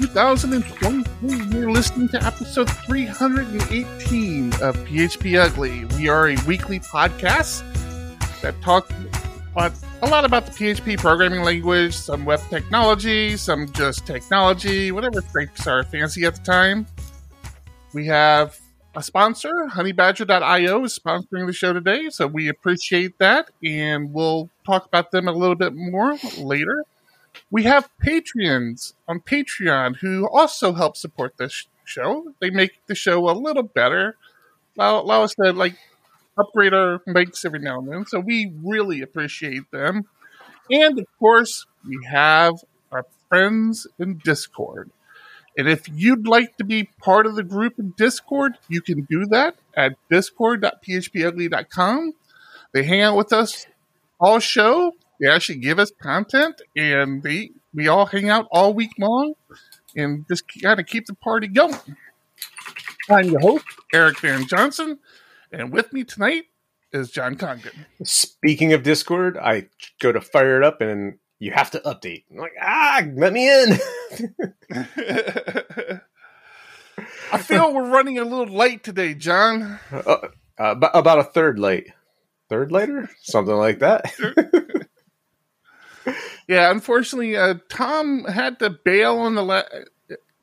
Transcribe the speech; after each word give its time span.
2023. 0.00 1.58
You're 1.58 1.70
listening 1.70 2.08
to 2.08 2.24
episode 2.24 2.70
318 2.70 4.46
of 4.54 4.74
PHP 4.86 5.38
Ugly. 5.38 5.84
We 5.96 6.08
are 6.08 6.30
a 6.30 6.36
weekly 6.46 6.80
podcast 6.80 7.60
that 8.40 8.58
talks 8.62 8.90
a 9.56 10.06
lot 10.06 10.24
about 10.24 10.46
the 10.46 10.52
PHP 10.52 10.98
programming 10.98 11.42
language, 11.42 11.94
some 11.94 12.24
web 12.24 12.40
technology, 12.48 13.36
some 13.36 13.70
just 13.72 14.06
technology, 14.06 14.90
whatever 14.90 15.20
strengths 15.20 15.66
our 15.66 15.84
fancy 15.84 16.24
at 16.24 16.36
the 16.36 16.42
time. 16.42 16.86
We 17.92 18.06
have 18.06 18.58
a 18.94 19.02
sponsor, 19.02 19.68
honeybadger.io, 19.70 20.84
is 20.84 20.98
sponsoring 20.98 21.46
the 21.46 21.52
show 21.52 21.74
today, 21.74 22.08
so 22.08 22.26
we 22.26 22.48
appreciate 22.48 23.18
that, 23.18 23.50
and 23.62 24.14
we'll 24.14 24.48
talk 24.64 24.86
about 24.86 25.10
them 25.10 25.28
a 25.28 25.32
little 25.32 25.56
bit 25.56 25.74
more 25.74 26.16
later 26.38 26.84
we 27.50 27.64
have 27.64 27.90
Patreons 28.04 28.94
on 29.08 29.20
Patreon 29.20 29.96
who 29.96 30.28
also 30.28 30.72
help 30.72 30.96
support 30.96 31.36
this 31.36 31.66
show. 31.84 32.32
They 32.40 32.50
make 32.50 32.72
the 32.86 32.94
show 32.94 33.28
a 33.28 33.32
little 33.32 33.62
better, 33.62 34.16
allow, 34.76 35.00
allow 35.00 35.22
us 35.22 35.34
to 35.34 35.52
like 35.52 35.76
upgrade 36.38 36.74
our 36.74 37.00
mics 37.08 37.44
every 37.44 37.60
now 37.60 37.78
and 37.78 37.90
then. 37.90 38.06
So 38.06 38.20
we 38.20 38.52
really 38.64 39.02
appreciate 39.02 39.70
them. 39.70 40.06
And 40.70 40.98
of 40.98 41.06
course, 41.18 41.66
we 41.86 41.98
have 42.08 42.54
our 42.92 43.04
friends 43.28 43.86
in 43.98 44.18
Discord. 44.18 44.90
And 45.58 45.68
if 45.68 45.88
you'd 45.92 46.28
like 46.28 46.56
to 46.58 46.64
be 46.64 46.88
part 47.00 47.26
of 47.26 47.34
the 47.34 47.42
group 47.42 47.76
in 47.78 47.92
Discord, 47.96 48.56
you 48.68 48.80
can 48.80 49.00
do 49.10 49.26
that 49.26 49.56
at 49.76 49.94
discord.phpugly.com. 50.08 52.12
They 52.72 52.84
hang 52.84 53.02
out 53.02 53.16
with 53.16 53.32
us 53.32 53.66
all 54.20 54.38
show 54.38 54.92
they 55.20 55.28
actually 55.28 55.58
give 55.58 55.78
us 55.78 55.92
content, 56.00 56.62
and 56.76 57.22
they 57.22 57.50
we 57.74 57.88
all 57.88 58.06
hang 58.06 58.28
out 58.28 58.48
all 58.50 58.72
week 58.74 58.92
long, 58.98 59.34
and 59.94 60.26
just 60.26 60.44
kind 60.62 60.80
of 60.80 60.86
keep 60.86 61.06
the 61.06 61.14
party 61.14 61.46
going. 61.46 61.76
I'm 63.08 63.26
your 63.26 63.40
host, 63.40 63.64
Eric 63.92 64.20
Van 64.20 64.46
Johnson, 64.46 64.98
and 65.52 65.72
with 65.72 65.92
me 65.92 66.04
tonight 66.04 66.44
is 66.92 67.10
John 67.10 67.36
Congdon. 67.36 67.86
Speaking 68.02 68.72
of 68.72 68.82
Discord, 68.82 69.36
I 69.36 69.68
go 70.00 70.10
to 70.10 70.20
fire 70.20 70.56
it 70.56 70.64
up, 70.64 70.80
and 70.80 71.18
you 71.38 71.52
have 71.52 71.70
to 71.72 71.80
update. 71.80 72.24
I'm 72.30 72.38
like, 72.38 72.52
ah, 72.60 73.02
let 73.14 73.32
me 73.32 73.48
in. 73.48 73.78
I 77.32 77.38
feel 77.38 77.72
we're 77.72 77.88
running 77.88 78.18
a 78.18 78.24
little 78.24 78.54
late 78.54 78.82
today, 78.82 79.14
John. 79.14 79.78
Uh, 79.92 80.28
uh, 80.58 80.74
about 80.92 81.18
a 81.18 81.24
third 81.24 81.58
late. 81.58 81.92
Third 82.48 82.72
later? 82.72 83.08
Something 83.22 83.54
like 83.54 83.78
that. 83.78 84.12
Yeah, 86.48 86.70
unfortunately, 86.70 87.36
uh, 87.36 87.54
Tom 87.68 88.24
had 88.24 88.58
to 88.60 88.70
bail 88.70 89.18
on 89.18 89.34
the 89.34 89.42
la- 89.42 89.62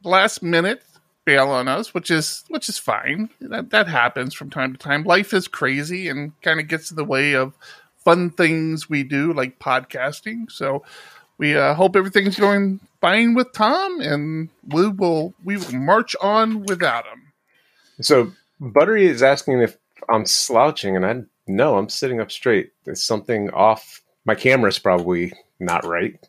last 0.03 0.41
minute, 0.43 0.83
bail 1.25 1.49
on 1.49 1.67
us, 1.67 1.93
which 1.93 2.11
is 2.11 2.43
which 2.47 2.69
is 2.69 2.77
fine. 2.77 3.29
That 3.41 3.69
that 3.71 3.87
happens 3.87 4.33
from 4.33 4.49
time 4.49 4.73
to 4.73 4.79
time. 4.79 5.03
Life 5.03 5.33
is 5.33 5.47
crazy 5.47 6.07
and 6.07 6.39
kind 6.41 6.59
of 6.59 6.67
gets 6.67 6.89
in 6.89 6.95
the 6.95 7.03
way 7.03 7.33
of 7.33 7.53
fun 7.97 8.29
things 8.29 8.89
we 8.89 9.03
do, 9.03 9.33
like 9.33 9.59
podcasting. 9.59 10.49
So 10.51 10.83
we 11.37 11.55
uh, 11.55 11.73
hope 11.73 11.95
everything's 11.95 12.39
going 12.39 12.79
fine 13.01 13.33
with 13.33 13.51
Tom, 13.53 13.99
and 14.01 14.49
we 14.67 14.87
will 14.87 15.33
we 15.43 15.57
will 15.57 15.73
march 15.73 16.15
on 16.21 16.63
without 16.63 17.05
him. 17.05 17.33
So 18.01 18.31
Buttery 18.59 19.07
is 19.07 19.21
asking 19.21 19.61
if 19.61 19.77
I'm 20.09 20.25
slouching, 20.25 20.95
and 20.95 21.05
I 21.05 21.23
no, 21.47 21.77
I'm 21.77 21.89
sitting 21.89 22.19
up 22.19 22.31
straight. 22.31 22.71
There's 22.85 23.03
something 23.03 23.49
off. 23.51 24.01
My 24.27 24.35
camera's 24.35 24.77
probably 24.77 25.33
not 25.59 25.85
right. 25.85 26.19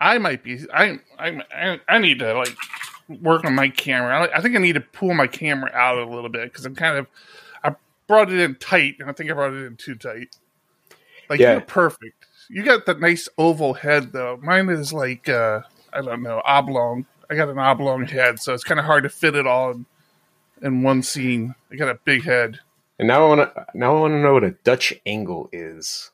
I 0.00 0.18
might 0.18 0.42
be. 0.42 0.60
I 0.74 0.98
I 1.18 1.80
I 1.88 1.98
need 1.98 2.18
to 2.18 2.34
like 2.34 2.54
work 3.08 3.44
on 3.44 3.54
my 3.54 3.68
camera. 3.68 4.22
I, 4.22 4.38
I 4.38 4.40
think 4.42 4.56
I 4.56 4.58
need 4.58 4.74
to 4.74 4.80
pull 4.80 5.14
my 5.14 5.28
camera 5.28 5.70
out 5.72 5.96
a 5.96 6.04
little 6.04 6.28
bit 6.28 6.52
because 6.52 6.66
I'm 6.66 6.74
kind 6.74 6.98
of. 6.98 7.06
I 7.62 7.74
brought 8.06 8.30
it 8.30 8.40
in 8.40 8.56
tight, 8.56 8.96
and 8.98 9.08
I 9.08 9.12
think 9.12 9.30
I 9.30 9.34
brought 9.34 9.54
it 9.54 9.64
in 9.64 9.76
too 9.76 9.94
tight. 9.94 10.36
Like 11.30 11.40
yeah. 11.40 11.52
you're 11.52 11.60
perfect. 11.62 12.26
You 12.50 12.64
got 12.64 12.86
the 12.86 12.94
nice 12.94 13.28
oval 13.38 13.74
head 13.74 14.12
though. 14.12 14.38
Mine 14.42 14.68
is 14.68 14.92
like 14.92 15.28
uh 15.28 15.60
I 15.92 16.02
don't 16.02 16.22
know 16.22 16.42
oblong. 16.44 17.06
I 17.30 17.36
got 17.36 17.48
an 17.48 17.58
oblong 17.58 18.04
head, 18.06 18.40
so 18.40 18.52
it's 18.52 18.64
kind 18.64 18.80
of 18.80 18.86
hard 18.86 19.04
to 19.04 19.08
fit 19.08 19.34
it 19.34 19.46
all 19.46 19.70
in, 19.70 19.86
in 20.60 20.82
one 20.82 21.02
scene. 21.02 21.54
I 21.70 21.76
got 21.76 21.88
a 21.88 21.98
big 22.04 22.24
head. 22.24 22.58
And 22.98 23.08
now 23.08 23.24
I 23.24 23.28
want 23.28 23.54
to 23.54 23.66
now 23.74 23.96
I 23.96 24.00
want 24.00 24.12
to 24.12 24.20
know 24.20 24.34
what 24.34 24.44
a 24.44 24.50
Dutch 24.50 24.92
angle 25.06 25.48
is. 25.52 26.10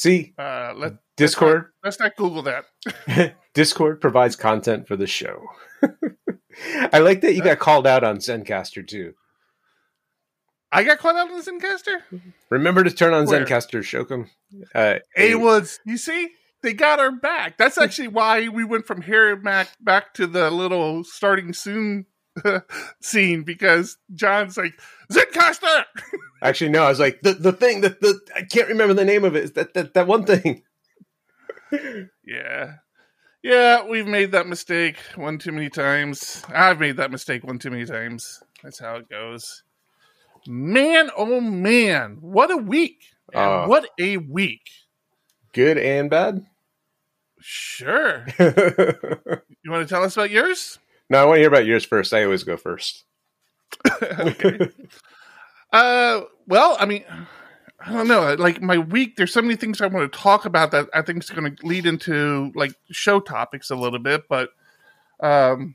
See, 0.00 0.32
uh, 0.38 0.72
let, 0.76 0.94
Discord. 1.18 1.66
Let's 1.84 2.00
not, 2.00 2.06
let's 2.06 2.16
not 2.16 2.16
Google 2.16 2.42
that. 2.44 3.34
Discord 3.54 4.00
provides 4.00 4.34
content 4.34 4.88
for 4.88 4.96
the 4.96 5.06
show. 5.06 5.42
I 6.90 7.00
like 7.00 7.20
that 7.20 7.34
you 7.34 7.42
got 7.42 7.58
called 7.58 7.86
out 7.86 8.02
on 8.02 8.16
Zencastr 8.16 8.88
too. 8.88 9.12
I 10.72 10.84
got 10.84 11.00
called 11.00 11.16
out 11.16 11.30
on 11.30 11.42
Zencastr. 11.42 12.22
Remember 12.48 12.82
to 12.82 12.90
turn 12.90 13.12
on 13.12 13.26
Where? 13.26 13.44
Zencastr, 13.44 13.82
Shokum. 13.82 14.30
Uh, 14.74 15.00
A 15.18 15.34
Woods, 15.34 15.80
you 15.84 15.98
see, 15.98 16.30
they 16.62 16.72
got 16.72 16.98
our 16.98 17.12
back. 17.12 17.58
That's 17.58 17.76
actually 17.76 18.08
why 18.08 18.48
we 18.48 18.64
went 18.64 18.86
from 18.86 19.02
here 19.02 19.36
back 19.36 19.68
back 19.82 20.14
to 20.14 20.26
the 20.26 20.50
little 20.50 21.04
starting 21.04 21.52
soon 21.52 22.06
scene 23.00 23.42
because 23.42 23.96
John's 24.14 24.56
like 24.56 24.80
Zencastr. 25.12 25.84
Actually, 26.42 26.70
no. 26.70 26.84
I 26.84 26.88
was 26.88 27.00
like 27.00 27.20
the 27.22 27.34
the 27.34 27.52
thing 27.52 27.82
that 27.82 28.00
the 28.00 28.20
I 28.34 28.42
can't 28.42 28.68
remember 28.68 28.94
the 28.94 29.04
name 29.04 29.24
of 29.24 29.36
it. 29.36 29.44
Is 29.44 29.52
that 29.52 29.74
that 29.74 29.94
that 29.94 30.06
one 30.06 30.24
thing? 30.24 30.62
yeah, 32.24 32.74
yeah. 33.42 33.84
We've 33.86 34.06
made 34.06 34.32
that 34.32 34.46
mistake 34.46 34.96
one 35.16 35.38
too 35.38 35.52
many 35.52 35.70
times. 35.70 36.44
I've 36.48 36.80
made 36.80 36.96
that 36.96 37.10
mistake 37.10 37.44
one 37.44 37.58
too 37.58 37.70
many 37.70 37.84
times. 37.84 38.42
That's 38.62 38.80
how 38.80 38.96
it 38.96 39.08
goes. 39.08 39.62
Man, 40.46 41.10
oh 41.16 41.40
man, 41.40 42.18
what 42.20 42.50
a 42.50 42.56
week! 42.56 43.04
Uh, 43.34 43.66
what 43.66 43.86
a 44.00 44.16
week! 44.16 44.62
Good 45.52 45.76
and 45.76 46.08
bad. 46.08 46.46
Sure. 47.40 48.26
you 48.38 49.70
want 49.70 49.86
to 49.86 49.86
tell 49.86 50.02
us 50.02 50.16
about 50.16 50.30
yours? 50.30 50.78
No, 51.10 51.18
I 51.18 51.24
want 51.24 51.36
to 51.36 51.40
hear 51.40 51.48
about 51.48 51.66
yours 51.66 51.84
first. 51.84 52.14
I 52.14 52.24
always 52.24 52.44
go 52.44 52.56
first. 52.56 53.04
okay. 54.02 54.70
uh, 55.72 56.20
well, 56.46 56.76
I 56.78 56.86
mean, 56.86 57.04
I 57.84 57.92
don't 57.92 58.06
know. 58.06 58.34
Like 58.34 58.62
my 58.62 58.78
week, 58.78 59.16
there's 59.16 59.32
so 59.32 59.42
many 59.42 59.56
things 59.56 59.80
I 59.80 59.88
want 59.88 60.10
to 60.10 60.18
talk 60.18 60.44
about 60.44 60.70
that 60.70 60.88
I 60.94 61.02
think 61.02 61.24
is 61.24 61.30
going 61.30 61.56
to 61.56 61.66
lead 61.66 61.84
into 61.84 62.52
like 62.54 62.74
show 62.92 63.18
topics 63.18 63.70
a 63.70 63.76
little 63.76 63.98
bit. 63.98 64.28
But, 64.28 64.50
um, 65.18 65.74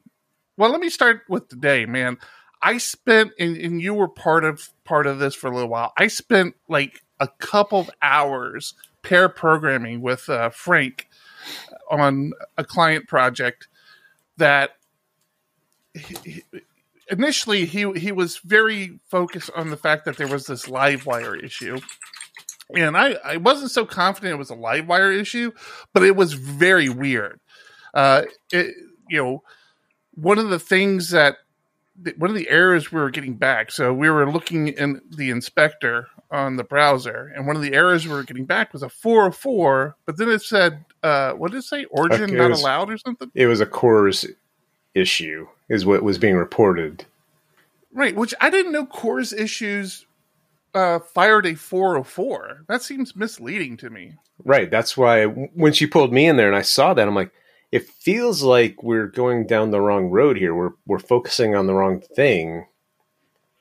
well, 0.57 0.71
let 0.71 0.79
me 0.79 0.89
start 0.89 1.23
with 1.27 1.49
today, 1.49 1.85
man. 1.85 2.17
I 2.61 2.77
spent, 2.77 3.33
and, 3.37 3.57
and 3.57 3.81
you 3.81 3.93
were 3.93 4.07
part 4.07 4.45
of 4.45 4.69
part 4.85 5.05
of 5.05 5.19
this 5.19 5.35
for 5.35 5.47
a 5.47 5.53
little 5.53 5.69
while. 5.69 5.91
I 5.97 6.07
spent 6.07 6.55
like 6.69 7.03
a 7.19 7.27
couple 7.27 7.79
of 7.79 7.89
hours 8.01 8.73
pair 9.01 9.27
programming 9.27 10.01
with 10.01 10.29
uh, 10.29 10.49
Frank 10.49 11.09
on 11.91 12.31
a 12.57 12.63
client 12.63 13.07
project 13.07 13.67
that 14.37 14.71
he, 15.95 16.43
initially 17.09 17.65
he 17.65 17.91
he 17.93 18.11
was 18.11 18.37
very 18.37 18.99
focused 19.09 19.51
on 19.55 19.69
the 19.69 19.77
fact 19.77 20.05
that 20.05 20.17
there 20.17 20.27
was 20.27 20.45
this 20.45 20.65
Livewire 20.65 21.41
issue. 21.41 21.79
And 22.75 22.97
I, 22.97 23.15
I 23.23 23.37
wasn't 23.37 23.69
so 23.69 23.85
confident 23.85 24.33
it 24.33 24.37
was 24.37 24.49
a 24.49 24.55
Livewire 24.55 25.15
issue 25.15 25.51
but 25.93 26.03
it 26.03 26.15
was 26.15 26.33
very 26.33 26.89
weird. 26.89 27.39
Uh 27.93 28.23
it, 28.51 28.75
you 29.09 29.21
know 29.21 29.43
one 30.15 30.39
of 30.39 30.49
the 30.49 30.59
things 30.59 31.09
that 31.11 31.37
one 32.17 32.29
of 32.29 32.35
the 32.35 32.49
errors 32.49 32.91
we 32.91 32.99
were 32.99 33.11
getting 33.11 33.35
back 33.35 33.71
so 33.71 33.93
we 33.93 34.09
were 34.09 34.29
looking 34.29 34.69
in 34.69 34.99
the 35.15 35.29
inspector 35.29 36.07
on 36.31 36.57
the 36.57 36.63
browser 36.63 37.31
and 37.35 37.45
one 37.47 37.55
of 37.55 37.61
the 37.61 37.73
errors 37.73 38.05
we 38.05 38.13
were 38.13 38.23
getting 38.23 38.45
back 38.45 38.73
was 38.73 38.83
a 38.83 38.89
404 38.89 39.95
but 40.05 40.17
then 40.17 40.29
it 40.29 40.41
said 40.41 40.83
uh 41.03 41.33
what 41.33 41.51
did 41.51 41.59
it 41.59 41.63
say? 41.63 41.85
Origin 41.85 42.23
okay, 42.23 42.35
not 42.35 42.49
was, 42.49 42.61
allowed 42.61 42.89
or 42.89 42.97
something? 42.97 43.31
It 43.35 43.45
was 43.45 43.61
a 43.61 43.65
CORS 43.65 44.25
issue 44.95 45.47
is 45.69 45.85
what 45.85 46.03
was 46.03 46.17
being 46.17 46.35
reported. 46.35 47.05
Right, 47.93 48.15
which 48.15 48.33
I 48.41 48.49
didn't 48.49 48.73
know 48.73 48.85
CORS 48.85 49.31
issues 49.33 50.05
uh, 50.73 50.99
fired 50.99 51.45
a 51.45 51.55
404. 51.55 52.65
That 52.67 52.83
seems 52.83 53.15
misleading 53.15 53.77
to 53.77 53.89
me. 53.89 54.15
Right, 54.43 54.69
that's 54.69 54.97
why 54.97 55.25
when 55.25 55.71
she 55.71 55.87
pulled 55.87 56.11
me 56.11 56.27
in 56.27 56.35
there 56.35 56.47
and 56.47 56.57
I 56.57 56.61
saw 56.61 56.93
that, 56.93 57.07
I'm 57.07 57.15
like, 57.15 57.31
it 57.71 57.87
feels 57.87 58.43
like 58.43 58.83
we're 58.83 59.07
going 59.07 59.47
down 59.47 59.71
the 59.71 59.81
wrong 59.81 60.09
road 60.09 60.37
here. 60.37 60.53
We're 60.53 60.73
we're 60.85 60.99
focusing 60.99 61.55
on 61.55 61.67
the 61.67 61.73
wrong 61.73 62.01
thing. 62.01 62.67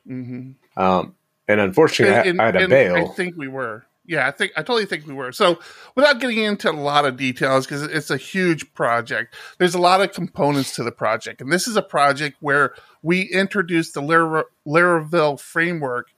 Mm-hmm. 0.06 0.80
Um, 0.80 1.14
and 1.48 1.60
unfortunately, 1.60 2.30
And- 2.30 2.40
I, 2.40 2.44
I 2.44 2.46
had 2.46 2.56
and 2.56 2.62
to 2.64 2.68
bail. 2.68 2.96
I 2.96 3.14
think 3.14 3.36
we 3.36 3.48
were. 3.48 3.86
Yeah, 4.06 4.26
I 4.26 4.32
think 4.32 4.52
I 4.56 4.60
totally 4.60 4.84
think 4.84 5.06
we 5.06 5.14
were. 5.14 5.32
So, 5.32 5.58
without 5.94 6.20
getting 6.20 6.38
into 6.38 6.70
a 6.70 6.72
lot 6.72 7.06
of 7.06 7.16
details, 7.16 7.66
because 7.66 7.82
it's 7.82 8.10
a 8.10 8.18
huge 8.18 8.72
project, 8.74 9.34
there's 9.58 9.74
a 9.74 9.80
lot 9.80 10.02
of 10.02 10.12
components 10.12 10.74
to 10.76 10.82
the 10.82 10.92
project, 10.92 11.40
and 11.40 11.50
this 11.50 11.66
is 11.66 11.76
a 11.76 11.82
project 11.82 12.36
where 12.40 12.74
we 13.02 13.22
introduced 13.22 13.94
the 13.94 14.02
Lar- 14.02 14.46
Laravel 14.66 15.40
framework 15.40 16.08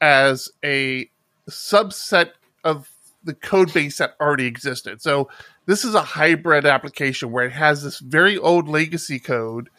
as 0.00 0.50
a 0.62 1.08
subset 1.48 2.32
of 2.64 2.90
the 3.24 3.34
code 3.34 3.72
base 3.72 3.98
that 3.98 4.14
already 4.20 4.46
existed. 4.46 5.00
So, 5.00 5.30
this 5.64 5.84
is 5.84 5.94
a 5.94 6.02
hybrid 6.02 6.66
application 6.66 7.32
where 7.32 7.46
it 7.46 7.52
has 7.52 7.82
this 7.82 7.98
very 7.98 8.36
old 8.36 8.68
legacy 8.68 9.18
code, 9.18 9.70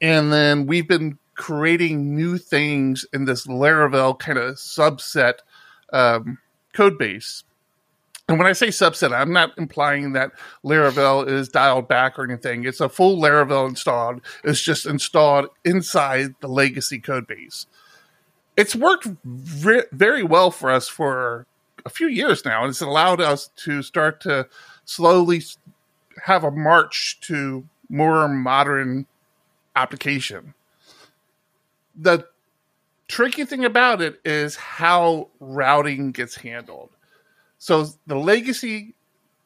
and 0.00 0.32
then 0.32 0.66
we've 0.66 0.88
been 0.88 1.18
creating 1.34 2.14
new 2.14 2.38
things 2.38 3.04
in 3.12 3.24
this 3.24 3.48
Laravel 3.48 4.16
kind 4.16 4.38
of 4.38 4.54
subset 4.54 5.38
um, 5.92 6.38
code 6.72 6.98
base. 6.98 7.44
And 8.28 8.38
when 8.38 8.46
I 8.46 8.52
say 8.52 8.68
subset, 8.68 9.12
I'm 9.12 9.32
not 9.32 9.56
implying 9.58 10.12
that 10.12 10.32
Laravel 10.64 11.28
is 11.28 11.48
dialed 11.48 11.88
back 11.88 12.18
or 12.18 12.24
anything. 12.24 12.64
It's 12.64 12.80
a 12.80 12.88
full 12.88 13.20
Laravel 13.20 13.68
installed. 13.68 14.20
It's 14.44 14.62
just 14.62 14.86
installed 14.86 15.48
inside 15.64 16.34
the 16.40 16.48
legacy 16.48 16.98
code 16.98 17.26
base. 17.26 17.66
It's 18.56 18.76
worked 18.76 19.08
re- 19.24 19.84
very 19.92 20.22
well 20.22 20.50
for 20.50 20.70
us 20.70 20.88
for 20.88 21.46
a 21.84 21.90
few 21.90 22.06
years 22.06 22.44
now, 22.44 22.62
and 22.62 22.70
it's 22.70 22.80
allowed 22.80 23.20
us 23.20 23.50
to 23.56 23.82
start 23.82 24.20
to 24.22 24.46
slowly 24.84 25.42
have 26.24 26.44
a 26.44 26.50
march 26.50 27.18
to 27.22 27.66
more 27.88 28.28
modern 28.28 29.06
application. 29.74 30.54
The 31.94 32.26
tricky 33.12 33.44
thing 33.44 33.62
about 33.62 34.00
it 34.00 34.18
is 34.24 34.56
how 34.56 35.28
routing 35.38 36.12
gets 36.12 36.34
handled. 36.34 36.88
So 37.58 37.86
the 38.06 38.16
legacy 38.16 38.94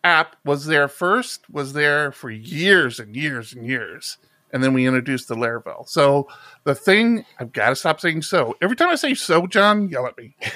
app 0.05 0.37
was 0.45 0.67
there 0.67 0.87
first, 0.87 1.51
was 1.51 1.73
there 1.73 2.13
for 2.13 2.31
years 2.31 3.01
and 3.01 3.17
years 3.17 3.53
and 3.53 3.67
years. 3.67 4.19
And 4.53 4.63
then 4.63 4.73
we 4.73 4.87
introduced 4.87 5.27
the 5.27 5.35
Laravel. 5.35 5.89
So 5.89 6.29
the 6.63 6.77
thing, 6.77 7.27
I've 7.41 7.53
got 7.53 7.71
to 7.71 7.77
stop 7.77 8.01
saying 8.01 8.23
so. 8.23 8.57
Every 8.63 8.77
time 8.77 8.89
I 8.89 8.95
say 8.95 9.15
so, 9.15 9.49
John, 9.49 9.89
yell 9.89 10.07
at 10.07 10.17
me. 10.17 10.37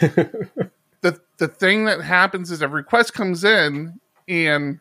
the 1.01 1.21
the 1.39 1.49
thing 1.49 1.87
that 1.87 2.01
happens 2.01 2.53
is 2.53 2.63
a 2.63 2.69
request 2.69 3.13
comes 3.13 3.43
in 3.43 3.99
and 4.29 4.79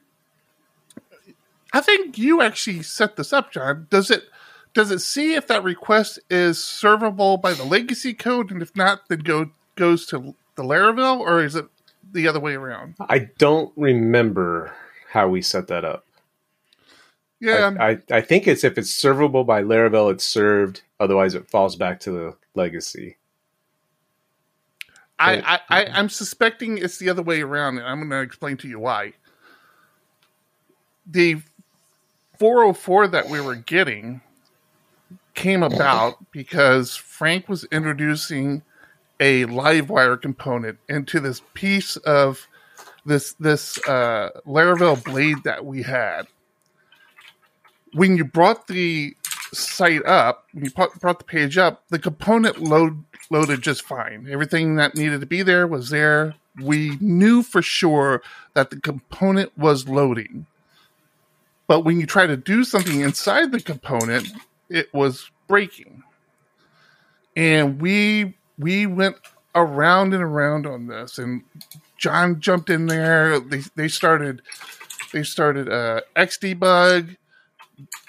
I 1.74 1.82
think 1.82 2.20
you 2.20 2.44
actually 2.44 2.84
set 2.84 3.16
this 3.16 3.34
up, 3.34 3.52
John. 3.52 3.88
Does 3.90 4.12
it 4.12 4.26
does 4.74 4.92
it 4.92 5.00
see 5.00 5.34
if 5.34 5.48
that 5.48 5.64
request 5.64 6.20
is 6.30 6.58
servable 6.58 7.42
by 7.42 7.54
the 7.54 7.64
legacy 7.64 8.14
code, 8.14 8.52
and 8.52 8.62
if 8.62 8.76
not, 8.76 9.08
then 9.10 9.20
go 9.20 9.52
goes 9.76 10.06
to 10.08 10.36
the 10.56 10.64
Laravel, 10.64 11.20
or 11.20 11.44
is 11.44 11.56
it 11.56 11.66
the 12.12 12.28
other 12.28 12.40
way 12.40 12.54
around? 12.54 12.96
I 13.00 13.30
don't 13.38 13.72
remember 13.76 14.74
how 15.10 15.28
we 15.28 15.42
set 15.42 15.68
that 15.68 15.86
up. 15.86 16.06
Yeah, 17.40 17.72
I, 17.80 17.92
I, 17.92 17.98
I 18.12 18.22
think 18.22 18.48
it's 18.48 18.64
if 18.64 18.78
it's 18.78 18.92
servable 18.92 19.46
by 19.46 19.64
Laravel, 19.64 20.12
it's 20.12 20.26
served. 20.26 20.82
Otherwise, 21.00 21.36
it 21.36 21.50
falls 21.50 21.76
back 21.76 22.02
to 22.02 22.12
the 22.12 22.36
legacy. 22.54 23.16
I, 25.18 25.38
I, 25.38 25.60
I 25.70 25.86
I'm 25.88 26.10
suspecting 26.10 26.78
it's 26.78 26.98
the 26.98 27.10
other 27.10 27.22
way 27.22 27.42
around, 27.42 27.78
and 27.78 27.88
I'm 27.88 28.00
going 28.00 28.10
to 28.10 28.22
explain 28.22 28.58
to 28.58 28.68
you 28.68 28.80
why. 28.80 29.14
The 31.06 31.42
404 32.38 33.08
that 33.10 33.30
we 33.30 33.42
were 33.42 33.56
getting 33.56 34.22
came 35.40 35.64
about 35.64 36.18
because 36.32 36.98
Frank 36.98 37.48
was 37.48 37.64
introducing 37.72 38.62
a 39.22 39.46
Livewire 39.46 40.22
component 40.22 40.80
into 40.90 41.22
this 41.22 41.42
piece 41.54 41.96
of 41.96 42.46
this 43.06 43.34
this 43.40 43.80
uh, 43.88 44.32
Laravel 44.46 45.02
blade 45.02 45.38
that 45.46 45.66
we 45.66 45.84
had. 45.84 46.24
When 47.94 48.18
you 48.18 48.26
brought 48.26 48.68
the 48.68 49.16
site 49.54 50.06
up, 50.06 50.46
when 50.52 50.66
you 50.66 50.72
brought 50.72 51.00
brought 51.00 51.20
the 51.20 51.26
page 51.26 51.58
up, 51.58 51.86
the 51.88 52.00
component 52.00 52.62
load 52.62 53.02
loaded 53.32 53.62
just 53.62 53.84
fine. 53.84 54.28
Everything 54.30 54.76
that 54.76 54.96
needed 54.96 55.22
to 55.22 55.26
be 55.26 55.42
there 55.42 55.66
was 55.66 55.90
there. 55.90 56.36
We 56.62 56.98
knew 57.00 57.44
for 57.44 57.62
sure 57.62 58.22
that 58.56 58.72
the 58.72 58.80
component 58.82 59.58
was 59.58 59.88
loading. 59.88 60.48
But 61.66 61.86
when 61.86 62.00
you 62.00 62.06
try 62.06 62.28
to 62.28 62.36
do 62.36 62.66
something 62.66 63.00
inside 63.00 63.54
the 63.54 63.62
component, 63.62 64.28
it 64.70 64.94
was 64.94 65.30
breaking. 65.48 66.04
And 67.36 67.82
we 67.82 68.36
we 68.58 68.86
went 68.86 69.18
around 69.56 70.14
and 70.14 70.24
around 70.24 70.66
on 70.66 70.88
this 70.88 71.18
and 71.18 71.44
John 71.98 72.40
jumped 72.40 72.70
in 72.70 72.86
there. 72.86 73.40
They 73.40 73.62
they 73.76 73.88
started 73.88 74.42
they 75.12 75.24
started 75.24 75.70
uh 75.70 76.02
Xdebug 76.16 77.18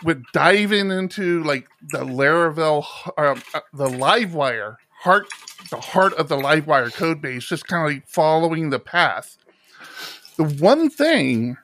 with 0.02 0.24
diving 0.32 0.90
into 0.90 1.42
like 1.42 1.68
the 1.90 2.04
Laravel, 2.04 2.84
um, 3.16 3.42
uh, 3.54 3.60
the 3.72 3.88
Livewire 3.88 4.76
heart, 5.00 5.28
the 5.70 5.80
heart 5.80 6.12
of 6.14 6.28
the 6.28 6.36
Livewire 6.36 6.92
code 6.92 7.20
base, 7.20 7.44
just 7.46 7.66
kind 7.66 7.86
of 7.86 7.94
like 7.94 8.08
following 8.08 8.70
the 8.70 8.78
path. 8.78 9.36
The 10.36 10.44
one 10.44 10.90
thing 10.90 11.56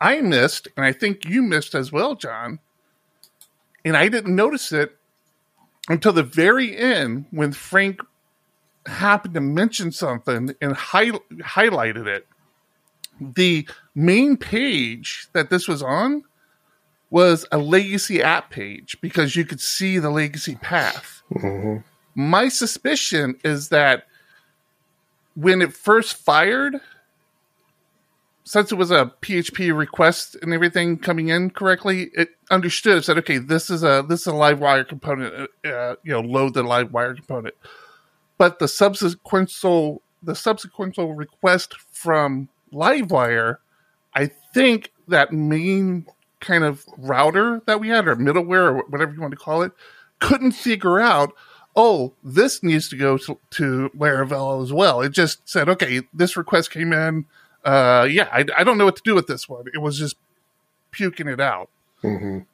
I 0.00 0.20
missed, 0.20 0.68
and 0.76 0.84
I 0.84 0.92
think 0.92 1.24
you 1.24 1.42
missed 1.42 1.74
as 1.74 1.90
well, 1.90 2.14
John, 2.14 2.60
and 3.88 3.96
I 3.96 4.08
didn't 4.08 4.36
notice 4.36 4.70
it 4.72 4.96
until 5.88 6.12
the 6.12 6.22
very 6.22 6.76
end 6.76 7.26
when 7.30 7.52
Frank 7.52 8.00
happened 8.86 9.34
to 9.34 9.40
mention 9.40 9.90
something 9.92 10.54
and 10.60 10.74
hi- 10.74 11.10
highlighted 11.40 12.06
it. 12.06 12.26
The 13.20 13.66
main 13.94 14.36
page 14.36 15.28
that 15.32 15.50
this 15.50 15.66
was 15.66 15.82
on 15.82 16.24
was 17.10 17.46
a 17.50 17.58
legacy 17.58 18.22
app 18.22 18.50
page 18.50 18.98
because 19.00 19.34
you 19.34 19.44
could 19.44 19.60
see 19.60 19.98
the 19.98 20.10
legacy 20.10 20.56
path. 20.56 21.22
Mhm. 21.32 21.82
My 22.14 22.48
suspicion 22.48 23.38
is 23.42 23.70
that 23.70 24.06
when 25.34 25.62
it 25.62 25.72
first 25.72 26.16
fired, 26.16 26.80
since 28.48 28.72
it 28.72 28.76
was 28.76 28.90
a 28.90 29.12
PHP 29.20 29.76
request 29.76 30.34
and 30.40 30.54
everything 30.54 30.96
coming 30.96 31.28
in 31.28 31.50
correctly, 31.50 32.10
it 32.14 32.30
understood. 32.50 32.96
It 32.96 33.04
said, 33.04 33.18
"Okay, 33.18 33.36
this 33.36 33.68
is 33.68 33.82
a 33.82 34.02
this 34.08 34.22
is 34.22 34.26
a 34.28 34.32
Livewire 34.32 34.88
component. 34.88 35.50
Uh, 35.62 35.96
you 36.02 36.12
know, 36.12 36.20
load 36.20 36.54
the 36.54 36.62
Livewire 36.62 37.14
component." 37.14 37.54
But 38.38 38.58
the 38.58 38.66
subsequent 38.66 39.50
the 40.22 40.34
subsequent 40.34 40.96
request 40.96 41.74
from 41.92 42.48
Livewire, 42.72 43.58
I 44.14 44.30
think 44.54 44.92
that 45.08 45.30
main 45.30 46.06
kind 46.40 46.64
of 46.64 46.86
router 46.96 47.60
that 47.66 47.80
we 47.80 47.88
had, 47.88 48.08
or 48.08 48.16
middleware, 48.16 48.72
or 48.72 48.84
whatever 48.88 49.12
you 49.12 49.20
want 49.20 49.32
to 49.32 49.36
call 49.36 49.60
it, 49.60 49.72
couldn't 50.20 50.52
figure 50.52 50.98
out. 50.98 51.34
Oh, 51.76 52.14
this 52.24 52.62
needs 52.62 52.88
to 52.88 52.96
go 52.96 53.18
to, 53.18 53.38
to 53.50 53.90
Laravel 53.90 54.62
as 54.62 54.72
well. 54.72 55.02
It 55.02 55.10
just 55.10 55.46
said, 55.46 55.68
okay, 55.68 56.00
this 56.12 56.36
request 56.36 56.70
came 56.72 56.92
in. 56.92 57.26
Uh, 57.68 58.04
yeah, 58.04 58.28
I, 58.32 58.46
I 58.56 58.64
don't 58.64 58.78
know 58.78 58.86
what 58.86 58.96
to 58.96 59.02
do 59.04 59.14
with 59.14 59.26
this 59.26 59.46
one. 59.48 59.64
It 59.74 59.78
was 59.78 59.98
just 59.98 60.16
puking 60.90 61.28
it 61.28 61.40
out. 61.40 61.68
Mhm. 62.02 62.46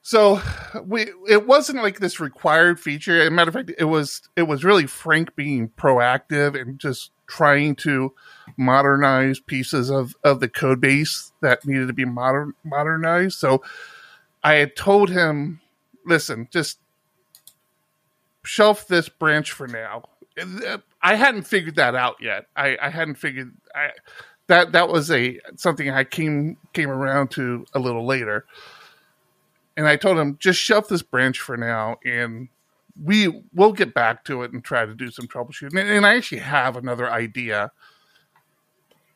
So 0.00 0.40
we 0.86 1.10
it 1.28 1.46
wasn't 1.46 1.82
like 1.82 1.98
this 1.98 2.18
required 2.18 2.80
feature. 2.80 3.20
As 3.20 3.28
a 3.28 3.30
matter 3.30 3.50
of 3.50 3.54
fact, 3.54 3.72
it 3.76 3.84
was 3.84 4.22
it 4.36 4.44
was 4.44 4.64
really 4.64 4.86
Frank 4.86 5.36
being 5.36 5.68
proactive 5.68 6.58
and 6.58 6.78
just 6.78 7.10
trying 7.26 7.74
to 7.76 8.14
modernize 8.56 9.38
pieces 9.38 9.90
of, 9.90 10.16
of 10.24 10.40
the 10.40 10.48
code 10.48 10.80
base 10.80 11.32
that 11.42 11.66
needed 11.66 11.88
to 11.88 11.92
be 11.92 12.06
modern 12.06 12.54
modernized. 12.64 13.38
So 13.38 13.62
I 14.42 14.54
had 14.54 14.76
told 14.76 15.10
him, 15.10 15.60
listen, 16.06 16.48
just 16.50 16.78
shelf 18.44 18.88
this 18.88 19.10
branch 19.10 19.52
for 19.52 19.68
now. 19.68 20.04
I 21.02 21.16
hadn't 21.16 21.42
figured 21.42 21.76
that 21.76 21.94
out 21.94 22.16
yet. 22.22 22.46
I, 22.56 22.78
I 22.80 22.88
hadn't 22.88 23.16
figured 23.16 23.52
I, 23.74 23.90
that 24.48 24.72
that 24.72 24.88
was 24.88 25.10
a 25.10 25.38
something 25.56 25.90
I 25.90 26.04
came 26.04 26.56
came 26.72 26.90
around 26.90 27.30
to 27.32 27.64
a 27.72 27.78
little 27.78 28.04
later 28.04 28.44
and 29.78 29.86
I 29.86 29.94
told 29.94 30.18
him 30.18 30.36
just 30.40 30.58
shove 30.58 30.88
this 30.88 31.02
branch 31.02 31.38
for 31.38 31.56
now, 31.56 31.98
and 32.04 32.48
we 33.00 33.44
will 33.54 33.72
get 33.72 33.94
back 33.94 34.24
to 34.24 34.42
it 34.42 34.52
and 34.52 34.62
try 34.62 34.84
to 34.84 34.92
do 34.92 35.08
some 35.12 35.28
troubleshooting. 35.28 35.78
And, 35.78 35.88
and 35.88 36.04
I 36.04 36.16
actually 36.16 36.40
have 36.40 36.76
another 36.76 37.08
idea 37.08 37.70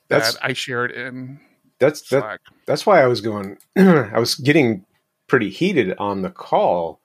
That's 0.06 0.34
that 0.34 0.44
I 0.44 0.52
shared 0.52 0.92
in 0.92 1.40
that's 1.80 2.08
that, 2.10 2.38
that's 2.64 2.86
why 2.86 3.02
I 3.02 3.08
was 3.08 3.20
going. 3.20 3.58
I 3.76 4.20
was 4.20 4.36
getting 4.36 4.86
pretty 5.26 5.50
heated 5.50 5.96
on 5.98 6.22
the 6.22 6.30
call. 6.30 7.00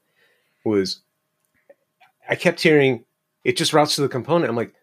Was 0.64 1.02
I 2.30 2.36
kept 2.36 2.62
hearing 2.62 3.06
it 3.44 3.58
just 3.58 3.74
routes 3.74 3.96
to 3.96 4.02
the 4.02 4.08
component. 4.08 4.52
I'm 4.52 4.56
like, 4.56 4.76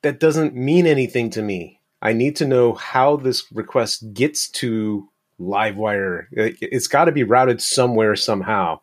that 0.00 0.18
doesn't 0.18 0.54
mean 0.54 0.86
anything 0.86 1.28
to 1.30 1.42
me. 1.42 1.77
I 2.00 2.12
need 2.12 2.36
to 2.36 2.46
know 2.46 2.74
how 2.74 3.16
this 3.16 3.50
request 3.52 4.12
gets 4.12 4.48
to 4.50 5.08
Livewire. 5.40 6.26
It's 6.32 6.88
got 6.88 7.06
to 7.06 7.12
be 7.12 7.24
routed 7.24 7.60
somewhere 7.60 8.16
somehow, 8.16 8.80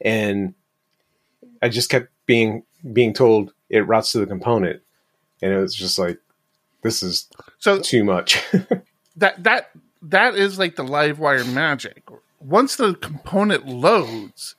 and 0.00 0.54
I 1.60 1.68
just 1.68 1.90
kept 1.90 2.08
being 2.26 2.64
being 2.92 3.12
told 3.12 3.52
it 3.68 3.86
routes 3.86 4.12
to 4.12 4.18
the 4.18 4.26
component, 4.26 4.82
and 5.40 5.52
it 5.52 5.58
was 5.58 5.74
just 5.74 5.98
like, 5.98 6.18
this 6.82 7.02
is 7.02 7.28
So 7.58 7.80
too 7.80 8.04
much. 8.04 8.42
that 9.16 9.42
that 9.42 9.70
that 10.02 10.34
is 10.34 10.58
like 10.58 10.76
the 10.76 10.84
Livewire 10.84 11.50
magic. 11.52 12.04
Once 12.40 12.74
the 12.74 12.94
component 12.94 13.66
loads, 13.66 14.56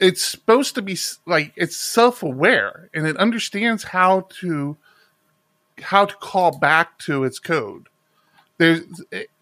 it's 0.00 0.24
supposed 0.24 0.74
to 0.74 0.82
be 0.82 0.96
like 1.26 1.52
it's 1.56 1.76
self-aware 1.76 2.90
and 2.94 3.06
it 3.06 3.16
understands 3.18 3.84
how 3.84 4.26
to 4.40 4.76
how 5.80 6.06
to 6.06 6.14
call 6.16 6.58
back 6.58 6.98
to 7.00 7.24
its 7.24 7.38
code. 7.38 7.88
There's 8.58 8.82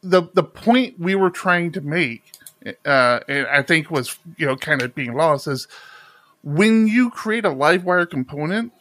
the 0.03 0.29
the 0.33 0.43
point 0.43 0.99
we 0.99 1.15
were 1.15 1.31
trying 1.31 1.73
to 1.73 1.81
make, 1.81 2.25
uh, 2.85 3.21
and 3.29 3.47
I 3.47 3.63
think 3.63 3.91
was 3.91 4.19
you 4.37 4.47
know 4.47 4.57
kind 4.57 4.83
of 4.83 4.95
being 4.95 5.15
lost 5.15 5.47
is 5.47 5.69
when 6.43 6.87
you 6.87 7.11
create 7.11 7.45
a 7.45 7.51
Livewire 7.51 8.09
component, 8.09 8.73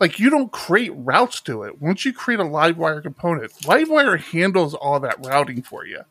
like 0.00 0.18
you 0.18 0.28
don't 0.28 0.52
create 0.52 0.92
routes 0.94 1.40
to 1.42 1.62
it. 1.62 1.80
Once 1.80 2.04
you 2.04 2.12
create 2.12 2.40
a 2.40 2.44
Livewire 2.44 3.02
component, 3.02 3.52
Livewire 3.60 4.20
handles 4.20 4.74
all 4.74 5.00
that 5.00 5.24
routing 5.24 5.62
for 5.62 5.86
you. 5.86 6.02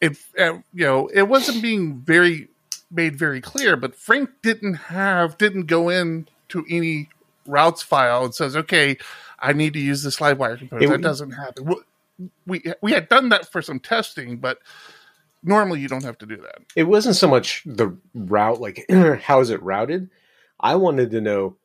If 0.00 0.32
uh, 0.38 0.58
you 0.72 0.84
know, 0.86 1.08
it 1.08 1.22
wasn't 1.22 1.62
being 1.62 1.98
very 1.98 2.48
made 2.90 3.16
very 3.16 3.40
clear, 3.40 3.76
but 3.76 3.94
Frank 3.94 4.30
didn't 4.42 4.74
have 4.74 5.36
didn't 5.38 5.66
go 5.66 5.88
in 5.88 6.28
to 6.48 6.64
any 6.70 7.08
routes 7.46 7.82
file 7.82 8.24
and 8.24 8.34
says, 8.34 8.56
"Okay, 8.56 8.96
I 9.38 9.52
need 9.52 9.72
to 9.74 9.80
use 9.80 10.02
this 10.02 10.18
Livewire 10.18 10.58
component." 10.58 10.84
It- 10.84 10.88
that 10.88 11.02
doesn't 11.02 11.30
happen. 11.32 11.74
We 12.46 12.62
we 12.80 12.92
had 12.92 13.08
done 13.08 13.28
that 13.30 13.50
for 13.52 13.60
some 13.60 13.78
testing, 13.80 14.38
but 14.38 14.58
normally 15.42 15.80
you 15.80 15.88
don't 15.88 16.04
have 16.04 16.18
to 16.18 16.26
do 16.26 16.36
that. 16.38 16.58
it 16.74 16.84
wasn't 16.84 17.16
so 17.16 17.28
much 17.28 17.62
the 17.66 17.94
route, 18.14 18.60
like 18.60 18.86
how 19.22 19.40
is 19.40 19.50
it 19.50 19.62
routed. 19.62 20.08
I 20.58 20.76
wanted 20.76 21.10
to 21.10 21.20
know. 21.20 21.56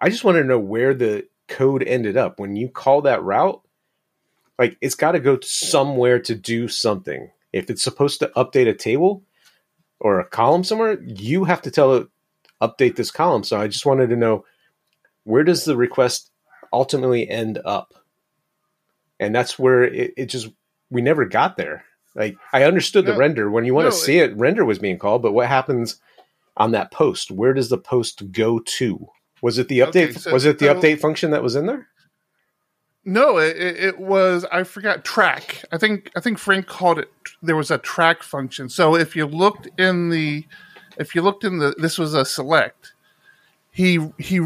I 0.00 0.08
just 0.08 0.24
wanted 0.24 0.42
to 0.42 0.48
know 0.48 0.58
where 0.58 0.94
the 0.94 1.26
code 1.46 1.82
ended 1.84 2.16
up 2.16 2.38
when 2.40 2.56
you 2.56 2.68
call 2.68 3.02
that 3.02 3.22
route. 3.22 3.60
Like 4.58 4.76
it's 4.80 4.96
got 4.96 5.12
to 5.12 5.20
go 5.20 5.38
somewhere 5.40 6.18
to 6.20 6.34
do 6.34 6.66
something. 6.68 7.30
If 7.52 7.70
it's 7.70 7.82
supposed 7.82 8.18
to 8.20 8.32
update 8.36 8.68
a 8.68 8.74
table 8.74 9.22
or 10.00 10.18
a 10.18 10.24
column 10.24 10.64
somewhere, 10.64 11.00
you 11.02 11.44
have 11.44 11.62
to 11.62 11.70
tell 11.70 11.94
it 11.94 12.08
update 12.60 12.96
this 12.96 13.12
column. 13.12 13.44
So 13.44 13.60
I 13.60 13.68
just 13.68 13.86
wanted 13.86 14.10
to 14.10 14.16
know 14.16 14.44
where 15.24 15.44
does 15.44 15.64
the 15.64 15.76
request 15.76 16.30
ultimately 16.72 17.28
end 17.28 17.58
up, 17.64 17.94
and 19.20 19.34
that's 19.34 19.58
where 19.58 19.84
it, 19.84 20.14
it 20.16 20.26
just 20.26 20.48
we 20.90 21.00
never 21.02 21.24
got 21.24 21.56
there. 21.56 21.84
Like 22.14 22.36
I 22.52 22.64
understood 22.64 23.06
the 23.06 23.16
render 23.16 23.50
when 23.50 23.64
you 23.64 23.74
want 23.74 23.86
No, 23.86 23.90
to 23.90 23.96
see 23.96 24.18
it, 24.18 24.36
render 24.36 24.64
was 24.64 24.78
being 24.78 24.98
called, 24.98 25.22
but 25.22 25.32
what 25.32 25.46
happens 25.48 26.00
on 26.56 26.72
that 26.72 26.90
post? 26.90 27.30
Where 27.30 27.52
does 27.52 27.68
the 27.68 27.78
post 27.78 28.32
go 28.32 28.58
to? 28.58 29.08
Was 29.40 29.58
it 29.58 29.68
the 29.68 29.80
update? 29.80 30.10
Okay, 30.10 30.12
so- 30.12 30.32
was 30.32 30.44
it 30.44 30.58
the 30.58 30.66
update 30.66 31.00
function 31.00 31.30
that 31.30 31.42
was 31.42 31.54
in 31.54 31.66
there? 31.66 31.86
No, 33.04 33.38
it, 33.38 33.56
it 33.56 33.76
it 33.76 33.98
was 34.00 34.44
I 34.52 34.64
forgot 34.64 35.04
track. 35.04 35.64
I 35.72 35.78
think 35.78 36.10
I 36.16 36.20
think 36.20 36.38
Frank 36.38 36.66
called 36.66 36.98
it. 36.98 37.10
There 37.42 37.56
was 37.56 37.70
a 37.70 37.78
track 37.78 38.22
function. 38.22 38.68
So 38.68 38.96
if 38.96 39.14
you 39.16 39.24
looked 39.24 39.68
in 39.80 40.10
the, 40.10 40.44
if 40.98 41.14
you 41.14 41.22
looked 41.22 41.44
in 41.44 41.58
the, 41.58 41.74
this 41.78 41.96
was 41.98 42.12
a 42.12 42.24
select. 42.24 42.92
He 43.70 44.00
he 44.18 44.40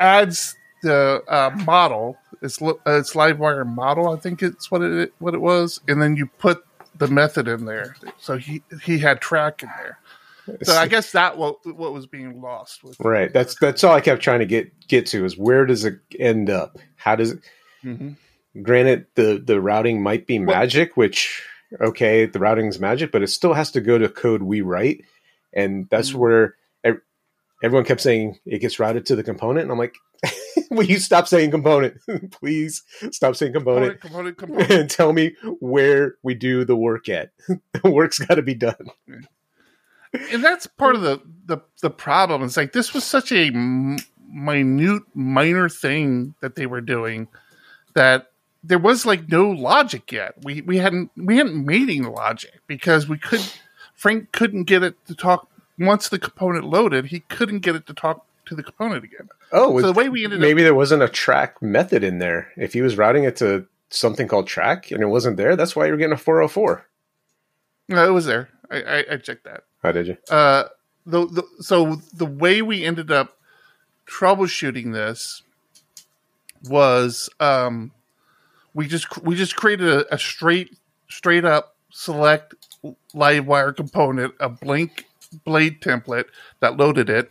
adds 0.00 0.56
the 0.82 1.22
uh, 1.28 1.50
model. 1.64 2.18
It's 2.42 2.60
uh, 2.60 2.74
it's 2.86 3.14
Livewire 3.14 3.66
model. 3.66 4.08
I 4.10 4.16
think 4.16 4.42
it's 4.42 4.70
what 4.70 4.82
it 4.82 5.12
what 5.18 5.34
it 5.34 5.40
was, 5.40 5.80
and 5.88 6.00
then 6.02 6.16
you 6.16 6.26
put 6.26 6.64
the 6.96 7.08
method 7.08 7.48
in 7.48 7.64
there. 7.64 7.96
So 8.18 8.36
he 8.36 8.62
he 8.82 8.98
had 8.98 9.20
track 9.20 9.62
in 9.62 9.70
there. 9.78 9.98
So 10.62 10.74
I 10.74 10.88
guess 10.88 11.12
that 11.12 11.38
what 11.38 11.64
what 11.64 11.94
was 11.94 12.06
being 12.06 12.42
lost 12.42 12.84
with 12.84 13.00
Right. 13.00 13.32
That's 13.32 13.54
that's 13.58 13.82
all 13.82 13.94
I 13.94 14.00
kept 14.02 14.22
trying 14.22 14.40
to 14.40 14.46
get 14.46 14.70
get 14.88 15.06
to 15.06 15.24
is 15.24 15.38
where 15.38 15.64
does 15.64 15.84
it 15.86 15.98
end 16.18 16.50
up? 16.50 16.78
How 16.96 17.16
does 17.16 17.30
it? 17.32 17.38
Mhm. 17.82 18.16
Granted, 18.62 19.06
the 19.14 19.42
the 19.44 19.60
routing 19.60 20.02
might 20.02 20.26
be 20.26 20.38
Well- 20.38 20.54
magic, 20.56 20.96
which 20.98 21.42
okay, 21.80 22.26
the 22.26 22.38
routing's 22.38 22.78
magic, 22.78 23.10
but 23.10 23.22
it 23.22 23.28
still 23.28 23.54
has 23.54 23.70
to 23.72 23.80
go 23.80 23.96
to 23.98 24.08
code 24.08 24.42
we 24.42 24.60
write, 24.60 25.04
and 25.54 25.88
that's 25.88 26.12
Mhm. 26.12 26.16
where 26.16 26.56
everyone 27.64 27.86
kept 27.86 28.02
saying 28.02 28.38
it 28.44 28.58
gets 28.58 28.78
routed 28.78 29.06
to 29.06 29.16
the 29.16 29.22
component, 29.22 29.62
and 29.62 29.72
I'm 29.72 29.78
like, 29.78 29.96
will 30.70 30.84
you 30.84 30.98
stop 30.98 31.26
saying 31.26 31.50
component, 31.50 31.96
please? 32.30 32.82
Stop 33.10 33.36
saying 33.36 33.54
component. 33.54 34.00
component 34.00 34.36
component 34.36 34.66
component. 34.66 34.70
and 34.82 34.90
tell 34.90 35.12
me 35.14 35.34
where 35.60 36.16
we 36.22 36.34
do 36.34 36.64
the 36.64 36.76
work 36.76 37.08
at. 37.08 37.30
the 37.48 37.90
work's 37.90 38.18
got 38.18 38.34
to 38.34 38.42
be 38.42 38.54
done. 38.54 38.90
and 40.30 40.44
that's 40.44 40.66
part 40.66 40.94
of 40.94 41.00
the 41.00 41.22
the 41.46 41.58
the 41.80 41.90
problem. 41.90 42.42
It's 42.42 42.56
like 42.56 42.72
this 42.72 42.92
was 42.92 43.04
such 43.04 43.32
a 43.32 43.50
minute, 43.50 45.02
minor 45.14 45.68
thing 45.70 46.34
that 46.40 46.56
they 46.56 46.66
were 46.66 46.82
doing 46.82 47.28
that 47.94 48.30
there 48.62 48.78
was 48.78 49.06
like 49.06 49.28
no 49.28 49.50
logic 49.50 50.12
yet. 50.12 50.34
We 50.42 50.60
we 50.60 50.76
hadn't 50.76 51.10
we 51.16 51.38
hadn't 51.38 51.64
made 51.64 51.82
any 51.82 52.00
logic 52.00 52.60
because 52.66 53.08
we 53.08 53.16
could 53.16 53.42
Frank 53.94 54.32
couldn't 54.32 54.64
get 54.64 54.82
it 54.82 54.96
to 55.06 55.14
talk 55.14 55.48
once 55.78 56.08
the 56.08 56.18
component 56.18 56.64
loaded. 56.64 57.06
He 57.06 57.20
couldn't 57.20 57.60
get 57.60 57.74
it 57.74 57.86
to 57.86 57.94
talk 57.94 58.26
to 58.46 58.54
the 58.54 58.62
component 58.62 59.04
again. 59.04 59.28
Oh, 59.52 59.80
So 59.80 59.86
the 59.86 59.92
way 59.92 60.08
we 60.08 60.24
ended 60.24 60.40
maybe 60.40 60.62
there 60.62 60.74
wasn't 60.74 61.02
a 61.02 61.08
track 61.08 61.60
method 61.62 62.04
in 62.04 62.18
there. 62.18 62.52
If 62.56 62.72
he 62.74 62.82
was 62.82 62.96
routing 62.96 63.24
it 63.24 63.36
to 63.36 63.66
something 63.90 64.28
called 64.28 64.46
track 64.46 64.90
and 64.90 65.02
it 65.02 65.06
wasn't 65.06 65.36
there, 65.36 65.56
that's 65.56 65.74
why 65.74 65.86
you're 65.86 65.96
getting 65.96 66.12
a 66.12 66.16
404. 66.18 66.86
no, 67.88 68.06
it 68.08 68.12
was 68.12 68.26
there. 68.26 68.50
I, 68.70 68.82
I, 68.82 69.04
I 69.12 69.16
checked 69.18 69.44
that. 69.44 69.64
How 69.82 69.92
did 69.92 70.06
you? 70.08 70.16
uh 70.30 70.64
the, 71.06 71.26
the 71.26 71.42
so 71.60 71.96
the 72.14 72.24
way 72.26 72.62
we 72.62 72.82
ended 72.84 73.10
up 73.12 73.36
troubleshooting 74.06 74.92
this 74.92 75.42
was 76.68 77.28
um 77.40 77.92
we 78.72 78.86
just 78.86 79.22
we 79.22 79.36
just 79.36 79.54
created 79.56 79.86
a, 79.88 80.14
a 80.14 80.18
straight 80.18 80.76
straight 81.08 81.44
up 81.44 81.76
select 81.90 82.54
Livewire 83.14 83.74
component 83.76 84.34
a 84.40 84.48
blank 84.48 85.04
blade 85.34 85.80
template 85.80 86.26
that 86.60 86.76
loaded 86.76 87.10
it 87.10 87.30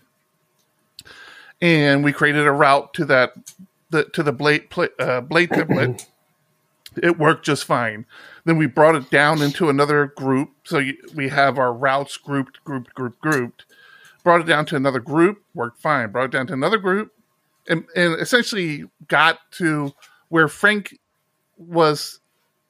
and 1.61 2.03
we 2.03 2.11
created 2.11 2.45
a 2.45 2.51
route 2.51 2.93
to 2.93 3.05
that 3.05 3.33
the 3.89 4.03
to 4.05 4.23
the 4.23 4.33
blade 4.33 4.67
uh, 4.99 5.21
blade 5.21 5.49
template 5.49 6.05
it 7.01 7.17
worked 7.17 7.45
just 7.45 7.65
fine 7.65 8.05
then 8.45 8.57
we 8.57 8.67
brought 8.67 8.95
it 8.95 9.09
down 9.09 9.41
into 9.41 9.69
another 9.69 10.07
group. 10.07 10.51
So 10.63 10.79
you, 10.79 10.97
we 11.15 11.29
have 11.29 11.57
our 11.57 11.73
routes 11.73 12.17
grouped, 12.17 12.63
grouped, 12.63 12.93
grouped, 12.93 13.19
grouped. 13.21 13.65
Brought 14.23 14.41
it 14.41 14.47
down 14.47 14.65
to 14.67 14.75
another 14.75 14.99
group, 14.99 15.43
worked 15.53 15.81
fine. 15.81 16.11
Brought 16.11 16.25
it 16.25 16.31
down 16.31 16.47
to 16.47 16.53
another 16.53 16.77
group, 16.77 17.11
and, 17.67 17.85
and 17.95 18.19
essentially 18.19 18.85
got 19.07 19.39
to 19.51 19.93
where 20.29 20.47
Frank 20.47 20.97
was 21.57 22.19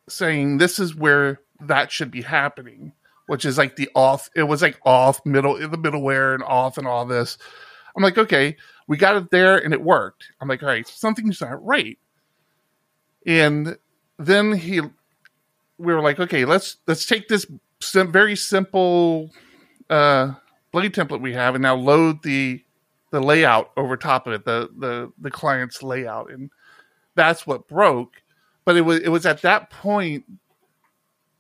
saying 0.10 0.58
this 0.58 0.80
is 0.80 0.96
where 0.96 1.42
that 1.60 1.92
should 1.92 2.10
be 2.10 2.24
happening, 2.24 2.94
which 3.34 3.46
is 3.46 3.58
like 3.58 3.78
the 3.78 3.90
off. 3.96 4.30
It 4.36 4.44
was 4.44 4.62
like 4.62 4.80
off 4.86 5.26
middle 5.26 5.56
in 5.56 5.72
the 5.72 5.78
middleware 5.80 6.36
and 6.36 6.44
off 6.44 6.78
and 6.78 6.86
all 6.86 7.04
this. 7.04 7.40
I'm 7.98 8.04
like, 8.04 8.20
okay, 8.20 8.56
we 8.88 8.96
got 8.96 9.16
it 9.16 9.32
there 9.32 9.58
and 9.58 9.74
it 9.74 9.82
worked. 9.82 10.26
I'm 10.40 10.48
like, 10.48 10.62
all 10.62 10.70
right, 10.70 10.88
something's 10.88 11.42
not 11.42 11.66
right. 11.66 11.98
And 13.26 13.76
then 14.20 14.54
he 14.54 14.82
we 14.82 15.94
were 15.96 16.02
like, 16.04 16.20
okay, 16.20 16.46
let's 16.46 16.78
let's 16.86 17.08
take 17.08 17.28
this 17.28 17.48
sim- 17.82 18.12
very 18.12 18.36
simple 18.36 19.32
uh, 19.90 20.34
blade 20.72 20.94
template 20.94 21.20
we 21.20 21.34
have 21.34 21.56
and 21.56 21.64
now 21.64 21.76
load 21.76 22.22
the 22.22 22.64
the 23.10 23.20
layout 23.20 23.72
over 23.78 23.98
top 23.98 24.28
of 24.28 24.34
it, 24.34 24.46
the 24.46 24.70
the 24.78 25.12
the 25.20 25.32
client's 25.32 25.82
layout, 25.82 26.30
and 26.32 26.52
that's 27.16 27.48
what 27.48 27.68
broke. 27.68 28.14
But 28.64 28.78
it 28.78 28.82
was 28.82 29.00
it 29.00 29.10
was 29.10 29.26
at 29.26 29.42
that 29.42 29.72
point. 29.72 30.24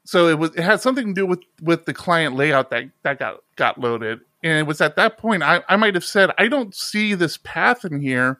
So 0.05 0.27
it 0.27 0.37
was 0.37 0.51
it 0.55 0.63
had 0.63 0.81
something 0.81 1.07
to 1.07 1.13
do 1.13 1.25
with 1.25 1.41
with 1.61 1.85
the 1.85 1.93
client 1.93 2.35
layout 2.35 2.69
that 2.71 2.89
that 3.03 3.19
got 3.19 3.39
got 3.55 3.79
loaded, 3.79 4.19
and 4.43 4.59
it 4.59 4.67
was 4.67 4.81
at 4.81 4.95
that 4.97 5.17
point 5.17 5.43
I 5.43 5.63
I 5.69 5.75
might 5.75 5.95
have 5.95 6.05
said 6.05 6.31
I 6.37 6.47
don't 6.47 6.75
see 6.75 7.13
this 7.13 7.37
path 7.37 7.85
in 7.85 8.01
here. 8.01 8.39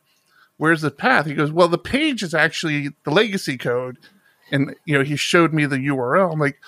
Where's 0.58 0.82
the 0.82 0.91
path? 0.91 1.25
He 1.25 1.34
goes, 1.34 1.51
well, 1.51 1.67
the 1.67 1.79
page 1.79 2.22
is 2.22 2.34
actually 2.34 2.89
the 3.03 3.12
legacy 3.12 3.58
code 3.58 3.98
and 4.51 4.75
you 4.86 4.98
know 4.98 5.03
he 5.03 5.15
showed 5.15 5.53
me 5.53 5.65
the 5.65 5.77
URL. 5.77 6.32
I'm 6.32 6.39
like, 6.39 6.62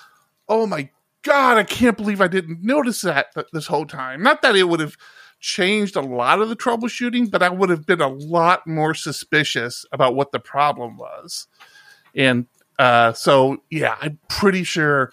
oh 0.48 0.66
my 0.66 0.90
god, 1.22 1.56
I 1.56 1.64
can't 1.64 1.96
believe 1.96 2.20
I 2.20 2.28
didn't 2.28 2.62
notice 2.62 3.02
that 3.02 3.32
th- 3.34 3.46
this 3.52 3.66
whole 3.66 3.86
time. 3.86 4.22
Not 4.22 4.42
that 4.42 4.56
it 4.56 4.64
would 4.64 4.80
have 4.80 4.96
changed 5.40 5.96
a 5.96 6.00
lot 6.00 6.40
of 6.40 6.48
the 6.48 6.56
troubleshooting, 6.56 7.30
but 7.30 7.42
I 7.42 7.48
would 7.48 7.70
have 7.70 7.86
been 7.86 8.00
a 8.00 8.08
lot 8.08 8.66
more 8.66 8.94
suspicious 8.94 9.84
about 9.92 10.14
what 10.14 10.32
the 10.32 10.40
problem 10.40 10.96
was. 10.96 11.46
And 12.14 12.46
uh, 12.78 13.12
so, 13.12 13.62
yeah, 13.70 13.96
I'm 14.00 14.18
pretty 14.28 14.64
sure, 14.64 15.12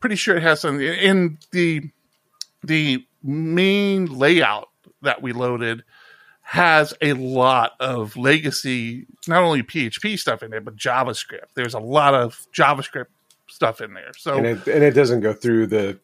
pretty 0.00 0.16
sure 0.16 0.36
it 0.36 0.42
has 0.42 0.60
something 0.60 0.86
in 0.86 1.38
the 1.50 1.90
the 2.64 3.04
main 3.24 4.06
layout 4.06 4.68
that 5.02 5.20
we 5.20 5.32
loaded 5.32 5.82
has 6.42 6.94
a 7.00 7.12
lot 7.14 7.72
of 7.80 8.16
legacy, 8.16 9.06
not 9.26 9.42
only 9.42 9.62
PHP 9.62 10.18
stuff 10.18 10.42
in 10.42 10.52
it, 10.52 10.64
but 10.64 10.76
JavaScript. 10.76 11.46
There's 11.54 11.74
a 11.74 11.80
lot 11.80 12.14
of 12.14 12.46
JavaScript 12.52 13.06
stuff 13.48 13.80
in 13.80 13.94
there. 13.94 14.12
So 14.16 14.36
and 14.36 14.46
it, 14.46 14.66
and 14.66 14.82
it 14.82 14.92
doesn't 14.92 15.20
go 15.20 15.32
through 15.32 15.68
the 15.68 15.98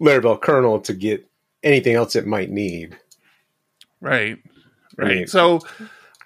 Laravel 0.00 0.40
kernel 0.40 0.80
to 0.80 0.94
get 0.94 1.26
anything 1.62 1.94
else 1.94 2.16
it 2.16 2.26
might 2.26 2.50
need. 2.50 2.96
Right. 4.00 4.38
Right. 4.96 5.28
so 5.28 5.60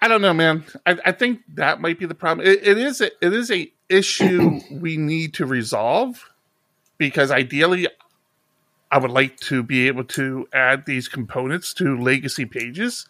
I 0.01 0.07
don't 0.07 0.21
know, 0.21 0.33
man. 0.33 0.65
I, 0.85 0.97
I 1.05 1.11
think 1.11 1.41
that 1.53 1.79
might 1.79 1.99
be 1.99 2.05
the 2.05 2.15
problem. 2.15 2.45
It, 2.45 2.65
it 2.65 2.77
is 2.77 3.01
a, 3.01 3.11
it 3.25 3.33
is 3.33 3.51
a 3.51 3.71
issue 3.89 4.59
we 4.71 4.97
need 4.97 5.33
to 5.35 5.45
resolve 5.45 6.29
because 6.97 7.31
ideally 7.31 7.87
I 8.91 8.97
would 8.99 9.11
like 9.11 9.39
to 9.41 9.63
be 9.63 9.87
able 9.87 10.03
to 10.05 10.47
add 10.53 10.85
these 10.85 11.07
components 11.07 11.73
to 11.75 11.99
legacy 11.99 12.45
pages. 12.45 13.07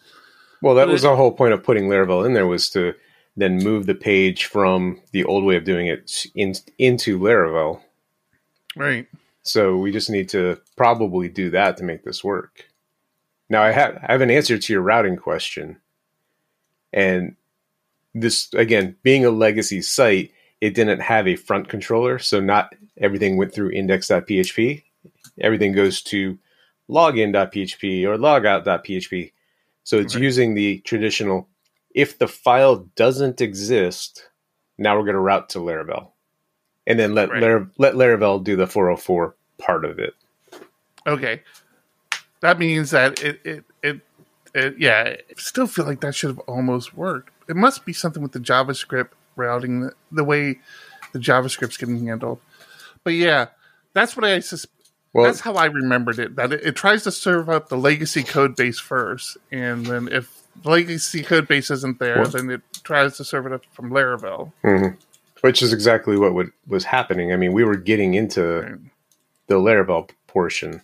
Well, 0.62 0.74
that 0.76 0.86
But 0.86 0.92
was 0.92 1.02
the 1.02 1.14
whole 1.14 1.32
point 1.32 1.52
of 1.52 1.62
putting 1.62 1.88
Laravel 1.88 2.24
in 2.24 2.32
there 2.32 2.46
was 2.46 2.70
to 2.70 2.94
then 3.36 3.58
move 3.58 3.86
the 3.86 3.94
page 3.94 4.46
from 4.46 5.00
the 5.12 5.24
old 5.24 5.44
way 5.44 5.56
of 5.56 5.64
doing 5.64 5.86
it 5.86 6.26
in, 6.34 6.54
into 6.78 7.18
Laravel. 7.18 7.80
Right. 8.76 9.06
So 9.42 9.76
we 9.76 9.92
just 9.92 10.08
need 10.08 10.28
to 10.30 10.60
probably 10.76 11.28
do 11.28 11.50
that 11.50 11.76
to 11.76 11.84
make 11.84 12.02
this 12.02 12.24
work. 12.24 12.66
Now 13.50 13.62
I 13.62 13.72
have 13.72 13.98
I 14.08 14.12
have 14.12 14.22
an 14.22 14.30
answer 14.30 14.56
to 14.56 14.72
your 14.72 14.82
routing 14.82 15.16
question. 15.16 15.80
And 16.92 17.36
this 18.14 18.52
again, 18.54 18.96
being 19.02 19.24
a 19.24 19.30
legacy 19.30 19.82
site, 19.82 20.32
it 20.64 20.74
didn't 20.74 21.00
have 21.00 21.28
a 21.28 21.36
front 21.36 21.68
controller, 21.68 22.18
so 22.18 22.40
not 22.40 22.74
everything 22.96 23.36
went 23.36 23.52
through 23.52 23.70
index.php. 23.72 24.82
Everything 25.40 25.72
goes 25.72 26.00
to 26.02 26.38
login.php 26.88 28.04
or 28.04 28.16
logout.php. 28.16 29.32
So 29.82 29.98
it's 29.98 30.14
Right. 30.14 30.22
using 30.22 30.54
the 30.54 30.78
traditional 30.78 31.48
if 31.94 32.18
the 32.18 32.26
file 32.26 32.76
doesn't 32.96 33.40
exist, 33.40 34.28
now 34.78 34.96
we're 34.96 35.04
going 35.04 35.14
to 35.14 35.20
route 35.20 35.48
to 35.50 35.58
Laravel. 35.58 36.10
And 36.86 36.98
then 36.98 37.14
let 37.14 37.28
Right. 37.30 37.42
Lar- 37.42 37.70
let 37.78 37.94
Laravel 37.94 38.42
do 38.42 38.56
the 38.56 38.66
404 38.66 39.36
part 39.58 39.84
of 39.84 39.98
it. 39.98 40.14
Okay. 41.06 41.42
That 42.40 42.58
means 42.58 42.90
that 42.90 43.22
it, 43.22 43.40
it, 43.44 43.64
it, 43.82 44.00
it, 44.54 44.74
yeah, 44.78 45.16
I 45.18 45.34
still 45.36 45.66
feel 45.68 45.84
like 45.84 46.00
that 46.00 46.14
should 46.14 46.30
have 46.30 46.40
almost 46.40 46.94
worked. 46.94 47.30
It 47.48 47.56
must 47.56 47.84
be 47.84 47.92
something 47.92 48.22
with 48.22 48.32
the 48.32 48.40
JavaScript 48.40 49.10
routing, 49.36 49.80
the, 49.82 49.92
the 50.12 50.24
way 50.24 50.58
the 51.12 51.18
JavaScript's 51.18 51.76
getting 51.76 52.06
handled. 52.06 52.40
But 53.02 53.14
yeah, 53.14 53.46
that's 53.92 54.16
what 54.16 54.24
I 54.24 54.40
sus- 54.40 54.66
Well, 55.12 55.24
that's 55.26 55.40
how 55.40 55.54
I 55.54 55.66
remembered 55.66 56.18
it. 56.18 56.36
That 56.36 56.52
it, 56.52 56.64
it 56.64 56.76
tries 56.76 57.02
to 57.04 57.12
serve 57.12 57.48
up 57.48 57.68
the 57.68 57.76
legacy 57.78 58.22
code 58.22 58.56
base 58.56 58.78
first, 58.78 59.36
and 59.52 59.86
then 59.86 60.08
if 60.10 60.42
the 60.62 60.70
legacy 60.70 61.22
code 61.22 61.46
base 61.48 61.70
isn't 61.70 61.98
there, 61.98 62.16
Well- 62.22 62.30
then 62.30 62.50
it 62.50 62.62
tries 62.82 63.16
to 63.18 63.24
serve 63.24 63.46
it 63.46 63.52
up 63.52 63.62
from 63.72 63.90
Laravel. 63.90 64.52
mhm. 64.62 64.96
which 65.42 65.62
is 65.62 65.72
exactly 65.74 66.16
what 66.16 66.32
would, 66.34 66.50
was 66.66 66.84
happening. 66.84 67.32
I 67.32 67.36
mean, 67.36 67.52
we 67.52 67.64
were 67.64 67.76
getting 67.76 68.14
into 68.14 68.60
Right. 68.62 68.74
the 69.46 69.56
Laravel 69.56 70.08
portion. 70.26 70.80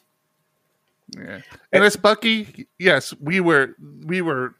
Yeah. 1.16 1.40
And 1.72 1.82
as 1.82 1.96
Bucky, 1.96 2.68
yes, 2.78 3.12
we 3.20 3.40
were 3.40 3.74
we 4.04 4.20
were 4.22 4.54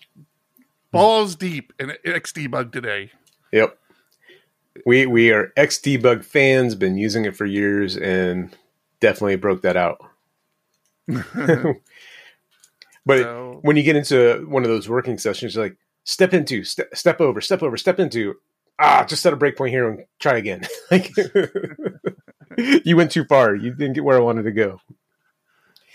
balls 0.90 1.36
deep 1.36 1.72
in 1.78 1.92
Xdebug 2.04 2.72
today. 2.72 3.12
Yep. 3.52 3.76
We 4.86 5.06
we 5.06 5.30
are 5.32 5.52
Xdebug 5.56 6.24
fans, 6.24 6.74
been 6.74 6.96
using 6.96 7.24
it 7.24 7.36
for 7.36 7.44
years, 7.44 7.96
and 7.96 8.54
definitely 9.00 9.36
broke 9.36 9.62
that 9.62 9.76
out. 9.76 9.98
but 13.06 13.18
So- 13.18 13.58
when 13.62 13.76
you 13.76 13.82
get 13.82 13.96
into 13.96 14.46
one 14.48 14.62
of 14.62 14.68
those 14.68 14.88
working 14.88 15.18
sessions, 15.18 15.54
you're 15.54 15.64
like 15.64 15.76
step 16.04 16.32
into, 16.34 16.64
step, 16.64 16.88
step 16.94 17.20
over, 17.20 17.40
step 17.40 17.62
over, 17.62 17.76
step 17.76 17.98
into. 17.98 18.34
Ah, 18.78 19.04
just 19.04 19.22
set 19.22 19.32
a 19.32 19.36
breakpoint 19.36 19.70
here 19.70 19.88
and 19.90 20.04
try 20.18 20.36
again. 20.38 20.62
like 20.90 21.10
you 22.84 22.96
went 22.96 23.10
too 23.10 23.24
far. 23.24 23.54
You 23.54 23.74
didn't 23.74 23.92
get 23.94 24.04
where 24.04 24.16
I 24.16 24.20
wanted 24.20 24.44
to 24.44 24.52
go. 24.52 24.80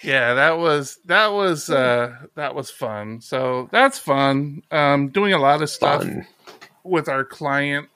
Yeah, 0.03 0.35
that 0.35 0.57
was 0.59 0.97
that 1.05 1.27
was 1.27 1.69
uh 1.69 2.13
that 2.35 2.53
was 2.53 2.69
fun. 2.69 3.21
So 3.21 3.69
that's 3.71 3.97
fun. 3.97 4.61
Um 4.69 5.09
doing 5.09 5.33
a 5.33 5.39
lot 5.39 5.63
of 5.63 5.69
stuff 5.69 6.03
Fun. 6.03 6.27
With 6.85 7.09
our 7.09 7.25
client. 7.25 7.89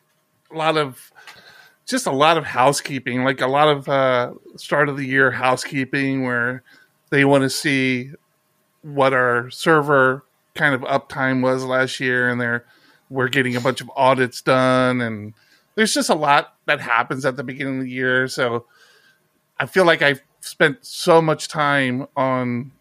A 0.52 0.58
lot 0.58 0.78
of 0.78 1.12
just 1.86 2.06
a 2.06 2.12
lot 2.12 2.38
of 2.38 2.46
housekeeping, 2.46 3.24
like 3.24 3.42
a 3.42 3.48
lot 3.48 3.68
of 3.68 3.88
uh 3.88 4.34
start 4.58 4.90
of 4.90 4.98
the 4.98 5.06
year 5.06 5.32
housekeeping 5.32 6.24
where 6.24 6.64
they 7.10 7.26
want 7.26 7.44
to 7.44 7.50
see 7.50 8.12
what 8.82 9.14
our 9.14 9.50
server 9.50 10.24
kind 10.56 10.76
of 10.76 10.82
uptime 10.82 11.42
was 11.42 11.64
last 11.64 12.00
year 12.00 12.30
and 12.30 12.40
they're 12.40 12.66
we're 13.10 13.28
getting 13.28 13.56
a 13.56 13.62
bunch 13.62 13.82
of 13.82 13.92
audits 13.96 14.42
done 14.42 15.02
and 15.02 15.34
there's 15.76 15.94
just 15.94 16.10
a 16.10 16.16
lot 16.16 16.56
that 16.66 16.80
happens 16.80 17.26
at 17.26 17.36
the 17.36 17.44
beginning 17.44 17.78
of 17.78 17.84
the 17.84 17.90
year 17.90 18.28
so 18.28 18.66
i 19.60 19.66
feel 19.66 19.86
like 19.86 20.02
i've 20.02 20.22
spent 20.42 20.78
so 20.86 21.22
much 21.22 21.48
time 21.48 22.08
on 22.16 22.72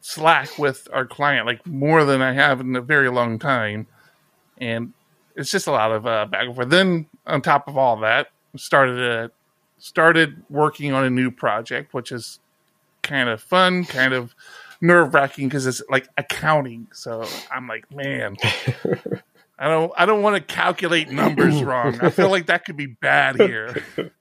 slack 0.00 0.58
with 0.58 0.88
our 0.92 1.06
client 1.06 1.46
like 1.46 1.64
more 1.66 2.04
than 2.04 2.22
i 2.22 2.32
have 2.32 2.60
in 2.60 2.74
a 2.76 2.80
very 2.80 3.10
long 3.10 3.38
time 3.38 3.86
and 4.58 4.92
it's 5.38 5.50
just 5.50 5.66
a 5.66 5.72
lot 5.72 5.90
of 5.92 6.06
uh, 6.06 6.26
back 6.26 6.44
and 6.46 6.54
forth 6.54 6.68
then 6.68 7.06
on 7.26 7.40
top 7.40 7.66
of 7.68 7.78
all 7.78 7.96
that 7.96 8.28
started 8.56 8.98
a, 9.00 9.30
started 9.78 10.42
working 10.50 10.92
on 10.92 11.04
a 11.04 11.10
new 11.10 11.30
project 11.30 11.94
which 11.94 12.12
is 12.12 12.40
kind 13.02 13.28
of 13.28 13.40
fun 13.40 13.84
kind 13.84 14.12
of 14.12 14.34
nerve 14.80 15.14
wracking 15.14 15.48
because 15.48 15.66
it's 15.66 15.82
like 15.88 16.08
accounting. 16.16 16.88
So 16.92 17.26
I'm 17.50 17.66
like, 17.66 17.90
man, 17.94 18.36
I 19.58 19.68
don't, 19.68 19.92
I 19.96 20.06
don't 20.06 20.22
want 20.22 20.36
to 20.36 20.54
calculate 20.54 21.10
numbers 21.10 21.62
wrong. 21.64 21.98
I 22.00 22.10
feel 22.10 22.30
like 22.30 22.46
that 22.46 22.64
could 22.64 22.76
be 22.76 22.86
bad 22.86 23.36
here. 23.36 23.82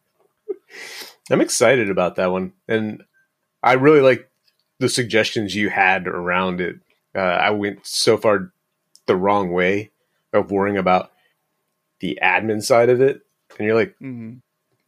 I'm 1.31 1.41
excited 1.41 1.89
about 1.89 2.15
that 2.15 2.31
one, 2.31 2.53
and 2.67 3.03
I 3.61 3.73
really 3.73 4.01
like 4.01 4.29
the 4.79 4.89
suggestions 4.89 5.55
you 5.55 5.69
had 5.69 6.07
around 6.07 6.61
it. 6.61 6.77
Uh, 7.15 7.19
I 7.19 7.49
went 7.49 7.85
so 7.85 8.17
far 8.17 8.51
the 9.07 9.15
wrong 9.15 9.51
way 9.51 9.91
of 10.39 10.51
worrying 10.51 10.77
about 10.77 11.11
the 11.99 12.17
admin 12.21 12.63
side 12.63 12.89
of 12.89 13.01
it, 13.01 13.21
and 13.57 13.65
you're 13.67 13.75
like, 13.75 13.95
Mhm. 14.01 14.41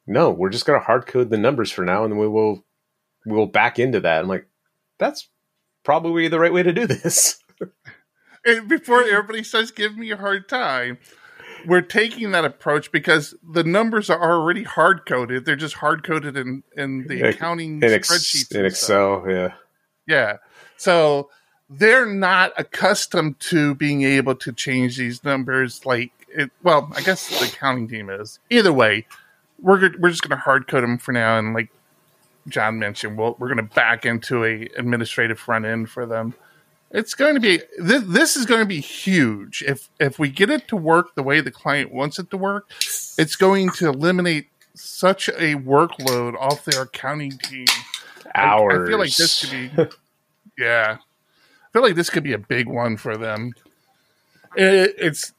no, 0.08 0.30
we're 0.32 0.50
just 0.50 0.66
gonna 0.66 0.80
hard 0.80 1.06
code 1.08 1.30
the 1.30 1.38
numbers 1.38 1.72
for 1.72 1.84
now, 1.84 2.04
and 2.04 2.12
then 2.14 2.20
we 2.20 2.28
will 2.28 2.64
we 3.26 3.34
will 3.36 3.48
back 3.48 3.78
into 3.80 4.00
that. 4.00 4.22
I'm 4.22 4.28
like, 4.30 4.48
that's 4.98 5.28
probably 5.84 6.28
the 6.30 6.40
right 6.40 6.54
way 6.54 6.64
to 6.64 6.72
do 6.74 6.88
this. 6.88 7.44
And 8.46 8.70
before 8.70 9.04
everybody 9.04 9.44
starts 9.44 9.70
give 9.70 9.98
me 9.98 10.12
a 10.12 10.18
hard 10.18 10.48
time, 10.48 10.98
we're 11.68 11.82
taking 11.82 12.32
that 12.32 12.46
approach 12.46 12.90
because 12.90 13.36
the 13.44 13.66
numbers 13.66 14.10
are 14.10 14.22
already 14.22 14.64
hard 14.64 15.06
coded. 15.06 15.44
They're 15.44 15.58
just 15.58 15.76
hard 15.76 16.06
coded 16.06 16.38
in 16.38 16.64
in 16.78 17.06
the 17.08 17.22
accounting 17.30 17.84
in, 17.84 17.90
spreadsheets 17.90 18.56
in 18.56 18.66
and 18.66 18.74
stuff. 18.76 19.26
Excel, 19.26 19.26
yeah. 19.30 19.54
Yeah. 20.08 20.38
So 20.78 21.30
they're 21.70 22.06
not 22.06 22.52
accustomed 22.58 23.40
to 23.40 23.76
being 23.76 24.04
able 24.04 24.36
to 24.36 24.52
change 24.52 24.98
these 24.98 25.24
numbers 25.24 25.86
like 25.86 26.12
it 26.30 26.52
well, 26.64 26.92
I 26.96 27.02
guess 27.02 27.28
the 27.40 27.46
accounting 27.48 27.88
team 27.88 28.10
is. 28.10 28.40
Either 28.50 28.74
way, 28.74 29.06
we're 29.60 29.92
we're 30.00 30.10
just 30.10 30.22
going 30.22 30.38
to 30.38 30.44
hard 30.44 30.68
code 30.68 30.84
them 30.84 30.98
for 30.98 31.12
now 31.12 31.38
and 31.38 31.54
like 31.54 31.70
John 32.48 32.80
mentioned, 32.80 33.18
we'll, 33.18 33.36
we're 33.40 33.48
going 33.48 33.58
to 33.58 33.76
back 33.76 34.06
into 34.06 34.44
a 34.44 34.68
administrative 34.78 35.40
front 35.40 35.66
end 35.66 35.90
for 35.90 36.06
them. 36.06 36.34
It's 36.92 37.14
going 37.14 37.36
to 37.36 37.40
be 37.40 37.62
this, 37.78 38.04
this 38.08 38.36
is 38.36 38.46
going 38.46 38.62
to 38.62 38.66
be 38.66 38.80
huge 38.80 39.64
if 39.68 39.90
if 40.00 40.18
we 40.18 40.30
get 40.30 40.50
it 40.50 40.68
to 40.70 40.76
work 40.76 41.14
the 41.14 41.22
way 41.22 41.40
the 41.40 41.52
client 41.52 41.94
wants 41.94 42.18
it 42.18 42.32
to 42.32 42.38
work. 42.38 42.70
It's 43.18 43.36
going 43.36 43.70
to 43.74 43.90
eliminate 43.90 44.48
such 44.74 45.30
a 45.30 45.56
workload 45.56 46.36
off 46.40 46.66
their 46.66 46.84
accounting 46.84 47.38
team. 47.38 47.66
I- 47.70 47.86
Hours. 48.36 48.88
I, 48.88 48.92
feel 48.92 49.00
like 49.00 49.16
this 49.16 49.42
could 49.42 49.52
be, 49.52 49.88
yeah. 50.58 50.98
Feel 51.74 51.82
like 51.82 51.96
this 51.96 52.10
could 52.10 52.24
be 52.24 52.34
a 52.34 52.40
big 52.40 52.68
one 52.68 52.98
for 52.98 53.18
them. 53.18 53.54
It, 54.56 54.96
it's. 54.98 55.34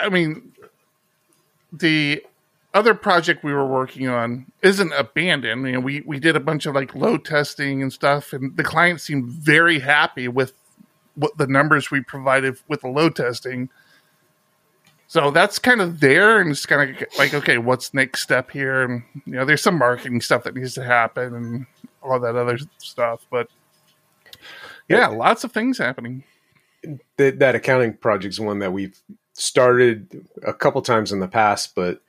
I 0.00 0.08
mean, 0.08 0.52
the 1.72 2.24
other 2.74 2.94
project 2.94 3.44
we 3.44 3.52
were 3.52 3.66
working 3.66 4.08
on 4.08 4.46
isn't 4.62 4.92
abandoned. 4.92 5.66
You 5.66 5.72
know, 5.72 5.80
we 5.80 6.00
we 6.02 6.18
did 6.18 6.36
a 6.36 6.40
bunch 6.40 6.66
of 6.66 6.74
like 6.74 6.94
load 6.94 7.24
testing 7.24 7.82
and 7.82 7.92
stuff, 7.92 8.32
and 8.32 8.56
the 8.56 8.64
client 8.64 9.00
seemed 9.00 9.26
very 9.26 9.78
happy 9.78 10.28
with 10.28 10.54
what 11.14 11.36
the 11.36 11.46
numbers 11.46 11.90
we 11.90 12.00
provided 12.00 12.56
with 12.68 12.80
the 12.80 12.88
load 12.88 13.16
testing. 13.16 13.68
So 15.06 15.30
that's 15.30 15.58
kind 15.58 15.82
of 15.82 16.00
there, 16.00 16.40
and 16.40 16.50
it's 16.50 16.64
kind 16.64 16.96
of 16.96 17.08
like, 17.18 17.34
okay, 17.34 17.58
what's 17.58 17.92
next 17.92 18.22
step 18.22 18.50
here? 18.50 18.84
And 18.84 19.02
you 19.26 19.32
know, 19.34 19.44
there's 19.44 19.62
some 19.62 19.76
marketing 19.76 20.22
stuff 20.22 20.44
that 20.44 20.54
needs 20.54 20.72
to 20.74 20.84
happen, 20.84 21.34
and 21.34 21.66
all 22.02 22.18
that 22.20 22.36
other 22.36 22.58
stuff. 22.78 23.26
But 23.30 23.48
yeah, 24.96 25.08
lots 25.08 25.44
of 25.44 25.52
things 25.52 25.78
happening. 25.78 26.24
that 27.16 27.38
that 27.38 27.54
accounting 27.54 27.94
project's 27.94 28.40
one 28.40 28.58
that 28.60 28.72
we've 28.72 28.98
started 29.34 30.26
a 30.42 30.52
couple 30.52 30.82
times 30.82 31.12
in 31.12 31.20
the 31.20 31.28
past, 31.28 31.74
but 31.74 32.02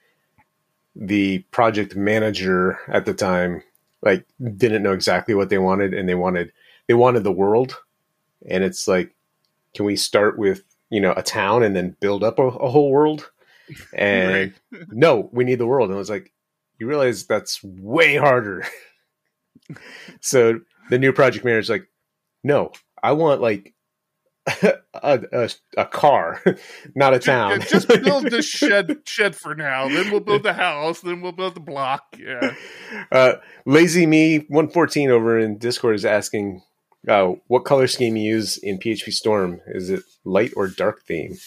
the 0.96 1.40
project 1.52 1.96
manager 1.96 2.80
at 2.88 3.06
the 3.06 3.14
time 3.14 3.64
like 4.02 4.26
didn't 4.58 4.84
know 4.84 4.92
exactly 4.92 5.34
what 5.34 5.50
they 5.50 5.58
wanted 5.58 5.94
and 5.94 6.08
they 6.08 6.14
wanted 6.14 6.52
they 6.88 6.94
wanted 6.94 7.24
the 7.24 7.32
world 7.32 7.80
and 8.48 8.64
it's 8.64 8.88
like 8.88 9.16
can 9.74 9.86
we 9.86 9.96
start 9.96 10.38
with 10.38 10.64
you 10.92 11.02
know 11.02 11.14
a 11.18 11.24
town 11.24 11.64
and 11.64 11.76
then 11.76 11.96
build 12.00 12.24
up 12.24 12.38
a, 12.38 12.44
a 12.44 12.70
whole 12.70 12.92
world 12.92 13.32
and 13.94 14.54
no 14.92 15.30
we 15.32 15.44
need 15.44 15.58
the 15.58 15.66
world 15.66 15.90
and 15.90 15.96
i 15.96 15.98
was 15.98 16.12
like 16.12 16.32
you 16.84 16.88
realize 16.88 17.26
that's 17.26 17.64
way 17.64 18.16
harder. 18.16 18.66
so 20.20 20.60
the 20.90 21.00
new 21.00 21.14
project 21.14 21.46
manager's 21.46 21.70
like, 21.70 21.88
no, 22.44 22.72
I 23.02 23.14
want 23.14 23.42
like 23.42 23.74
a, 24.62 24.76
a, 25.32 25.50
a 25.78 25.86
car, 25.86 26.42
not 26.96 27.14
a 27.14 27.20
town. 27.20 27.52
Yeah, 27.52 27.58
just 27.60 27.88
build 27.88 28.26
this 28.26 28.46
shed 28.50 29.02
shed 29.06 29.36
for 29.36 29.56
now. 29.56 29.88
Then 29.88 30.12
we'll 30.12 30.20
build 30.20 30.44
the 30.44 30.54
house. 30.54 31.02
Then 31.02 31.22
we'll 31.22 31.32
build 31.32 31.56
the 31.56 31.62
block. 31.62 32.04
Yeah. 32.20 32.56
Uh, 33.12 33.34
Lazy 33.66 34.06
Me 34.06 34.40
one 34.50 34.70
fourteen 34.70 35.10
over 35.10 35.40
in 35.40 35.58
Discord 35.58 35.96
is 35.96 36.06
asking, 36.06 36.62
uh, 37.08 37.34
what 37.48 37.64
color 37.64 37.88
scheme 37.88 38.18
you 38.18 38.36
use 38.36 38.58
in 38.58 38.80
PHP 38.80 39.14
Storm? 39.14 39.62
Is 39.68 39.90
it 39.90 40.04
light 40.26 40.52
or 40.58 40.68
dark 40.68 41.04
theme? 41.04 41.38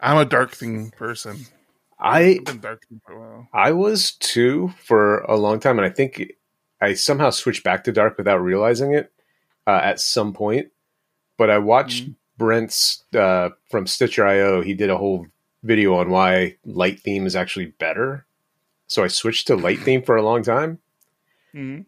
I'm 0.00 0.18
a 0.18 0.26
dark 0.26 0.50
theme 0.50 0.90
person. 0.90 1.46
I 1.98 2.20
I've 2.20 2.44
been 2.44 2.60
dark 2.60 2.84
theme 2.86 3.00
for 3.06 3.12
a 3.14 3.20
while. 3.20 3.48
I 3.54 3.72
was 3.72 4.12
too 4.12 4.74
for 4.84 5.20
a 5.20 5.36
long 5.36 5.60
time, 5.60 5.78
and 5.78 5.86
I 5.86 5.90
think 5.90 6.22
I 6.82 6.92
somehow 6.92 7.30
switched 7.30 7.64
back 7.64 7.84
to 7.84 7.92
dark 7.92 8.18
without 8.18 8.42
realizing 8.42 8.92
it 8.92 9.13
uh, 9.66 9.80
at 9.82 10.00
some 10.00 10.32
point. 10.32 10.68
But 11.36 11.50
I 11.50 11.58
watched 11.58 12.04
Mhm. 12.04 12.14
Brent's 12.38 13.04
uh, 13.14 13.50
from 13.70 13.86
Stitcher.io. 13.86 14.60
He 14.62 14.74
did 14.74 14.90
a 14.90 14.96
whole 14.96 15.26
video 15.62 15.94
on 15.96 16.10
why 16.10 16.56
light 16.64 17.00
theme 17.00 17.26
is 17.26 17.34
actually 17.36 17.66
better. 17.66 18.26
So 18.86 19.02
I 19.02 19.08
switched 19.08 19.46
to 19.48 19.56
light 19.56 19.80
theme 19.80 20.02
for 20.02 20.16
a 20.16 20.22
long 20.22 20.42
time. 20.42 20.78
Mhm. 21.54 21.86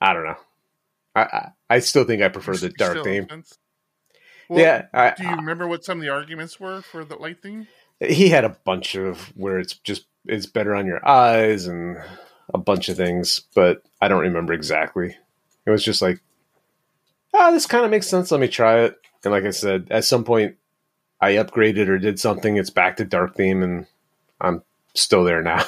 I 0.00 0.12
don't 0.12 0.24
know. 0.24 0.36
I 1.16 1.20
I, 1.22 1.48
I 1.70 1.78
still 1.80 2.04
think 2.04 2.22
I 2.22 2.28
prefer 2.28 2.56
the 2.56 2.68
dark 2.70 3.02
theme. 3.04 3.22
on 3.24 3.28
the 3.28 3.34
fence? 3.34 3.58
Well, 4.48 4.60
yeah, 4.60 4.86
I, 4.94 5.10
Do 5.16 5.24
you 5.24 5.34
remember 5.36 5.66
what 5.68 5.84
some 5.84 5.98
of 5.98 6.02
the 6.02 6.08
arguments 6.10 6.58
were 6.58 6.80
for 6.80 7.04
the 7.04 7.16
light 7.16 7.42
theme? 7.42 7.66
he 8.00 8.28
had 8.28 8.44
a 8.44 8.50
bunch 8.64 8.94
of 8.94 9.36
where 9.36 9.58
it's 9.58 9.74
just 9.74 10.06
it's 10.24 10.46
better 10.46 10.74
on 10.74 10.86
your 10.86 11.06
eyes 11.06 11.66
and 11.66 11.96
a 12.54 12.58
bunch 12.58 12.88
of 12.88 12.96
things, 12.96 13.40
but 13.54 13.82
I 14.00 14.06
don't 14.08 14.20
remember 14.22 14.52
exactly. 14.52 15.16
It 15.66 15.70
was 15.70 15.82
just 15.84 16.00
like, 16.00 16.20
ah, 17.34 17.50
this 17.50 17.66
kind 17.66 17.84
of 17.84 17.90
makes 17.90 18.06
sense. 18.08 18.30
Let 18.30 18.40
me 18.40 18.48
try 18.48 18.80
it. 18.80 18.96
And 19.24 19.32
like 19.32 19.44
I 19.44 19.50
said, 19.50 19.88
at 19.90 20.04
some 20.04 20.24
point, 20.24 20.56
I 21.20 21.32
upgraded 21.32 21.88
or 21.88 21.98
did 21.98 22.20
something. 22.20 22.56
It's 22.56 22.70
back 22.70 22.96
to 22.96 23.04
dark 23.04 23.36
theme, 23.36 23.62
and 23.62 23.86
I'm 24.40 24.62
still 24.94 25.24
there 25.24 25.42
now. 25.42 25.64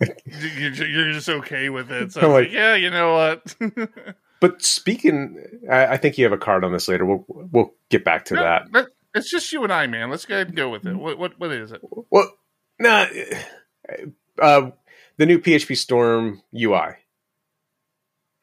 You're, 0.24 1.12
just 1.12 1.28
okay 1.28 1.68
with 1.70 1.90
it. 1.90 2.12
So 2.12 2.20
I'm 2.20 2.30
like- 2.32 2.46
like, 2.46 2.52
yeah, 2.52 2.74
you 2.74 2.90
know 2.90 3.12
what? 3.14 3.56
but 4.40 4.62
speaking, 4.62 5.44
I, 5.70 5.86
I 5.86 5.96
think 5.96 6.18
you 6.18 6.24
have 6.24 6.32
a 6.32 6.38
card 6.38 6.64
on 6.64 6.72
this 6.72 6.88
later. 6.88 7.04
We'll 7.04 7.24
we'll 7.28 7.74
get 7.88 8.04
back 8.04 8.26
to 8.26 8.34
No, 8.34 8.42
that. 8.42 8.86
It's 9.14 9.30
just 9.30 9.52
you 9.52 9.64
and 9.64 9.72
I, 9.72 9.86
man. 9.86 10.10
Let's 10.10 10.26
go 10.26 10.34
ahead 10.34 10.48
and 10.48 10.56
go 10.56 10.70
with 10.70 10.86
it. 10.86 10.94
What 10.94 11.18
what 11.18 11.38
what 11.38 11.50
is 11.52 11.72
it? 11.72 11.80
Well, 12.10 12.30
nah, 12.78 13.06
uh, 14.40 14.70
the 15.16 15.26
new 15.26 15.38
PHP 15.38 15.76
Storm 15.76 16.42
UI. 16.54 16.94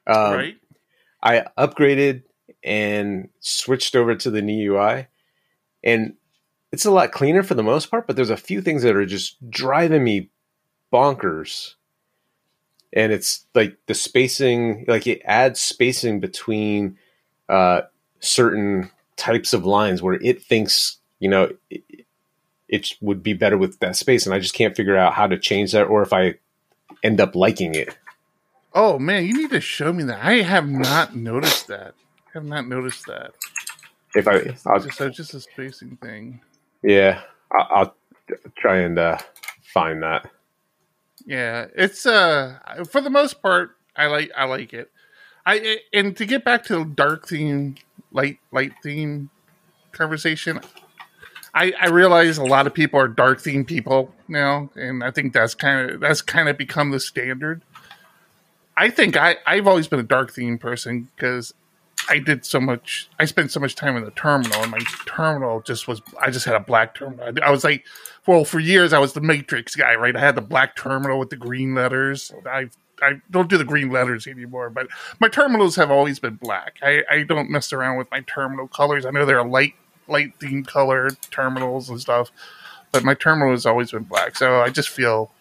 Um, 0.08 0.34
right? 0.34 0.56
I 1.24 1.46
upgraded 1.58 2.24
and 2.66 3.30
switched 3.40 3.96
over 3.96 4.16
to 4.16 4.32
the 4.32 4.42
new 4.42 4.74
UI, 4.74 5.08
and 5.84 6.16
it's 6.72 6.84
a 6.84 6.92
lot 6.92 7.12
cleaner 7.12 7.44
for 7.44 7.54
the 7.54 7.64
most 7.64 7.92
part. 7.92 8.08
But 8.08 8.16
there's 8.16 8.32
a 8.32 8.36
few 8.36 8.62
things 8.62 8.84
that 8.84 8.96
are 8.96 9.06
just 9.06 9.50
driving 9.50 10.04
me 10.04 10.32
bonkers, 10.92 11.76
and 12.92 13.14
it's 13.14 13.46
like 13.54 13.78
the 13.86 13.94
spacing, 13.94 14.84
like 14.88 15.06
it 15.08 15.22
adds 15.24 15.62
spacing 15.62 16.20
between 16.20 16.98
uh, 17.48 17.82
certain 18.20 18.90
types 19.16 19.54
of 19.54 19.66
lines 19.66 20.02
where 20.02 20.16
it 20.16 20.42
thinks 20.42 20.98
you 21.20 21.30
know 21.30 21.50
it, 21.70 21.84
it 22.68 22.94
would 23.00 23.22
be 23.22 23.34
better 23.34 23.58
with 23.58 23.80
that 23.80 23.96
space, 23.96 24.26
and 24.26 24.34
I 24.34 24.40
just 24.40 24.56
can't 24.56 24.76
figure 24.76 24.98
out 24.98 25.14
how 25.14 25.28
to 25.28 25.38
change 25.38 25.72
that, 25.74 25.86
or 25.86 26.02
if 26.02 26.12
I 26.12 26.36
end 27.04 27.22
up 27.22 27.36
liking 27.36 27.76
it. 27.76 27.96
Oh 28.74 28.98
man, 28.98 29.26
you 29.26 29.34
need 29.34 29.52
to 29.52 29.62
show 29.62 29.94
me 29.94 30.04
that. 30.06 30.26
I 30.26 30.42
have 30.42 30.68
not 30.68 31.16
noticed 31.16 31.68
that. 31.68 31.94
I 32.36 32.40
have 32.40 32.46
not 32.46 32.68
noticed 32.68 33.06
that. 33.06 33.32
If 34.14 34.28
I, 34.28 34.58
I'll 34.66 34.82
Just 34.82 34.98
so 34.98 35.10
just 35.10 35.34
a 35.34 35.40
spacing 35.40 35.98
thing. 36.02 36.42
Yeah, 36.84 37.22
I'll, 37.52 37.68
I'll 37.72 37.96
try 38.58 38.80
and 38.80 39.00
uh, 39.00 39.18
find 39.74 40.04
that. 40.04 40.30
Yeah, 41.26 41.68
it's 41.76 42.06
uh 42.06 42.58
for 42.90 43.00
the 43.00 43.10
most 43.10 43.42
part 43.42 43.78
I 43.96 44.08
like 44.08 44.32
I 44.36 44.46
like 44.46 44.74
it. 44.74 44.92
I 45.46 45.80
and 45.94 46.16
to 46.18 46.26
get 46.26 46.44
back 46.44 46.66
to 46.66 46.80
the 46.80 46.86
dark 46.86 47.28
theme, 47.28 47.76
light 48.12 48.40
light 48.52 48.74
theme 48.84 49.30
conversation, 49.94 50.60
I 51.54 51.74
I 51.80 51.88
realize 51.88 52.38
a 52.38 52.44
lot 52.44 52.68
of 52.68 52.74
people 52.74 53.00
are 53.00 53.08
dark 53.08 53.40
theme 53.40 53.64
people 53.64 54.14
now, 54.28 54.70
and 54.76 55.04
I 55.04 55.12
think 55.12 55.34
that's 55.34 55.56
kind 55.56 55.90
of 55.90 56.00
that's 56.02 56.22
kind 56.22 56.50
of 56.50 56.58
become 56.58 56.92
the 56.92 57.00
standard. 57.00 57.62
I 58.76 58.90
think 58.90 59.16
I 59.16 59.38
I've 59.48 59.68
always 59.68 59.88
been 59.88 60.00
a 60.00 60.04
dark 60.04 60.34
theme 60.34 60.58
person 60.58 61.10
because 61.16 61.54
I 62.10 62.20
did 62.20 62.46
so 62.46 62.60
much. 62.60 63.10
I 63.20 63.26
spent 63.26 63.52
so 63.52 63.60
much 63.60 63.76
time 63.76 63.98
in 63.98 64.06
the 64.06 64.12
terminal, 64.12 64.62
and 64.62 64.72
my 64.72 64.80
terminal 65.06 65.62
just 65.62 65.88
was. 65.88 66.02
I 66.20 66.30
just 66.30 66.46
had 66.46 66.56
a 66.56 66.60
black 66.60 66.96
terminal. 66.96 67.34
I, 67.44 67.50
was 67.50 67.64
like, 67.64 67.86
well, 68.28 68.46
for 68.46 68.60
years 68.60 68.94
I 68.94 69.00
was 69.00 69.14
the 69.14 69.22
Matrix 69.22 69.76
guy, 69.76 69.96
right? 69.96 70.16
I 70.16 70.20
had 70.20 70.36
the 70.36 70.42
black 70.42 70.76
terminal 70.76 71.20
with 71.20 71.30
the 71.30 71.36
green 71.36 71.74
letters. 71.76 72.32
I 72.46 72.70
I 73.02 73.22
don't 73.30 73.50
do 73.50 73.58
the 73.58 73.66
green 73.66 73.90
letters 73.92 74.28
anymore, 74.28 74.70
but 74.70 74.88
my 75.20 75.28
terminals 75.28 75.76
have 75.76 75.92
always 75.92 76.20
been 76.20 76.36
black. 76.36 76.78
I, 76.82 77.04
I 77.10 77.24
don't 77.24 77.50
mess 77.50 77.74
around 77.74 77.98
with 77.98 78.10
my 78.12 78.22
terminal 78.22 78.68
colors. 78.68 79.06
I 79.06 79.12
know 79.12 79.26
they're 79.26 79.44
light 79.44 79.74
light 80.08 80.34
theme 80.40 80.64
color 80.64 81.10
terminals 81.32 81.90
and 81.90 82.00
stuff, 82.00 82.32
but 82.92 83.04
my 83.04 83.14
terminal 83.14 83.52
has 83.52 83.66
always 83.66 83.92
been 83.92 84.04
black, 84.04 84.36
so 84.36 84.62
I 84.62 84.70
just 84.70 84.90
feel 84.90 85.32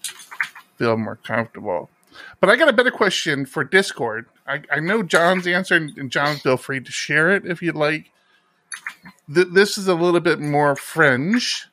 feel 0.76 0.96
more 0.96 1.16
comfortable. 1.16 1.90
But 2.40 2.50
I 2.50 2.56
got 2.56 2.68
a 2.68 2.72
better 2.72 2.90
question 2.90 3.46
for 3.46 3.64
Discord. 3.64 4.26
I, 4.46 4.62
I 4.70 4.80
know 4.80 5.02
John's 5.02 5.46
answer, 5.46 5.76
and 5.76 6.10
John, 6.10 6.36
feel 6.36 6.56
free 6.56 6.80
to 6.80 6.92
share 6.92 7.30
it 7.34 7.46
if 7.46 7.62
you'd 7.62 7.74
like. 7.74 8.10
Th- 9.32 9.48
this 9.50 9.78
is 9.78 9.88
a 9.88 9.94
little 9.94 10.20
bit 10.20 10.40
more 10.40 10.76
fringe. 10.76 11.66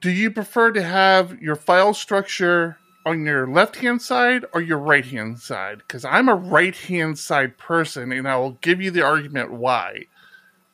Do 0.00 0.10
you 0.10 0.30
prefer 0.30 0.72
to 0.72 0.82
have 0.82 1.40
your 1.40 1.56
file 1.56 1.94
structure 1.94 2.78
on 3.04 3.26
your 3.26 3.46
left 3.46 3.76
hand 3.76 4.00
side 4.00 4.44
or 4.52 4.60
your 4.60 4.78
right 4.78 5.04
hand 5.04 5.38
side? 5.38 5.78
Because 5.78 6.04
I'm 6.04 6.28
a 6.28 6.34
right 6.34 6.74
hand 6.74 7.18
side 7.18 7.58
person, 7.58 8.10
and 8.12 8.26
I 8.26 8.36
will 8.36 8.52
give 8.62 8.80
you 8.80 8.90
the 8.90 9.02
argument 9.02 9.52
why. 9.52 10.06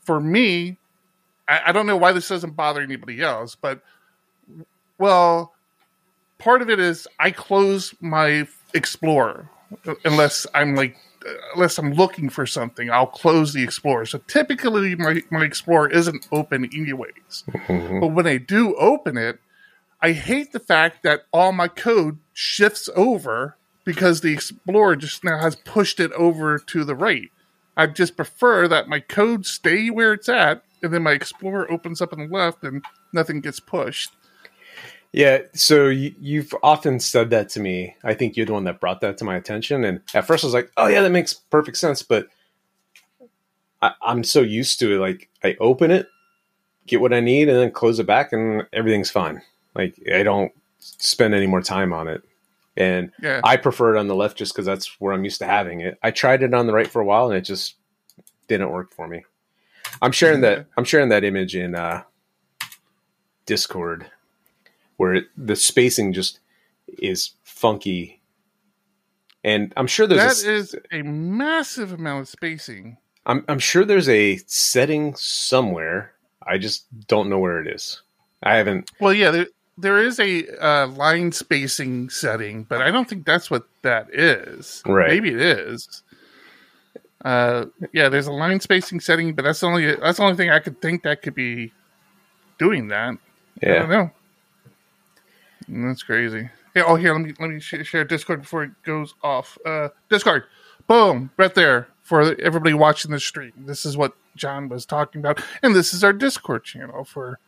For 0.02 0.20
me, 0.20 0.78
I, 1.48 1.62
I 1.66 1.72
don't 1.72 1.86
know 1.86 1.96
why 1.96 2.12
this 2.12 2.28
doesn't 2.28 2.56
bother 2.56 2.80
anybody 2.80 3.20
else, 3.20 3.54
but 3.54 3.82
well, 4.98 5.54
part 6.38 6.62
of 6.62 6.70
it 6.70 6.78
is 6.78 7.06
I 7.18 7.30
close 7.30 7.94
my 8.00 8.46
Explorer 8.74 9.48
unless 10.04 10.46
I'm 10.54 10.74
like 10.74 10.96
unless 11.54 11.78
I'm 11.78 11.92
looking 11.94 12.28
for 12.28 12.46
something. 12.46 12.90
I'll 12.90 13.06
close 13.06 13.52
the 13.52 13.62
Explorer. 13.62 14.06
So 14.06 14.18
typically, 14.26 14.94
my 14.94 15.22
my 15.30 15.44
Explorer 15.44 15.90
isn't 15.90 16.28
open 16.32 16.64
anyways. 16.66 17.44
Mhm. 17.48 18.00
But 18.00 18.08
when 18.08 18.26
I 18.26 18.36
do 18.36 18.74
open 18.76 19.16
it, 19.16 19.40
I 20.00 20.12
hate 20.12 20.52
the 20.52 20.60
fact 20.60 21.02
that 21.02 21.24
all 21.32 21.52
my 21.52 21.68
code 21.68 22.18
shifts 22.32 22.88
over 22.94 23.56
because 23.84 24.20
the 24.20 24.32
Explorer 24.32 24.96
just 24.96 25.24
now 25.24 25.38
has 25.38 25.56
pushed 25.56 25.98
it 25.98 26.12
over 26.12 26.58
to 26.58 26.84
the 26.84 26.94
right. 26.94 27.30
I 27.76 27.86
just 27.86 28.16
prefer 28.16 28.68
that 28.68 28.88
my 28.88 29.00
code 29.00 29.46
stay 29.46 29.88
where 29.88 30.12
it's 30.12 30.28
at, 30.28 30.62
and 30.82 30.92
then 30.92 31.02
my 31.02 31.12
Explorer 31.12 31.70
opens 31.70 32.02
up 32.02 32.12
on 32.12 32.18
the 32.18 32.26
left 32.26 32.62
and 32.64 32.84
nothing 33.12 33.40
gets 33.40 33.60
pushed. 33.60 34.12
Yeah, 35.12 35.38
so 35.54 35.88
you, 35.88 36.14
you've 36.20 36.54
often 36.62 37.00
said 37.00 37.30
that 37.30 37.48
to 37.50 37.60
me. 37.60 37.96
I 38.04 38.14
think 38.14 38.36
you're 38.36 38.46
the 38.46 38.52
one 38.52 38.64
that 38.64 38.78
brought 38.80 39.00
that 39.00 39.16
to 39.18 39.24
my 39.24 39.36
attention. 39.36 39.84
And 39.84 40.00
at 40.14 40.26
first, 40.26 40.44
I 40.44 40.46
was 40.48 40.54
like, 40.54 40.70
"Oh 40.76 40.86
yeah, 40.86 41.00
that 41.00 41.10
makes 41.10 41.32
perfect 41.32 41.78
sense." 41.78 42.02
But 42.02 42.28
I, 43.80 43.92
I'm 44.02 44.22
so 44.24 44.40
used 44.42 44.78
to 44.80 44.94
it. 44.94 44.98
Like 44.98 45.28
I 45.42 45.56
open 45.60 45.90
it, 45.90 46.08
get 46.86 47.00
what 47.00 47.14
I 47.14 47.20
need, 47.20 47.48
and 47.48 47.58
then 47.58 47.70
close 47.70 47.98
it 47.98 48.06
back, 48.06 48.32
and 48.32 48.66
everything's 48.72 49.10
fine. 49.10 49.40
Like 49.74 49.94
I 50.14 50.22
don't 50.22 50.52
spend 50.78 51.34
any 51.34 51.46
more 51.46 51.62
time 51.62 51.92
on 51.92 52.06
it. 52.08 52.22
And 52.76 53.10
Yeah. 53.20 53.40
I 53.42 53.56
prefer 53.56 53.96
it 53.96 53.98
on 53.98 54.06
the 54.06 54.14
left 54.14 54.38
just 54.38 54.52
because 54.52 54.66
that's 54.66 55.00
where 55.00 55.12
I'm 55.12 55.24
used 55.24 55.40
to 55.40 55.46
having 55.46 55.80
it. 55.80 55.98
I 56.02 56.10
tried 56.12 56.42
it 56.44 56.54
on 56.54 56.66
the 56.68 56.72
right 56.72 56.86
for 56.86 57.00
a 57.00 57.04
while, 57.04 57.28
and 57.28 57.36
it 57.36 57.42
just 57.42 57.74
didn't 58.46 58.70
work 58.70 58.92
for 58.92 59.08
me. 59.08 59.24
I'm 60.02 60.12
sharing 60.12 60.42
that. 60.42 60.66
I'm 60.76 60.84
sharing 60.84 61.08
that 61.08 61.24
image 61.24 61.56
in 61.56 61.74
uh, 61.74 62.02
Discord, 63.46 64.06
where 64.98 65.14
it, 65.14 65.24
the 65.36 65.56
spacing 65.56 66.12
just 66.12 66.38
is 66.98 67.30
funky, 67.42 68.20
and 69.42 69.72
I'm 69.76 69.86
sure 69.86 70.06
there's 70.06 70.42
That 70.42 70.48
a, 70.48 70.54
is 70.54 70.76
a 70.92 71.02
massive 71.02 71.92
amount 71.92 72.20
of 72.22 72.28
spacing. 72.28 72.98
I'm, 73.24 73.44
I'm 73.48 73.58
sure 73.58 73.84
there's 73.84 74.08
a 74.08 74.36
setting 74.46 75.14
somewhere. 75.16 76.12
I 76.46 76.58
just 76.58 76.86
don't 77.08 77.28
know 77.28 77.38
where 77.38 77.60
it 77.60 77.66
is. 77.74 78.02
I 78.42 78.56
haven't. 78.56 78.90
Well, 79.00 79.12
yeah, 79.12 79.30
there, 79.30 79.46
there 79.76 80.02
is 80.02 80.18
a 80.18 80.46
uh, 80.64 80.86
line 80.88 81.32
spacing 81.32 82.10
setting, 82.10 82.64
but 82.64 82.80
I 82.80 82.90
don't 82.90 83.08
think 83.08 83.26
that's 83.26 83.50
what 83.50 83.66
that 83.82 84.08
is. 84.14 84.82
Right. 84.86 85.10
Maybe 85.10 85.30
it 85.30 85.40
is. 85.40 86.02
Uh, 87.24 87.66
yeah, 87.92 88.08
there's 88.08 88.28
a 88.28 88.32
line 88.32 88.60
spacing 88.60 89.00
setting, 89.00 89.34
but 89.34 89.44
that's 89.44 89.60
the 89.60 89.66
only 89.66 89.94
that's 89.96 90.18
the 90.18 90.24
only 90.24 90.36
thing 90.36 90.50
I 90.50 90.60
could 90.60 90.80
think 90.80 91.02
that 91.02 91.20
could 91.20 91.34
be 91.34 91.72
doing 92.58 92.88
that. 92.88 93.18
I 93.62 93.66
don't 93.66 93.74
Yeah, 93.74 93.86
know. 93.86 94.10
That's 95.68 96.02
crazy. 96.02 96.50
Yeah. 96.74 96.84
oh, 96.86 96.96
here, 96.96 97.12
let 97.12 97.22
me 97.22 97.34
let 97.38 97.50
me 97.50 97.60
sh- 97.60 97.86
share 97.86 98.04
Discord 98.04 98.42
before 98.42 98.64
it 98.64 98.70
goes 98.84 99.14
off. 99.22 99.58
Uh, 99.64 99.88
Discord, 100.08 100.44
boom, 100.86 101.30
right 101.36 101.54
there 101.54 101.88
for 102.02 102.40
everybody 102.40 102.74
watching 102.74 103.10
the 103.10 103.20
stream. 103.20 103.52
This 103.56 103.84
is 103.84 103.96
what 103.96 104.14
John 104.36 104.68
was 104.68 104.86
talking 104.86 105.20
about, 105.20 105.42
and 105.62 105.74
this 105.74 105.92
is 105.92 106.02
our 106.02 106.12
Discord 106.12 106.64
channel 106.64 107.04
for 107.04 107.38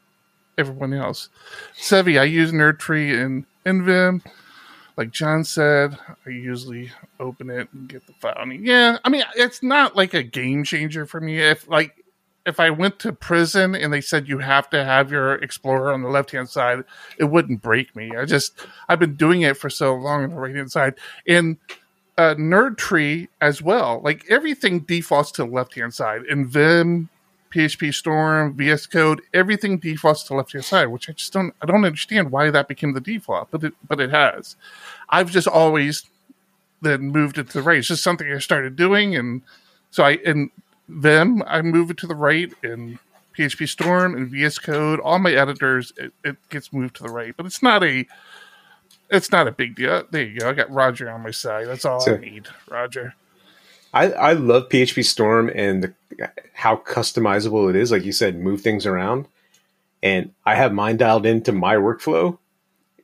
everyone 0.59 0.93
else. 0.93 1.29
Sevi, 1.77 2.21
I 2.21 2.25
use 2.25 2.53
Nerdtree 2.53 3.23
and 3.23 3.47
in 3.65 3.85
Vim. 3.85 4.23
Like 4.97 5.13
John 5.13 5.45
said, 5.45 5.97
I 6.27 6.31
usually 6.31 6.91
open 7.19 7.49
it 7.49 7.69
and 7.73 7.89
get 7.89 8.07
the 8.07 8.13
file. 8.13 8.47
Yeah, 8.53 8.99
I 9.03 9.09
mean, 9.09 9.25
it's 9.35 9.63
not 9.63 9.97
like 9.97 10.13
a 10.13 10.23
game 10.23 10.63
changer 10.65 11.07
for 11.07 11.21
me. 11.21 11.39
If 11.39 11.67
like 11.69 12.00
if 12.47 12.59
I 12.59 12.71
went 12.71 12.99
to 13.01 13.13
prison 13.13 13.75
and 13.75 13.93
they 13.93 14.01
said 14.01 14.29
you 14.29 14.39
have 14.39 14.71
to 14.71 14.85
have 14.85 15.11
your 15.11 15.35
Explorer 15.35 15.93
on 15.93 16.03
the 16.03 16.09
left 16.09 16.31
hand 16.31 16.49
side, 16.49 16.85
it 17.19 17.25
wouldn't 17.25 17.63
break 17.63 17.95
me. 17.95 18.13
I 18.17 18.25
just 18.25 18.67
I've 18.89 18.99
been 18.99 19.17
doing 19.17 19.43
it 19.43 19.57
for 19.57 19.71
so 19.71 19.95
long 19.95 20.25
on 20.25 20.31
the 20.31 20.37
right 20.37 20.55
hand 20.55 20.73
side. 20.73 20.95
And 21.27 21.59
uh, 22.17 22.35
Nerdtree 22.35 23.29
as 23.41 23.63
well. 23.63 24.01
Like 24.03 24.25
everything 24.29 24.81
defaults 24.81 25.33
to 25.33 25.45
the 25.45 25.51
left 25.51 25.75
hand 25.75 25.95
side. 25.95 26.23
In 26.29 26.47
Vim, 26.47 27.09
PHP 27.51 27.95
Storm, 27.95 28.55
VS 28.55 28.87
Code, 28.87 29.23
everything 29.35 29.79
defaults 29.79 30.23
to 30.25 30.35
left 30.35 30.53
hand 30.53 30.65
side, 30.65 30.89
which 30.89 31.09
I 31.09 31.13
just 31.13 31.33
don't 31.33 31.55
I 31.63 31.67
don't 31.67 31.85
understand 31.85 32.31
why 32.31 32.51
that 32.51 32.69
became 32.69 32.95
the 32.95 33.01
default, 33.01 33.51
but 33.51 33.65
it 33.65 33.75
but 33.87 34.01
it 34.01 34.11
has. 34.11 34.57
I've 35.09 35.31
just 35.31 35.49
always 35.49 36.05
then 36.83 37.09
moved 37.09 37.39
it 37.39 37.49
to 37.49 37.59
the 37.59 37.63
right. 37.63 37.79
It's 37.79 37.89
just 37.89 38.03
something 38.03 38.31
I 38.31 38.39
started 38.39 38.77
doing, 38.77 39.15
and 39.17 39.43
so 39.91 40.05
I 40.05 40.19
and 40.25 40.51
Vim 40.91 41.43
I 41.47 41.63
move 41.63 41.91
it 41.91 41.97
to 41.99 42.07
the 42.07 42.15
right, 42.15 42.53
in 42.63 42.99
PHP 43.37 43.69
Storm 43.69 44.15
and 44.15 44.29
VS 44.29 44.59
Code, 44.59 45.01
all 45.01 45.19
my 45.19 45.33
editors, 45.33 45.93
it, 45.97 46.13
it 46.25 46.37
gets 46.51 46.73
moved 46.73 46.97
to 46.97 47.05
the 47.05 47.09
right. 47.11 47.35
But 47.37 47.47
it's 47.47 47.63
not 47.63 47.83
a 47.83 48.07
it's 49.11 49.33
not 49.33 49.49
a 49.49 49.53
big 49.53 49.77
deal. 49.77 50.05
There 50.11 50.23
you 50.23 50.41
go. 50.41 50.51
I 50.51 50.53
got 50.53 50.71
Roger 50.71 51.11
on 51.11 51.23
my 51.23 51.31
side. 51.31 51.67
That's 51.67 51.85
all 51.85 52.01
so, 52.01 52.15
I 52.15 52.19
need, 52.19 52.49
Roger. 52.69 53.15
I, 53.93 54.13
I 54.13 54.33
love 54.35 54.69
PHP 54.69 55.05
Storm 55.05 55.51
and 55.53 55.83
the, 55.83 56.31
how 56.55 56.77
customizable 56.77 57.69
it 57.69 57.77
is. 57.77 57.91
Like 57.91 58.05
you 58.05 58.13
said, 58.13 58.39
move 58.39 58.61
things 58.61 58.87
around. 58.87 59.27
And 60.03 60.33
I 60.47 60.55
have 60.55 60.73
mine 60.73 60.97
dialed 60.97 61.27
into 61.27 61.53
my 61.53 61.75
workflow. 61.75 62.39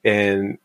And 0.04 0.58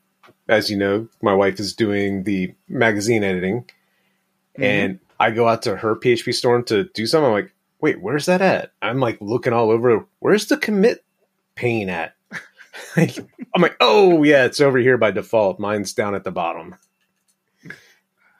as 0.48 0.70
you 0.70 0.78
know, 0.78 1.08
my 1.22 1.34
wife 1.34 1.60
is 1.60 1.74
doing 1.74 2.24
the 2.24 2.54
magazine 2.68 3.24
editing. 3.24 3.62
Mm-hmm. 3.62 4.64
And 4.64 5.00
I 5.22 5.30
go 5.30 5.48
out 5.48 5.62
to 5.64 5.76
her 5.76 5.96
PHP 5.96 6.34
Storm 6.34 6.64
to 6.66 6.86
do 6.96 7.06
something. 7.06 7.28
I'm 7.28 7.32
like, 7.32 7.54
wait, 7.80 8.02
where's 8.02 8.26
that 8.26 8.42
at? 8.42 8.72
I'm 8.82 9.00
like 9.00 9.20
looking 9.22 9.54
all 9.54 9.70
over. 9.70 10.08
Where's 10.18 10.48
the 10.48 10.58
commit 10.58 11.06
pane 11.54 11.92
at? 11.92 12.16
I'm 12.98 13.62
like, 13.62 13.76
oh 13.80 14.24
yeah, 14.24 14.46
it's 14.46 14.60
over 14.60 14.80
here 14.80 14.98
by 14.98 15.12
default. 15.12 15.60
Mine's 15.60 15.94
down 15.94 16.16
at 16.16 16.24
the 16.24 16.32
bottom. 16.32 16.76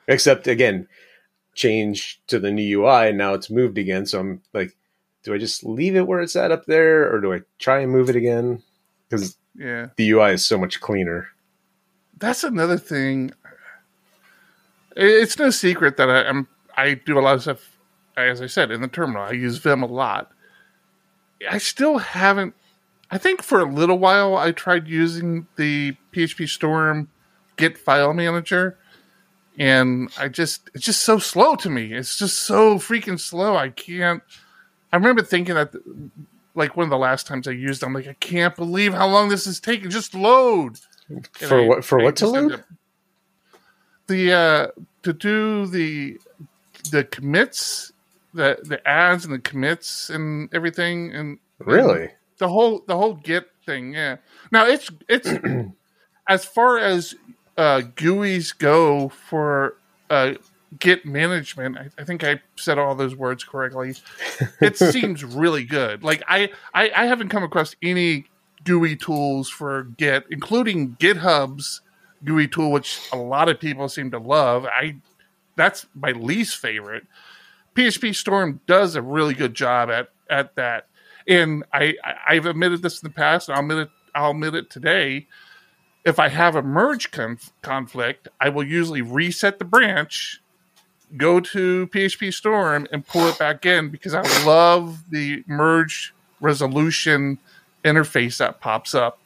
Except 0.08 0.48
again, 0.48 0.88
change 1.54 2.20
to 2.26 2.40
the 2.40 2.50
new 2.50 2.82
UI 2.82 3.10
and 3.10 3.18
now 3.18 3.36
it's 3.36 3.52
moved 3.52 3.78
again. 3.78 4.08
So 4.08 4.20
I'm 4.20 4.42
like, 4.52 4.76
do 5.22 5.36
I 5.36 5.38
just 5.38 5.64
leave 5.64 5.96
it 5.96 6.08
where 6.08 6.22
it's 6.22 6.36
at 6.36 6.52
up 6.52 6.66
there, 6.66 7.14
or 7.14 7.22
do 7.22 7.32
I 7.32 7.42
try 7.60 7.82
and 7.82 7.92
move 7.92 8.10
it 8.10 8.16
again? 8.16 8.64
Because 9.08 9.38
yeah, 9.56 9.90
the 9.98 10.10
UI 10.10 10.32
is 10.32 10.44
so 10.44 10.58
much 10.58 10.82
cleaner. 10.82 11.28
That's 12.18 12.44
another 12.44 12.80
thing. 12.80 13.32
It's 14.96 15.38
no 15.38 15.52
secret 15.52 15.98
that 15.98 16.10
I, 16.10 16.28
am 16.28 16.48
I 16.76 16.94
do 16.94 17.20
a 17.20 17.22
lot 17.22 17.36
of 17.36 17.42
stuff, 17.42 17.78
as 18.18 18.42
I 18.42 18.48
said, 18.48 18.72
in 18.72 18.82
the 18.82 18.88
terminal. 18.88 19.24
I 19.24 19.32
use 19.32 19.58
Vim 19.58 19.84
a 19.84 19.88
lot. 19.88 20.32
I 21.50 21.58
still 21.58 21.98
haven't. 21.98 22.54
I 23.10 23.18
think 23.18 23.42
for 23.42 23.60
a 23.60 23.66
little 23.66 23.98
while 24.00 24.38
I 24.38 24.52
tried 24.52 24.88
using 24.88 25.48
the 25.56 25.96
PHP 26.14 26.48
Storm 26.48 27.10
Git 27.58 27.78
file 27.78 28.14
manager, 28.14 28.78
and 29.58 30.12
I 30.18 30.30
just 30.30 30.70
it's 30.74 30.86
just 30.86 31.02
so 31.02 31.20
slow 31.20 31.56
to 31.56 31.70
me. 31.70 31.94
It's 31.94 32.18
just 32.18 32.40
so 32.40 32.76
freaking 32.76 33.20
slow. 33.20 33.56
I 33.56 33.70
can't. 33.70 34.24
I 34.94 34.98
remember 34.98 35.22
thinking 35.22 35.56
that, 35.56 35.74
like 36.56 36.76
one 36.76 36.86
of 36.86 36.90
the 36.90 36.98
last 36.98 37.28
times 37.28 37.48
I 37.48 37.52
used, 37.52 37.84
I'm 37.84 37.94
like, 37.94 38.08
I 38.08 38.14
can't 38.14 38.56
believe 38.56 38.94
how 38.94 39.08
long 39.08 39.30
this 39.30 39.48
is 39.48 39.60
taking. 39.60 39.90
Just 39.90 40.14
load. 40.14 40.80
For 41.34 41.60
I, 41.60 41.66
what? 41.66 41.86
For 41.86 42.00
I 42.00 42.04
what 42.04 42.16
to 42.18 42.28
load? 42.28 42.64
The 44.08 44.34
uh 44.34 44.68
to 45.04 45.14
do 45.14 45.68
the 45.68 46.20
the 46.90 47.04
commits, 47.04 47.92
the 48.34 48.60
the 48.64 48.86
ads 48.88 49.26
and 49.26 49.34
the 49.34 49.40
commits 49.40 50.10
and 50.10 50.54
everything, 50.54 51.12
and 51.12 51.40
really 51.60 52.04
and 52.04 52.12
the 52.38 52.48
whole 52.48 52.84
the 52.88 52.98
whole 52.98 53.14
Git 53.14 53.50
thing. 53.66 53.94
Yeah. 53.94 54.18
Now 54.52 54.66
it's 54.66 54.90
it's 55.08 55.30
as 56.28 56.46
far 56.46 56.78
as 56.78 57.16
uh, 57.58 57.82
GUIs 57.96 58.58
go 58.58 59.10
for 59.10 59.76
uh, 60.10 60.34
Git 60.80 61.06
management. 61.06 61.78
I, 61.78 61.90
I, 61.98 62.04
think 62.04 62.24
I 62.24 62.42
said 62.56 62.78
all 62.78 62.96
those 62.96 63.16
words 63.16 63.44
correctly. 63.44 63.96
It 64.62 64.78
seems 64.94 65.24
really 65.24 65.64
good. 65.64 66.04
Like 66.04 66.24
I, 66.28 66.50
I, 66.74 66.92
I 66.96 67.06
haven't 67.06 67.30
come 67.30 67.44
across 67.44 67.76
any 67.82 68.26
GUI 68.64 68.96
tools 68.96 69.50
for 69.50 69.84
Git, 69.84 70.26
including 70.32 70.96
GitHub's 71.00 71.82
GUI 72.24 72.48
tool, 72.48 72.72
which 72.72 73.00
a 73.12 73.18
lot 73.18 73.50
of 73.50 73.60
people 73.60 73.90
seem 73.90 74.12
to 74.12 74.20
love. 74.20 74.66
I 74.66 74.96
that's 75.62 75.86
my 75.96 76.12
least 76.12 76.58
favorite. 76.58 77.06
PHP 77.76 78.16
Storm 78.16 78.60
does 78.68 78.96
a 78.96 79.02
really 79.02 79.34
good 79.34 79.54
job 79.54 79.90
at 79.90 80.10
at 80.30 80.56
that, 80.56 80.88
and 81.28 81.64
I, 81.74 81.96
I 82.04 82.36
have 82.36 82.46
admitted 82.46 82.82
this 82.82 83.02
in 83.02 83.08
the 83.08 83.14
past, 83.14 83.50
and 83.50 83.56
I'll 83.56 83.62
admit 83.62 83.78
it. 83.78 83.90
I'll 84.14 84.32
admit 84.32 84.56
it 84.56 84.70
today 84.70 85.28
if 86.04 86.20
I 86.20 86.30
have 86.30 86.56
a 86.56 86.62
merge 86.62 87.12
conf- 87.12 87.52
conflict, 87.62 88.28
I 88.40 88.50
will 88.50 88.64
usually 88.64 89.02
reset 89.02 89.60
the 89.60 89.66
branch, 89.66 90.42
go 91.18 91.40
to 91.40 91.88
PHP 91.88 92.34
Storm, 92.34 92.88
and 92.92 93.06
pull 93.06 93.28
it 93.28 93.38
back 93.38 93.66
in 93.66 93.90
because 93.90 94.14
I 94.14 94.22
love 94.44 95.10
the 95.10 95.44
merge 95.48 96.14
resolution 96.40 97.38
interface 97.86 98.38
that 98.38 98.60
pops 98.60 98.96
up. 98.96 99.20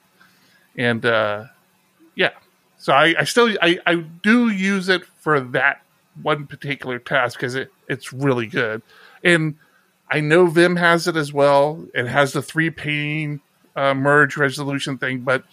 And 0.78 1.06
uh, 1.06 1.46
yeah, 2.16 2.32
so 2.78 2.94
I, 2.94 3.16
I 3.20 3.24
still 3.24 3.56
I, 3.62 3.80
I 3.86 3.96
do 3.96 4.50
use 4.50 4.90
it 4.90 5.06
for 5.06 5.40
that 5.40 5.82
one 6.22 6.48
particular 6.48 7.00
task 7.00 7.40
because 7.40 7.56
it, 7.56 7.72
it's 7.88 8.14
really 8.14 8.48
good. 8.48 8.82
And 9.24 9.56
I 10.10 10.20
know 10.20 10.46
Vim 10.48 10.76
has 10.76 11.08
it 11.08 11.16
as 11.16 11.34
well. 11.34 11.86
It 11.94 12.08
has 12.08 12.34
the 12.34 12.42
three 12.42 12.70
pane 12.70 13.42
uh, 13.76 13.94
merge 13.94 14.38
resolution 14.38 14.98
thing, 14.98 15.22
but 15.22 15.44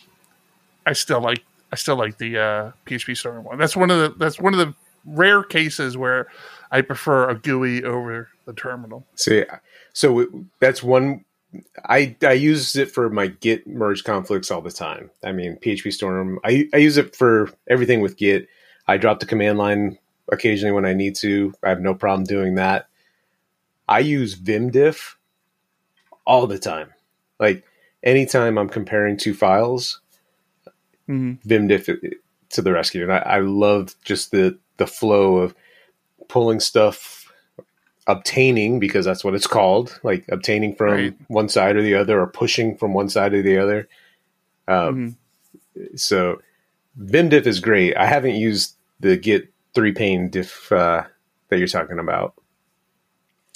I 0.87 0.93
still 0.93 1.21
like 1.21 1.43
I 1.73 1.77
still 1.77 1.97
like 1.97 2.19
the 2.19 2.39
uh, 2.39 2.73
PHP 2.87 3.17
Storm 3.17 3.45
one. 3.45 3.59
That's 3.59 3.77
one 3.77 3.91
of 3.91 3.99
the 3.99 4.19
that's 4.19 4.39
one 4.39 4.53
of 4.55 4.59
the 4.59 4.75
rare 5.05 5.43
cases 5.43 5.97
where 5.97 6.29
I 6.71 6.83
prefer 6.83 7.29
a 7.29 7.35
GUI 7.35 7.85
over 7.85 8.29
the 8.45 8.53
terminal. 8.53 9.07
See, 9.15 9.45
so 9.93 10.29
that's 10.61 10.83
one. 10.83 11.25
I 11.85 12.17
I 12.23 12.33
use 12.33 12.77
it 12.77 12.91
for 12.91 13.11
my 13.11 13.29
Git 13.29 13.67
merge 13.67 14.05
conflicts 14.05 14.51
all 14.51 14.61
the 14.61 14.71
time. 14.71 15.11
I 15.25 15.33
mean, 15.33 15.57
PHP 15.57 15.93
Storm. 15.93 16.39
I 16.45 16.69
I 16.75 16.79
use 16.79 16.97
it 16.99 17.17
for 17.17 17.51
everything 17.69 18.01
with 18.01 18.17
Git. 18.17 18.49
I 18.87 18.97
drop 18.97 19.21
the 19.21 19.27
command 19.27 19.59
line 19.59 19.99
occasionally 20.31 20.73
when 20.73 20.87
I 20.87 20.95
need 20.95 21.17
to. 21.17 21.55
I 21.63 21.71
have 21.71 21.81
no 21.81 21.95
problem 21.95 22.25
doing 22.25 22.57
that. 22.57 22.89
I 23.89 24.01
use 24.01 24.37
Vimdiff 24.37 25.15
all 26.25 26.47
the 26.47 26.59
time. 26.59 26.93
Like 27.39 27.65
anytime 28.03 28.59
I'm 28.59 28.69
comparing 28.69 29.17
two 29.17 29.35
files, 29.35 30.01
mm-hmm. 31.09 31.47
Vimdiff 31.49 32.15
to 32.51 32.63
the 32.63 32.73
rescue. 32.73 33.03
And 33.03 33.13
I, 33.13 33.19
I 33.19 33.39
love 33.41 33.95
just 34.05 34.31
the 34.31 34.59
the 34.77 34.87
flow 34.87 35.37
of 35.37 35.55
pulling 36.29 36.61
stuff, 36.61 37.33
obtaining 38.07 38.81
because 38.81 39.05
that's 39.05 39.25
what 39.25 39.35
it's 39.35 39.47
called, 39.47 40.01
like 40.03 40.25
obtaining 40.31 40.75
from 40.75 40.93
right. 40.93 41.17
one 41.29 41.49
side 41.49 41.77
or 41.77 41.83
the 41.83 41.95
other, 41.95 42.21
or 42.21 42.27
pushing 42.27 42.77
from 42.77 42.95
one 42.95 43.09
side 43.09 43.35
or 43.35 43.43
the 43.43 43.59
other. 43.59 43.89
Um, 44.69 45.17
mm-hmm. 45.77 45.97
So 45.97 46.41
Vimdiff 46.99 47.47
is 47.47 47.61
great. 47.61 47.97
I 47.97 48.07
haven't 48.07 48.37
used 48.37 48.77
the 49.01 49.17
Git 49.17 49.52
three 49.75 49.93
pane 49.93 50.31
diff 50.31 50.71
uh, 50.73 51.05
that 51.49 51.59
you're 51.59 51.69
talking 51.69 51.99
about. 51.99 52.35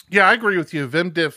Yeah, 0.08 0.28
I 0.28 0.34
agree 0.34 0.56
with 0.56 0.72
you. 0.72 0.86
Vimdiff. 0.88 1.34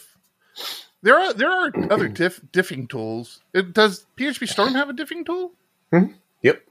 There 1.02 1.18
are 1.18 1.34
there 1.34 1.52
are 1.52 1.72
other 1.92 2.08
diff, 2.08 2.42
diffing 2.52 2.90
tools. 2.90 3.42
It, 3.54 3.74
does 3.74 4.06
PHP 4.18 4.48
Storm 4.48 4.74
have 4.74 4.90
a 4.90 4.94
diffing 4.94 5.26
tool? 5.26 5.54
Mm-hmm. 5.92 6.14
Yep. 6.44 6.62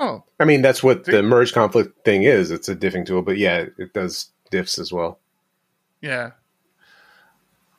Oh, 0.00 0.24
I 0.40 0.44
mean 0.44 0.62
that's 0.62 0.82
what 0.82 1.04
the 1.04 1.22
merge 1.22 1.52
conflict 1.52 2.04
thing 2.04 2.22
is. 2.22 2.50
It's 2.50 2.68
a 2.68 2.76
diffing 2.76 3.06
tool, 3.06 3.22
but 3.22 3.38
yeah, 3.38 3.66
it 3.78 3.92
does 3.92 4.30
diffs 4.50 4.78
as 4.78 4.92
well. 4.92 5.18
Yeah. 6.00 6.32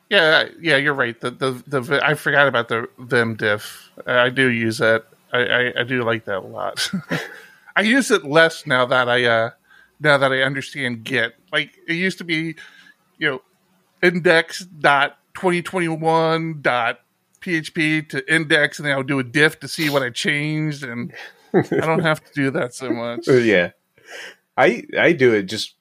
Yeah, 0.09 0.49
yeah, 0.61 0.77
you're 0.77 0.93
right. 0.93 1.19
The 1.19 1.31
the 1.31 1.79
the 1.79 1.99
I 2.05 2.13
forgot 2.13 2.47
about 2.47 2.67
the 2.67 2.87
Vim 2.99 3.35
diff. 3.35 3.89
I 4.05 4.29
do 4.29 4.47
use 4.47 4.77
that. 4.77 5.07
I, 5.31 5.39
I, 5.39 5.73
I 5.79 5.83
do 5.83 6.03
like 6.03 6.25
that 6.25 6.39
a 6.39 6.47
lot. 6.47 6.91
I 7.75 7.81
use 7.81 8.11
it 8.11 8.23
less 8.23 8.67
now 8.67 8.85
that 8.85 9.09
I 9.09 9.25
uh 9.25 9.49
now 10.03 10.17
that 10.17 10.31
I 10.31 10.41
understand 10.41 11.03
Git. 11.03 11.35
Like 11.51 11.71
it 11.87 11.93
used 11.93 12.17
to 12.19 12.23
be, 12.23 12.55
you 13.17 13.29
know, 13.29 13.41
index 14.01 14.65
dot 14.65 15.17
twenty 15.33 15.61
twenty 15.61 15.87
one 15.87 16.61
dot 16.61 16.99
PHP 17.41 18.09
to 18.09 18.33
index, 18.33 18.79
and 18.79 18.85
then 18.85 18.93
I'll 18.93 19.03
do 19.03 19.19
a 19.19 19.23
diff 19.23 19.59
to 19.61 19.67
see 19.67 19.89
what 19.89 20.03
I 20.03 20.09
changed, 20.09 20.83
and 20.83 21.13
I 21.53 21.61
don't 21.61 22.03
have 22.03 22.23
to 22.23 22.33
do 22.33 22.51
that 22.51 22.73
so 22.73 22.91
much. 22.91 23.27
yeah, 23.27 23.71
I 24.57 24.85
I 24.97 25.13
do 25.13 25.33
it 25.33 25.43
just. 25.43 25.75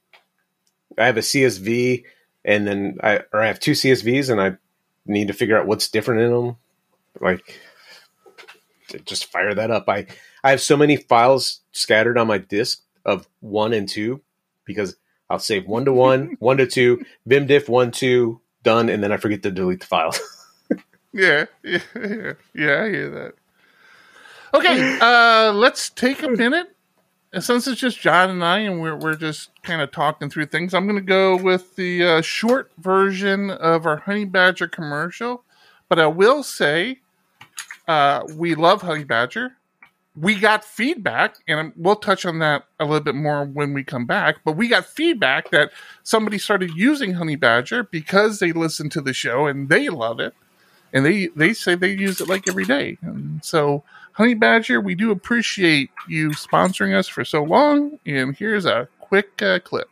I 0.98 1.06
have 1.06 1.16
a 1.16 1.20
CSV, 1.20 2.04
and 2.44 2.66
then 2.66 2.98
I 3.02 3.20
or 3.32 3.40
I 3.40 3.46
have 3.46 3.60
two 3.60 3.72
CSVs, 3.72 4.30
and 4.30 4.40
I 4.40 4.56
need 5.04 5.28
to 5.28 5.34
figure 5.34 5.58
out 5.58 5.66
what's 5.66 5.88
different 5.88 6.20
in 6.20 6.30
them. 6.30 6.56
Like, 7.20 7.60
just 9.04 9.30
fire 9.32 9.54
that 9.54 9.70
up. 9.70 9.88
I 9.88 10.06
I 10.44 10.50
have 10.50 10.60
so 10.60 10.76
many 10.76 10.96
files 10.96 11.60
scattered 11.72 12.18
on 12.18 12.26
my 12.26 12.38
disk 12.38 12.82
of 13.04 13.28
one 13.40 13.72
and 13.72 13.88
two 13.88 14.22
because 14.64 14.96
I'll 15.28 15.38
save 15.38 15.66
one 15.66 15.84
to 15.86 15.92
one, 15.92 16.36
one 16.38 16.58
to 16.58 16.66
two, 16.66 17.04
vimdiff 17.28 17.68
one 17.68 17.90
two 17.90 18.40
done, 18.62 18.88
and 18.88 19.02
then 19.02 19.12
I 19.12 19.16
forget 19.16 19.42
to 19.42 19.50
delete 19.50 19.80
the 19.80 19.86
file. 19.86 20.14
yeah, 21.12 21.46
yeah, 21.62 21.80
yeah, 21.94 22.32
yeah. 22.54 22.82
I 22.82 22.88
hear 22.90 23.10
that. 23.10 23.34
Okay, 24.54 24.98
uh, 25.00 25.52
let's 25.52 25.90
take 25.90 26.22
a 26.22 26.28
minute. 26.28 26.68
And 27.34 27.42
since 27.42 27.66
it's 27.66 27.80
just 27.80 27.98
John 27.98 28.28
and 28.28 28.44
I, 28.44 28.58
and 28.58 28.80
we're 28.80 28.96
we're 28.96 29.16
just 29.16 29.50
kind 29.62 29.80
of 29.80 29.90
talking 29.90 30.28
through 30.28 30.46
things, 30.46 30.74
I'm 30.74 30.84
going 30.84 30.96
to 30.96 31.02
go 31.02 31.34
with 31.34 31.76
the 31.76 32.04
uh, 32.04 32.20
short 32.20 32.70
version 32.76 33.50
of 33.50 33.86
our 33.86 33.98
Honey 33.98 34.26
Badger 34.26 34.68
commercial. 34.68 35.44
But 35.88 35.98
I 35.98 36.08
will 36.08 36.42
say, 36.42 37.00
uh, 37.88 38.24
we 38.36 38.54
love 38.54 38.82
Honey 38.82 39.04
Badger. 39.04 39.56
We 40.14 40.38
got 40.38 40.64
feedback, 40.64 41.36
and 41.48 41.72
we'll 41.74 41.96
touch 41.96 42.26
on 42.26 42.38
that 42.40 42.64
a 42.78 42.84
little 42.84 43.00
bit 43.00 43.14
more 43.14 43.44
when 43.44 43.72
we 43.72 43.82
come 43.82 44.04
back. 44.04 44.36
But 44.44 44.56
we 44.56 44.68
got 44.68 44.84
feedback 44.84 45.50
that 45.50 45.70
somebody 46.02 46.36
started 46.36 46.70
using 46.74 47.14
Honey 47.14 47.36
Badger 47.36 47.84
because 47.84 48.38
they 48.38 48.52
listen 48.52 48.90
to 48.90 49.00
the 49.00 49.14
show 49.14 49.46
and 49.46 49.70
they 49.70 49.88
love 49.88 50.20
it, 50.20 50.34
and 50.92 51.06
they 51.06 51.28
they 51.28 51.54
say 51.54 51.74
they 51.74 51.92
use 51.92 52.20
it 52.20 52.28
like 52.28 52.46
every 52.46 52.64
day. 52.64 52.98
And 53.00 53.42
so 53.42 53.84
Honey 54.12 54.34
Badger, 54.34 54.80
we 54.80 54.94
do 54.94 55.10
appreciate 55.10 55.90
you 56.06 56.30
sponsoring 56.30 56.94
us 56.94 57.08
for 57.08 57.24
so 57.24 57.42
long. 57.42 57.98
And 58.04 58.36
here's 58.36 58.66
a 58.66 58.88
quick 59.00 59.40
uh, 59.40 59.60
clip. 59.60 59.88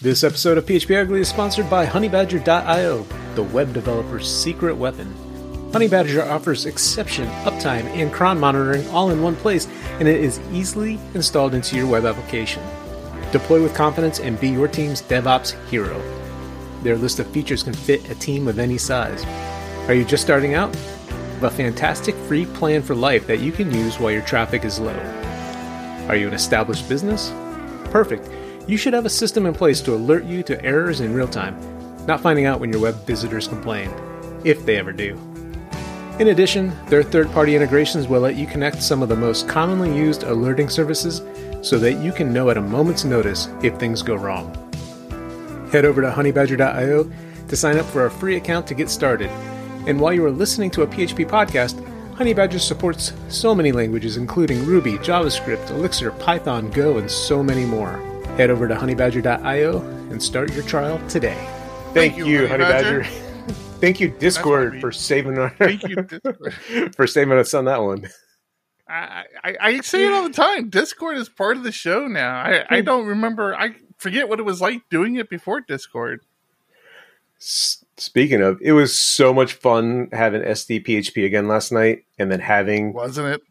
This 0.00 0.24
episode 0.24 0.58
of 0.58 0.66
PHP 0.66 1.02
Ugly 1.02 1.20
is 1.20 1.28
sponsored 1.28 1.68
by 1.68 1.86
HoneyBadger.io, 1.86 3.06
the 3.34 3.42
web 3.42 3.72
developer's 3.72 4.30
secret 4.32 4.76
weapon. 4.76 5.14
HoneyBadger 5.72 6.28
offers 6.28 6.66
exception, 6.66 7.26
uptime, 7.44 7.86
and 7.86 8.12
cron 8.12 8.38
monitoring 8.38 8.86
all 8.88 9.08
in 9.08 9.22
one 9.22 9.34
place, 9.34 9.66
and 10.00 10.06
it 10.06 10.22
is 10.22 10.38
easily 10.52 10.98
installed 11.14 11.54
into 11.54 11.76
your 11.76 11.86
web 11.86 12.04
application. 12.04 12.62
Deploy 13.32 13.62
with 13.62 13.74
confidence 13.74 14.20
and 14.20 14.38
be 14.38 14.50
your 14.50 14.68
team's 14.68 15.00
DevOps 15.00 15.52
hero. 15.70 15.98
Their 16.82 16.98
list 16.98 17.20
of 17.20 17.26
features 17.28 17.62
can 17.62 17.72
fit 17.72 18.10
a 18.10 18.14
team 18.16 18.48
of 18.48 18.58
any 18.58 18.76
size. 18.76 19.24
Are 19.88 19.94
you 19.94 20.04
just 20.04 20.22
starting 20.22 20.52
out? 20.52 20.74
Have 20.76 21.44
a 21.44 21.50
fantastic 21.50 22.14
free 22.16 22.44
plan 22.44 22.82
for 22.82 22.94
life 22.94 23.26
that 23.26 23.40
you 23.40 23.50
can 23.50 23.72
use 23.72 23.98
while 23.98 24.12
your 24.12 24.20
traffic 24.22 24.66
is 24.66 24.78
low. 24.78 24.98
Are 26.06 26.16
you 26.16 26.28
an 26.28 26.34
established 26.34 26.86
business? 26.86 27.32
Perfect. 27.84 28.28
You 28.68 28.76
should 28.76 28.92
have 28.92 29.06
a 29.06 29.10
system 29.10 29.46
in 29.46 29.54
place 29.54 29.80
to 29.80 29.94
alert 29.94 30.24
you 30.24 30.42
to 30.42 30.62
errors 30.62 31.00
in 31.00 31.14
real 31.14 31.28
time, 31.28 31.58
not 32.04 32.20
finding 32.20 32.44
out 32.44 32.60
when 32.60 32.70
your 32.70 32.82
web 32.82 33.06
visitors 33.06 33.48
complain, 33.48 33.90
if 34.44 34.66
they 34.66 34.76
ever 34.76 34.92
do. 34.92 35.18
In 36.18 36.28
addition, 36.28 36.72
their 36.86 37.02
third 37.02 37.30
party 37.32 37.56
integrations 37.56 38.06
will 38.06 38.20
let 38.20 38.36
you 38.36 38.46
connect 38.46 38.82
some 38.82 39.02
of 39.02 39.08
the 39.08 39.16
most 39.16 39.48
commonly 39.48 39.96
used 39.96 40.22
alerting 40.22 40.68
services 40.68 41.22
so 41.66 41.78
that 41.78 41.94
you 41.94 42.12
can 42.12 42.32
know 42.32 42.50
at 42.50 42.56
a 42.56 42.60
moment's 42.60 43.04
notice 43.04 43.48
if 43.62 43.76
things 43.78 44.02
go 44.02 44.14
wrong. 44.14 44.52
Head 45.72 45.84
over 45.84 46.02
to 46.02 46.10
honeybadger.io 46.10 47.10
to 47.48 47.56
sign 47.56 47.78
up 47.78 47.86
for 47.86 48.06
a 48.06 48.10
free 48.10 48.36
account 48.36 48.66
to 48.66 48.74
get 48.74 48.90
started 48.90 49.30
and 49.86 50.00
while 50.00 50.12
you 50.12 50.24
are 50.24 50.30
listening 50.30 50.70
to 50.72 50.82
a 50.82 50.86
PHP 50.86 51.28
podcast, 51.28 51.74
Honeybadger 52.14 52.60
supports 52.60 53.12
so 53.28 53.52
many 53.52 53.72
languages, 53.72 54.16
including 54.16 54.64
Ruby, 54.64 54.92
JavaScript, 54.98 55.70
Elixir, 55.70 56.12
Python, 56.12 56.70
Go, 56.70 56.98
and 56.98 57.10
so 57.10 57.42
many 57.42 57.64
more. 57.64 57.96
Head 58.36 58.50
over 58.50 58.68
to 58.68 58.74
honeybadger.io 58.74 59.80
and 59.80 60.22
start 60.22 60.52
your 60.52 60.62
trial 60.62 61.00
today. 61.08 61.34
Thank, 61.92 62.14
Thank 62.14 62.16
you, 62.18 62.26
you, 62.26 62.46
Honeybadger. 62.46 63.21
Thank 63.82 63.98
you, 63.98 64.10
Discord, 64.10 64.80
for 64.80 64.92
saving 64.92 65.38
our 65.38 65.50
Thank 65.50 65.82
you, 65.82 66.06
for 66.96 67.04
saving 67.08 67.36
us 67.36 67.52
on 67.52 67.64
that 67.64 67.82
one. 67.82 68.08
I, 68.88 69.24
I, 69.42 69.56
I, 69.60 69.80
say 69.80 70.06
it 70.06 70.12
all 70.12 70.22
the 70.22 70.32
time. 70.32 70.70
Discord 70.70 71.18
is 71.18 71.28
part 71.28 71.56
of 71.56 71.64
the 71.64 71.72
show 71.72 72.06
now. 72.06 72.36
I, 72.36 72.64
I 72.70 72.80
don't 72.80 73.06
remember. 73.06 73.56
I 73.56 73.74
forget 73.98 74.28
what 74.28 74.38
it 74.38 74.44
was 74.44 74.60
like 74.60 74.88
doing 74.88 75.16
it 75.16 75.28
before 75.28 75.62
Discord. 75.62 76.20
Speaking 77.40 78.40
of, 78.40 78.60
it 78.62 78.70
was 78.70 78.94
so 78.94 79.34
much 79.34 79.54
fun 79.54 80.10
having 80.12 80.42
SDPHP 80.42 81.26
again 81.26 81.48
last 81.48 81.72
night, 81.72 82.04
and 82.20 82.30
then 82.30 82.38
having 82.38 82.92
wasn't 82.92 83.34
it 83.34 83.42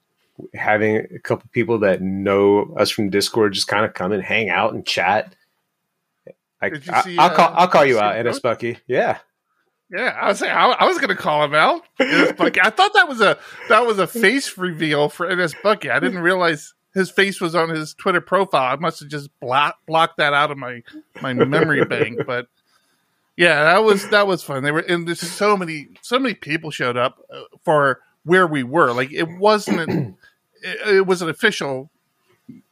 having 0.54 1.08
a 1.13 1.20
couple 1.20 1.50
people 1.52 1.80
that 1.80 2.02
know 2.02 2.74
us 2.78 2.89
from 2.89 3.10
Discord 3.10 3.52
just 3.52 3.67
kind 3.67 3.84
of 3.84 3.94
come 3.94 4.13
and 4.13 4.24
hang 4.24 4.50
out 4.50 4.74
and 4.74 4.86
chat. 4.86 5.36
I, 6.62 6.70
will 6.70 6.80
uh, 7.20 7.36
call 7.36 7.54
I'll 7.54 7.67
call 7.67 7.86
you 7.86 8.00
out, 8.00 8.15
Ennis 8.15 8.39
Bucky. 8.39 8.78
Yeah, 8.88 9.17
yeah. 9.92 10.18
I 10.20 10.30
was 10.30 10.40
saying 10.40 10.52
I, 10.52 10.68
I 10.68 10.86
was 10.88 10.98
going 10.98 11.10
to 11.10 11.16
call 11.16 11.44
him 11.44 11.54
out. 11.54 11.84
Bucky. 12.38 12.62
I 12.62 12.70
thought 12.70 12.94
that 12.94 13.08
was 13.08 13.22
a 13.22 13.38
that 13.70 13.86
was 13.86 14.00
a 14.00 14.08
face 14.08 14.58
reveal 14.58 15.10
for 15.10 15.30
Ennis 15.30 15.54
Bucky. 15.62 15.90
I 15.90 16.00
didn't 16.00 16.20
realize 16.20 16.74
his 16.94 17.10
face 17.10 17.40
was 17.40 17.56
on 17.56 17.70
his 17.70 17.94
Twitter 17.94 18.22
profile. 18.22 18.74
I 18.74 18.76
must 18.76 19.00
have 19.00 19.10
just 19.10 19.30
block, 19.40 19.78
blocked 19.86 20.18
that 20.18 20.34
out 20.34 20.52
of 20.52 20.58
my 20.58 20.84
my 21.22 21.34
memory 21.34 21.86
bank, 21.90 22.22
but 22.26 22.48
yeah, 23.38 23.64
that 23.64 23.84
was 23.84 24.08
that 24.10 24.28
was 24.28 24.44
fun. 24.44 24.64
They 24.64 24.72
were 24.72 24.80
and 24.80 25.08
there's 25.08 25.22
so 25.22 25.56
many 25.56 25.88
so 26.02 26.20
many 26.20 26.36
people 26.36 26.72
showed 26.72 26.98
up 26.98 27.18
uh, 27.34 27.44
for 27.64 28.02
where 28.24 28.48
we 28.48 28.64
were. 28.64 28.94
Like 28.94 29.12
it 29.12 29.28
wasn't 29.40 29.80
an, 29.80 30.18
it, 30.62 30.96
it, 30.96 31.08
was 31.08 31.22
an 31.22 31.30
official 31.30 31.90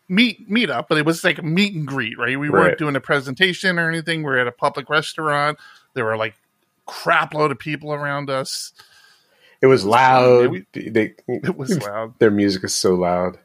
meet 0.07 0.49
meetup, 0.49 0.85
but 0.89 0.97
it 0.97 1.05
was 1.05 1.23
like 1.23 1.37
a 1.37 1.43
meet 1.43 1.73
and 1.73 1.87
greet, 1.87 2.17
right? 2.17 2.39
We 2.39 2.49
right. 2.49 2.61
weren't 2.61 2.77
doing 2.77 2.95
a 2.95 3.01
presentation 3.01 3.79
or 3.79 3.89
anything. 3.89 4.23
We 4.23 4.31
are 4.31 4.39
at 4.39 4.47
a 4.47 4.51
public 4.51 4.89
restaurant. 4.89 5.57
There 5.93 6.05
were 6.05 6.17
like 6.17 6.35
crap 6.89 7.33
load 7.33 7.51
of 7.51 7.59
people 7.59 7.93
around 7.93 8.29
us. 8.29 8.73
It 9.61 9.67
was 9.67 9.85
loud. 9.85 10.55
It, 10.73 10.93
they, 10.93 11.13
it 11.27 11.55
was 11.57 11.77
loud. 11.83 12.17
Their 12.19 12.31
music 12.31 12.63
is 12.63 12.73
so 12.73 12.95
loud. 12.95 13.37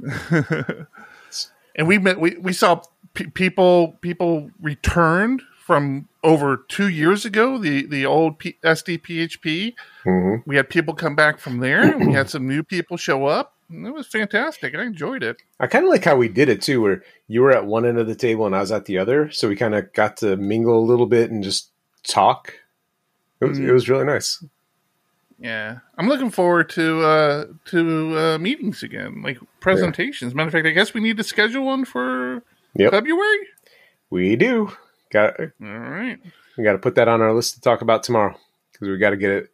and 0.30 1.86
we 1.86 1.98
met. 1.98 2.20
We 2.20 2.36
we 2.36 2.52
saw 2.52 2.82
p- 3.14 3.26
people 3.28 3.96
people 4.00 4.50
returned 4.60 5.42
from 5.58 6.08
over 6.24 6.58
two 6.68 6.88
years 6.88 7.24
ago, 7.24 7.58
the 7.58 7.86
the 7.86 8.04
old 8.06 8.38
P- 8.38 8.58
SDPHP. 8.62 9.74
Mm-hmm. 10.04 10.48
We 10.48 10.56
had 10.56 10.68
people 10.68 10.94
come 10.94 11.14
back 11.16 11.38
from 11.38 11.58
there. 11.58 11.96
we 11.96 12.12
had 12.12 12.28
some 12.34 12.46
new 12.46 12.62
people 12.62 12.96
show 12.96 13.26
up. 13.26 13.54
it 13.70 13.94
was 13.94 14.06
fantastic. 14.06 14.74
I 14.74 14.82
enjoyed 14.82 15.22
it. 15.22 15.42
I 15.60 15.66
kind 15.66 15.84
of 15.84 15.90
like 15.90 16.04
how 16.04 16.16
we 16.16 16.28
did 16.28 16.48
it 16.48 16.60
too, 16.62 16.80
where 16.82 17.02
you 17.28 17.40
were 17.42 17.52
at 17.52 17.66
one 17.66 17.86
end 17.86 17.98
of 17.98 18.06
the 18.06 18.14
table 18.14 18.44
and 18.46 18.54
I 18.54 18.60
was 18.60 18.72
at 18.72 18.84
the 18.84 18.98
other, 18.98 19.30
so 19.30 19.48
we 19.48 19.56
kind 19.56 19.74
of 19.74 19.92
got 19.94 20.18
to 20.18 20.36
mingle 20.36 20.78
a 20.78 20.84
little 20.84 21.06
bit 21.06 21.30
and 21.30 21.42
just 21.42 21.70
talk. 22.06 22.54
It 23.42 23.48
was, 23.48 23.58
mm-hmm. 23.58 23.68
it 23.68 23.72
was 23.72 23.88
really 23.88 24.04
nice. 24.04 24.44
Yeah, 25.38 25.78
I'm 25.98 26.08
looking 26.08 26.30
forward 26.30 26.68
to 26.70 27.02
uh, 27.02 27.44
to 27.66 28.18
uh, 28.18 28.38
meetings 28.38 28.84
again, 28.84 29.22
like 29.22 29.38
presentations. 29.58 30.32
Yeah. 30.32 30.36
Matter 30.36 30.48
of 30.48 30.52
fact, 30.52 30.66
I 30.68 30.70
guess 30.70 30.94
we 30.94 31.00
need 31.00 31.16
to 31.16 31.24
schedule 31.24 31.64
one 31.64 31.84
for 31.84 32.44
yep. 32.76 32.92
February. 32.92 33.38
We 34.08 34.36
do. 34.36 34.70
Got 35.10 35.40
all 35.40 35.48
right. 35.60 36.20
We 36.56 36.62
got 36.62 36.72
to 36.72 36.78
put 36.78 36.94
that 36.94 37.08
on 37.08 37.20
our 37.20 37.34
list 37.34 37.54
to 37.54 37.60
talk 37.60 37.82
about 37.82 38.04
tomorrow 38.04 38.36
because 38.72 38.88
we 38.88 38.96
got 38.98 39.10
to 39.10 39.16
get 39.16 39.30
it. 39.30 39.50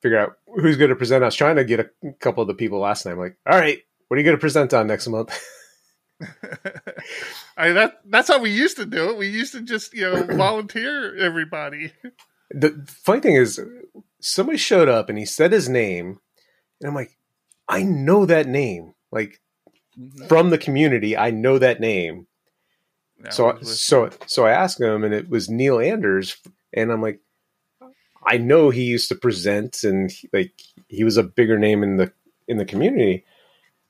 Figure 0.00 0.18
out 0.18 0.38
who's 0.46 0.78
going 0.78 0.88
to 0.88 0.96
present. 0.96 1.22
I 1.22 1.26
was 1.26 1.36
trying 1.36 1.56
to 1.56 1.64
get 1.64 1.80
a 1.80 2.12
couple 2.18 2.40
of 2.40 2.48
the 2.48 2.54
people 2.54 2.78
last 2.78 3.04
night. 3.04 3.12
I'm 3.12 3.18
like, 3.18 3.36
all 3.46 3.58
right, 3.58 3.82
what 4.08 4.16
are 4.16 4.20
you 4.20 4.24
going 4.24 4.36
to 4.36 4.40
present 4.40 4.72
on 4.72 4.86
next 4.86 5.06
month? 5.08 5.38
I 7.58 7.72
that 7.72 8.00
that's 8.06 8.28
how 8.28 8.38
we 8.38 8.50
used 8.50 8.78
to 8.78 8.86
do 8.86 9.10
it. 9.10 9.18
We 9.18 9.28
used 9.28 9.52
to 9.52 9.60
just 9.60 9.92
you 9.92 10.10
know 10.10 10.22
volunteer 10.36 11.14
everybody. 11.18 11.92
The 12.52 12.86
funny 12.86 13.20
thing 13.20 13.36
is, 13.36 13.60
somebody 14.20 14.58
showed 14.58 14.88
up 14.88 15.08
and 15.08 15.18
he 15.18 15.24
said 15.24 15.52
his 15.52 15.68
name, 15.68 16.20
and 16.80 16.88
I'm 16.88 16.94
like, 16.94 17.16
I 17.68 17.82
know 17.82 18.26
that 18.26 18.46
name, 18.46 18.94
like 19.10 19.40
mm-hmm. 19.98 20.26
from 20.26 20.50
the 20.50 20.58
community. 20.58 21.16
I 21.16 21.30
know 21.30 21.58
that 21.58 21.80
name, 21.80 22.26
so 23.30 23.58
so 23.62 24.10
so 24.26 24.46
I 24.46 24.52
asked 24.52 24.80
him, 24.80 25.04
and 25.04 25.14
it 25.14 25.28
was 25.28 25.48
Neil 25.48 25.78
Anders, 25.78 26.36
and 26.72 26.90
I'm 26.90 27.02
like, 27.02 27.20
I 28.26 28.38
know 28.38 28.70
he 28.70 28.84
used 28.84 29.08
to 29.08 29.14
present, 29.14 29.84
and 29.84 30.10
he, 30.10 30.28
like 30.32 30.52
he 30.88 31.04
was 31.04 31.16
a 31.16 31.22
bigger 31.22 31.58
name 31.58 31.82
in 31.82 31.96
the 31.96 32.12
in 32.48 32.58
the 32.58 32.64
community. 32.64 33.24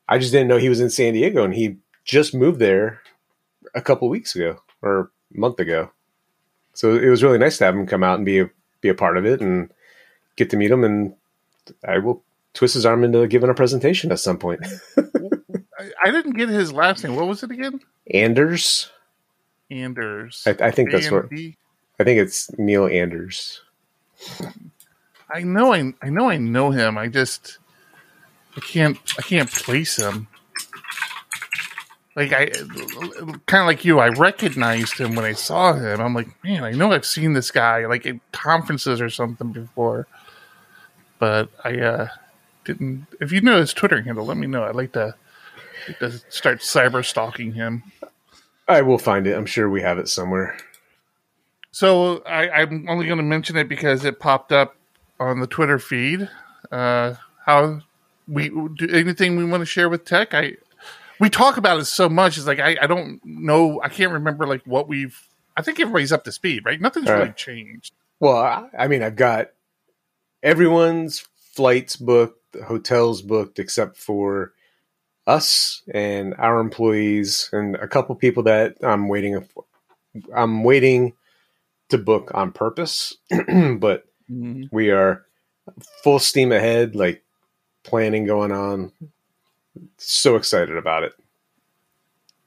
I 0.09 0.19
just 0.19 0.33
didn't 0.33 0.49
know 0.49 0.59
he 0.59 0.69
was 0.69 0.81
in 0.81 0.91
San 0.91 1.15
Diego, 1.15 1.45
and 1.45 1.55
he 1.55 1.79
just 2.05 2.35
moved 2.35 2.59
there 2.59 3.01
a 3.75 3.81
couple 3.81 4.09
weeks 4.09 4.35
ago 4.35 4.61
or 4.83 5.11
a 5.35 5.39
month 5.41 5.59
ago. 5.61 5.91
So 6.75 6.95
it 6.97 7.09
was 7.09 7.23
really 7.23 7.39
nice 7.39 7.59
to 7.59 7.65
have 7.65 7.75
him 7.75 7.87
come 7.87 8.03
out 8.03 8.17
and 8.17 8.27
be 8.27 8.41
a, 8.41 8.51
be 8.81 8.89
a 8.89 8.95
part 8.95 9.17
of 9.17 9.27
it 9.27 9.41
and 9.41 9.71
get 10.37 10.51
to 10.51 10.57
meet 10.57 10.71
him. 10.71 10.85
And 10.85 11.15
I 11.87 11.99
will 11.99 12.23
twist 12.55 12.75
his 12.75 12.87
arm 12.87 13.05
into 13.05 13.27
giving 13.27 13.51
a 13.51 13.55
presentation 13.55 14.13
at 14.13 14.21
some 14.21 14.39
point. 14.39 14.61
I 16.05 16.11
didn't 16.11 16.37
get 16.37 16.49
his 16.49 16.73
last 16.73 17.05
name. 17.05 17.17
What 17.17 17.27
was 17.27 17.43
it 17.43 17.51
again? 17.51 17.81
Anders. 18.13 18.91
Anders. 19.71 20.45
I, 20.47 20.51
I 20.67 20.71
think 20.71 20.91
that's 20.91 21.11
what. 21.11 21.27
I 21.33 22.05
think 22.05 22.21
it's 22.21 22.51
Neil 22.59 22.87
Anders. 22.87 23.61
I 25.31 25.43
know. 25.43 25.73
I 25.73 25.93
I 26.03 26.11
know. 26.11 26.31
I 26.31 26.37
know 26.37 26.71
him. 26.71 26.99
I 26.99 27.09
just 27.09 27.59
I 28.57 28.61
can't. 28.61 28.99
I 29.19 29.23
can't 29.23 29.51
place 29.51 29.97
him. 29.97 30.29
Like 32.15 32.33
I 32.33 32.47
kind 33.47 33.63
of 33.63 33.67
like 33.67 33.85
you, 33.85 33.99
I 33.99 34.09
recognized 34.09 34.99
him 34.99 35.15
when 35.15 35.25
I 35.25 35.33
saw 35.33 35.73
him. 35.73 36.01
I'm 36.01 36.15
like, 36.15 36.29
man, 36.45 36.65
I 36.65 36.73
know 36.73 36.93
I've 36.93 37.07
seen 37.07 37.33
this 37.33 37.51
guy 37.51 37.87
like 37.87 38.07
at 38.07 38.17
conferences 38.33 39.01
or 39.01 39.09
something 39.09 39.53
before, 39.53 40.07
but 41.19 41.49
I 41.65 41.79
uh 41.79 42.09
didn't. 42.65 43.07
If 43.21 43.33
you 43.33 43.41
know 43.41 43.59
his 43.59 43.73
Twitter 43.73 44.03
handle, 44.03 44.27
let 44.27 44.37
me 44.37 44.47
know. 44.47 44.65
I'd 44.65 44.77
like 44.77 44.93
to, 44.93 45.15
like 45.89 45.99
to 46.01 46.11
start 46.29 46.61
cyber 46.61 47.05
stalking 47.05 47.53
him. 47.53 47.83
I 48.69 48.83
will 48.83 48.99
find 48.99 49.27
it. 49.27 49.37
I'm 49.37 49.47
sure 49.47 49.69
we 49.69 49.83
have 49.83 49.99
it 49.99 50.09
somewhere. 50.09 50.57
So 51.73 52.23
I, 52.25 52.51
I'm 52.51 52.89
only 52.89 53.07
going 53.07 53.19
to 53.19 53.25
mention 53.25 53.57
it 53.57 53.69
because 53.69 54.05
it 54.05 54.21
popped 54.21 54.53
up 54.53 54.77
on 55.19 55.41
the 55.41 55.47
Twitter 55.47 55.79
feed. 55.79 56.29
Uh, 56.71 57.15
how 57.45 57.81
we 58.29 58.51
do 58.51 58.89
anything 58.91 59.37
we 59.37 59.45
want 59.45 59.63
to 59.63 59.67
share 59.67 59.89
with 59.89 60.05
tech? 60.05 60.35
I 60.35 60.57
we 61.23 61.31
talk 61.31 61.57
about 61.57 61.79
it 61.79 61.85
so 61.85 62.09
much. 62.09 62.37
It's 62.37 62.49
like 62.49 62.59
I, 62.59 62.77
I 62.83 62.89
don't 62.89 63.21
know. 63.25 63.81
I 63.81 63.89
can't 63.89 64.11
remember 64.11 64.45
like 64.45 64.63
what 64.67 64.89
we've. 64.89 65.17
I 65.57 65.63
think 65.63 65.79
everybody's 65.79 66.11
up 66.11 66.25
to 66.25 66.33
speed, 66.33 66.65
right? 66.65 66.81
Nothing's 66.81 67.09
All 67.09 67.17
really 67.17 67.33
changed. 67.33 67.95
Well, 68.19 68.39
I, 68.39 68.67
I 68.77 68.89
mean, 68.89 69.05
I've 69.05 69.15
got 69.15 69.51
everyone's 70.43 71.21
flights 71.55 71.95
booked, 71.95 72.57
hotels 72.65 73.23
booked, 73.23 73.61
except 73.61 73.99
for 73.99 74.53
us 75.25 75.83
and 75.95 76.35
our 76.39 76.59
employees 76.59 77.49
and 77.53 77.77
a 77.77 77.87
couple 77.87 78.17
people 78.17 78.43
that 78.43 78.79
I'm 78.83 79.07
waiting. 79.07 79.41
for. 79.43 79.65
I'm 80.35 80.65
waiting 80.65 81.13
to 81.91 81.99
book 81.99 82.33
on 82.35 82.51
purpose, 82.51 83.17
but 83.31 84.07
mm-hmm. 84.29 84.65
we 84.73 84.91
are 84.91 85.25
full 86.03 86.19
steam 86.19 86.51
ahead, 86.51 86.97
like 86.97 87.23
planning 87.85 88.25
going 88.25 88.51
on. 88.51 88.91
So 89.99 90.37
excited 90.37 90.77
about 90.77 91.05
it. 91.05 91.13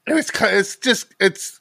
And 0.06 0.18
it's 0.18 0.30
it's 0.40 0.76
just 0.76 1.14
it's 1.18 1.60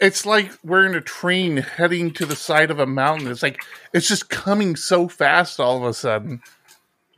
it's 0.00 0.24
like 0.26 0.50
we're 0.64 0.86
in 0.86 0.94
a 0.94 1.00
train 1.00 1.58
heading 1.58 2.12
to 2.12 2.26
the 2.26 2.36
side 2.36 2.70
of 2.70 2.78
a 2.78 2.86
mountain. 2.86 3.28
It's 3.28 3.42
like 3.42 3.62
it's 3.92 4.08
just 4.08 4.30
coming 4.30 4.76
so 4.76 5.08
fast 5.08 5.60
all 5.60 5.78
of 5.78 5.84
a 5.84 5.94
sudden. 5.94 6.42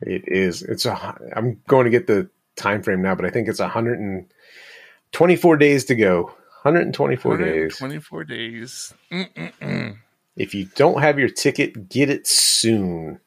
It 0.01 0.23
is. 0.27 0.61
It's 0.61 0.85
a. 0.85 1.15
I'm 1.35 1.61
going 1.67 1.85
to 1.85 1.89
get 1.89 2.07
the 2.07 2.29
time 2.55 2.83
frame 2.83 3.01
now, 3.01 3.15
but 3.15 3.25
I 3.25 3.29
think 3.29 3.47
it's 3.47 3.59
124 3.59 5.57
days 5.57 5.85
to 5.85 5.95
go. 5.95 6.25
124 6.63 7.37
days. 7.37 7.77
24 7.77 8.23
days. 8.23 8.93
Mm-mm-mm. 9.11 9.97
If 10.35 10.53
you 10.53 10.65
don't 10.75 11.01
have 11.01 11.17
your 11.17 11.29
ticket, 11.29 11.89
get 11.89 12.09
it 12.09 12.27
soon, 12.27 13.19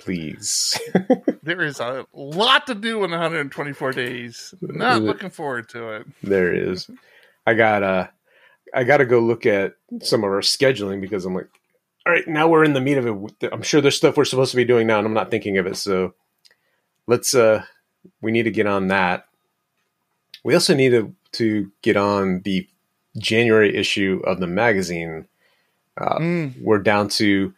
please. 0.00 0.78
There 1.42 1.62
is 1.62 1.80
a 1.80 2.04
lot 2.12 2.66
to 2.66 2.74
do 2.74 3.02
in 3.02 3.10
124 3.12 3.92
days. 3.92 4.54
Not 4.60 5.02
looking 5.02 5.30
forward 5.30 5.68
to 5.70 5.92
it. 5.96 6.06
there 6.22 6.52
is. 6.52 6.88
I 7.46 7.54
got 7.54 7.82
uh 7.82 8.08
I 8.74 8.84
got 8.84 8.98
to 8.98 9.06
go 9.06 9.18
look 9.20 9.46
at 9.46 9.74
some 10.02 10.20
of 10.22 10.30
our 10.30 10.42
scheduling 10.42 11.00
because 11.00 11.24
I'm 11.24 11.34
like, 11.34 11.48
all 12.06 12.12
right, 12.12 12.28
now 12.28 12.46
we're 12.46 12.62
in 12.64 12.74
the 12.74 12.80
meat 12.80 12.98
of 12.98 13.06
it. 13.06 13.48
I'm 13.52 13.62
sure 13.62 13.80
there's 13.80 13.96
stuff 13.96 14.16
we're 14.16 14.26
supposed 14.26 14.50
to 14.52 14.56
be 14.56 14.64
doing 14.66 14.86
now, 14.86 14.98
and 14.98 15.06
I'm 15.06 15.14
not 15.14 15.30
thinking 15.30 15.56
of 15.58 15.66
it. 15.66 15.76
So 15.76 16.14
let's 17.06 17.34
uh 17.34 17.64
we 18.20 18.30
need 18.32 18.44
to 18.44 18.50
get 18.50 18.66
on 18.66 18.88
that. 18.88 19.26
We 20.44 20.54
also 20.54 20.74
need 20.74 20.90
to 20.90 21.14
to 21.32 21.72
get 21.82 21.96
on 21.96 22.42
the 22.44 22.68
January 23.18 23.74
issue 23.74 24.20
of 24.26 24.40
the 24.40 24.46
magazine. 24.46 25.26
Uh, 25.96 26.18
Mm. 26.18 26.62
We're 26.62 26.78
down 26.78 27.08
to 27.08 27.54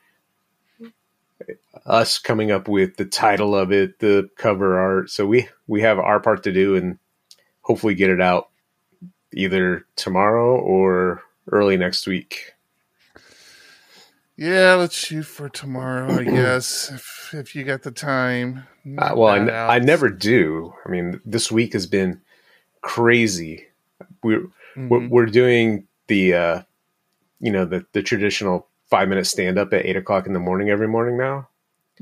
us 1.86 2.18
coming 2.18 2.50
up 2.50 2.68
with 2.68 2.96
the 2.96 3.04
title 3.04 3.54
of 3.54 3.72
it, 3.72 3.98
the 3.98 4.28
cover 4.36 4.78
art. 4.78 5.10
So 5.10 5.26
we 5.26 5.48
we 5.66 5.80
have 5.82 5.98
our 5.98 6.20
part 6.20 6.42
to 6.44 6.52
do, 6.52 6.76
and 6.76 6.98
hopefully 7.62 7.94
get 7.94 8.10
it 8.10 8.20
out 8.20 8.48
either 9.34 9.86
tomorrow 9.96 10.56
or 10.58 11.22
early 11.50 11.76
next 11.76 12.06
week. 12.06 12.52
Yeah, 14.36 14.74
let's 14.74 14.94
shoot 14.96 15.24
for 15.24 15.48
tomorrow, 15.48 16.10
I 16.20 16.24
guess, 16.24 16.90
if, 16.90 17.34
if 17.34 17.54
you 17.54 17.64
got 17.64 17.82
the 17.82 17.90
time. 17.90 18.64
Uh, 18.98 19.12
well, 19.14 19.28
I, 19.28 19.38
n-. 19.38 19.50
I 19.50 19.78
never 19.78 20.08
do. 20.08 20.72
I 20.86 20.88
mean, 20.90 21.20
this 21.24 21.52
week 21.52 21.74
has 21.74 21.86
been 21.86 22.20
crazy. 22.80 23.66
We're 24.22 24.46
we're, 24.74 25.00
Mhm. 25.00 25.10
we're 25.10 25.26
doing 25.26 25.86
the 26.06 26.34
uh, 26.34 26.62
you 27.40 27.52
know 27.52 27.64
the 27.66 27.84
the 27.92 28.02
traditional 28.02 28.68
five 28.88 29.08
minute 29.08 29.26
stand 29.26 29.58
up 29.58 29.72
at 29.74 29.84
eight 29.84 29.96
o'clock 29.96 30.26
in 30.26 30.32
the 30.32 30.40
morning 30.40 30.70
every 30.70 30.88
morning 30.88 31.18
now. 31.18 31.48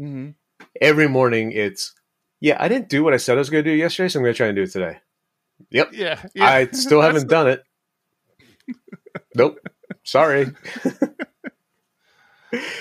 Mhm. 0.01 0.35
Every 0.81 1.09
morning 1.09 1.53
it's 1.53 1.95
yeah, 2.41 2.57
I 2.59 2.69
didn't 2.69 2.89
do 2.89 3.05
what 3.05 3.13
I 3.13 3.19
said 3.19 3.37
I 3.37 3.41
was 3.41 3.51
going 3.51 3.65
to 3.65 3.71
do 3.71 3.77
yesterday, 3.77 4.09
so 4.09 4.19
I'm 4.19 4.25
going 4.25 4.33
to 4.33 4.37
try 4.37 4.47
and 4.47 4.57
do 4.57 4.63
it 4.63 4.71
today. 4.73 4.99
Yep, 5.71 5.91
Yeah, 5.93 6.23
yeah. 6.35 6.45
I 6.47 6.67
still 6.71 7.03
haven't 7.03 7.29
done 7.29 7.49
it. 7.49 7.65
Nope, 9.35 9.59
sorry. 10.05 10.47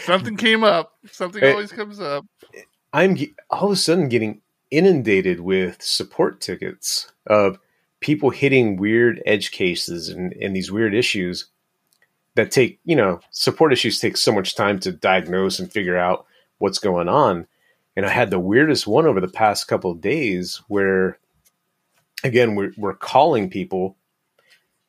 Something 0.03 0.35
came 0.37 0.63
up. 0.63 0.93
Something 1.11 1.41
Hey. 1.41 1.51
always 1.51 1.71
comes 1.71 1.99
up. 1.99 2.25
I'm 2.91 3.15
all 3.51 3.65
of 3.67 3.71
a 3.73 3.75
sudden 3.75 4.09
getting 4.09 4.41
inundated 4.71 5.41
with 5.41 5.79
support 5.81 6.41
tickets 6.41 7.11
of 7.27 7.59
people 7.99 8.31
hitting 8.31 8.77
weird 8.77 9.21
edge 9.27 9.51
cases 9.51 10.09
and, 10.09 10.33
and 10.33 10.55
these 10.55 10.71
weird 10.71 10.95
issues 10.95 11.45
that 12.35 12.49
take, 12.51 12.79
you 12.83 12.95
know, 12.95 13.19
support 13.31 13.73
issues 13.73 13.99
take 13.99 14.17
so 14.17 14.31
much 14.31 14.55
time 14.55 14.79
to 14.79 14.91
diagnose 14.91 15.59
and 15.59 15.71
figure 15.71 15.97
out 15.97 16.25
what's 16.59 16.79
going 16.79 17.09
on. 17.09 17.47
And 17.95 18.05
I 18.05 18.09
had 18.09 18.29
the 18.29 18.39
weirdest 18.39 18.87
one 18.87 19.05
over 19.05 19.19
the 19.19 19.27
past 19.27 19.67
couple 19.67 19.91
of 19.91 19.99
days 19.99 20.61
where, 20.67 21.17
again, 22.23 22.55
we're, 22.55 22.71
we're 22.77 22.93
calling 22.93 23.49
people 23.49 23.97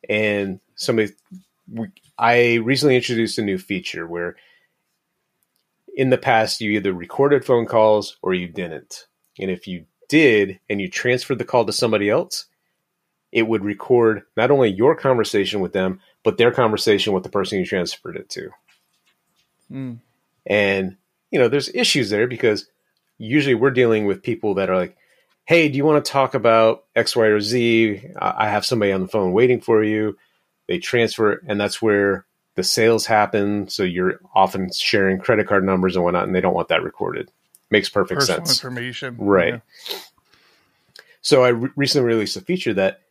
and 0.07 0.59
somebody, 0.75 1.11
we, 1.69 1.87
I 2.17 2.55
recently 2.55 2.95
introduced 2.95 3.37
a 3.37 3.41
new 3.41 3.57
feature 3.57 4.07
where 4.07 4.35
in 5.95 6.09
the 6.09 6.17
past 6.17 6.61
you 6.61 6.71
either 6.71 6.93
recorded 6.93 7.43
phone 7.43 7.65
calls 7.65 8.17
or 8.21 8.33
you 8.33 8.47
didn't. 8.47 9.07
And 9.39 9.49
if 9.49 9.67
you 9.67 9.85
did 10.07 10.59
and 10.69 10.79
you 10.79 10.89
transferred 10.89 11.39
the 11.39 11.45
call 11.45 11.65
to 11.65 11.73
somebody 11.73 12.09
else, 12.09 12.45
it 13.31 13.47
would 13.47 13.63
record 13.63 14.23
not 14.35 14.51
only 14.51 14.69
your 14.69 14.95
conversation 14.95 15.59
with 15.59 15.73
them, 15.73 15.99
but 16.23 16.37
their 16.37 16.51
conversation 16.51 17.13
with 17.13 17.23
the 17.23 17.29
person 17.29 17.59
you 17.59 17.65
transferred 17.65 18.17
it 18.17 18.29
to. 18.29 18.49
Mm. 19.71 19.99
And, 20.45 20.97
you 21.31 21.39
know, 21.39 21.47
there's 21.47 21.69
issues 21.69 22.09
there 22.09 22.27
because 22.27 22.67
usually 23.17 23.55
we're 23.55 23.71
dealing 23.71 24.05
with 24.05 24.21
people 24.23 24.55
that 24.55 24.69
are 24.69 24.77
like, 24.77 24.97
hey, 25.45 25.69
do 25.69 25.77
you 25.77 25.85
want 25.85 26.03
to 26.03 26.11
talk 26.11 26.33
about 26.33 26.83
X, 26.95 27.15
Y, 27.15 27.25
or 27.25 27.39
Z? 27.39 28.01
I 28.17 28.47
have 28.49 28.65
somebody 28.65 28.91
on 28.91 29.01
the 29.01 29.07
phone 29.07 29.33
waiting 29.33 29.61
for 29.61 29.83
you. 29.83 30.17
They 30.67 30.77
transfer, 30.77 31.41
and 31.47 31.59
that's 31.59 31.81
where 31.81 32.25
the 32.55 32.63
sales 32.63 33.05
happen. 33.05 33.67
So 33.69 33.83
you're 33.83 34.19
often 34.35 34.71
sharing 34.71 35.19
credit 35.19 35.47
card 35.47 35.63
numbers 35.65 35.95
and 35.95 36.03
whatnot, 36.03 36.25
and 36.25 36.35
they 36.35 36.41
don't 36.41 36.53
want 36.53 36.67
that 36.69 36.83
recorded. 36.83 37.31
Makes 37.69 37.89
perfect 37.89 38.19
Personal 38.19 38.45
sense. 38.45 38.59
information. 38.59 39.15
Right. 39.17 39.61
Yeah. 39.89 39.97
So 41.21 41.43
I 41.43 41.49
re- 41.49 41.69
recently 41.75 42.07
released 42.07 42.35
a 42.35 42.41
feature 42.41 42.73
that 42.73 43.01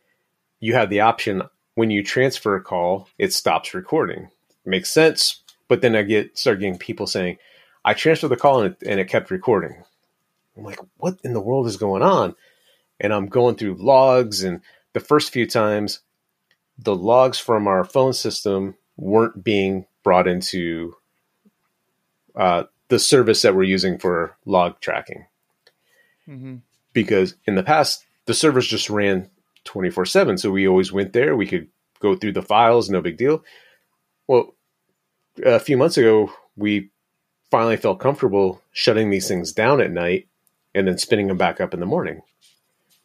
you 0.59 0.73
have 0.73 0.89
the 0.89 1.01
option 1.01 1.41
when 1.75 1.89
you 1.89 2.03
transfer 2.03 2.55
a 2.55 2.61
call, 2.61 3.07
it 3.17 3.33
stops 3.33 3.73
recording. 3.73 4.29
Makes 4.65 4.91
sense, 4.91 5.41
but 5.67 5.81
then 5.81 5.95
I 5.95 6.03
get 6.03 6.37
start 6.37 6.59
getting 6.59 6.77
people 6.77 7.07
saying, 7.07 7.37
"I 7.83 7.93
transferred 7.93 8.29
the 8.29 8.37
call 8.37 8.61
and 8.61 8.73
it, 8.73 8.87
and 8.87 8.99
it 8.99 9.07
kept 9.07 9.31
recording." 9.31 9.83
I'm 10.57 10.63
like, 10.63 10.79
"What 10.97 11.19
in 11.23 11.33
the 11.33 11.41
world 11.41 11.67
is 11.67 11.77
going 11.77 12.01
on?" 12.01 12.35
And 12.99 13.13
I'm 13.13 13.27
going 13.27 13.55
through 13.55 13.75
logs, 13.75 14.43
and 14.43 14.61
the 14.93 14.99
first 14.99 15.31
few 15.31 15.47
times, 15.47 16.01
the 16.77 16.95
logs 16.95 17.39
from 17.39 17.67
our 17.67 17.83
phone 17.83 18.13
system 18.13 18.75
weren't 18.97 19.43
being 19.43 19.85
brought 20.03 20.27
into 20.27 20.95
uh, 22.35 22.63
the 22.91 22.99
service 22.99 23.41
that 23.41 23.55
we're 23.55 23.63
using 23.63 23.97
for 23.97 24.37
log 24.45 24.79
tracking 24.79 25.25
hmm 26.25 26.57
because 26.93 27.35
in 27.47 27.55
the 27.55 27.63
past 27.63 28.05
the 28.25 28.33
servers 28.33 28.67
just 28.67 28.89
ran 28.89 29.29
24 29.63 30.05
7 30.05 30.37
so 30.37 30.51
we 30.51 30.67
always 30.67 30.91
went 30.91 31.13
there 31.13 31.37
we 31.37 31.47
could 31.47 31.69
go 31.99 32.15
through 32.15 32.33
the 32.33 32.41
files 32.41 32.89
no 32.89 33.01
big 33.01 33.17
deal 33.17 33.43
well 34.27 34.53
a 35.45 35.59
few 35.59 35.77
months 35.77 35.97
ago 35.97 36.31
we 36.57 36.90
finally 37.51 37.77
felt 37.77 37.99
comfortable 37.99 38.61
shutting 38.71 39.09
these 39.09 39.27
things 39.27 39.51
down 39.51 39.81
at 39.81 39.91
night 39.91 40.27
and 40.73 40.87
then 40.87 40.97
spinning 40.97 41.27
them 41.27 41.37
back 41.37 41.61
up 41.61 41.73
in 41.73 41.79
the 41.79 41.85
morning 41.85 42.21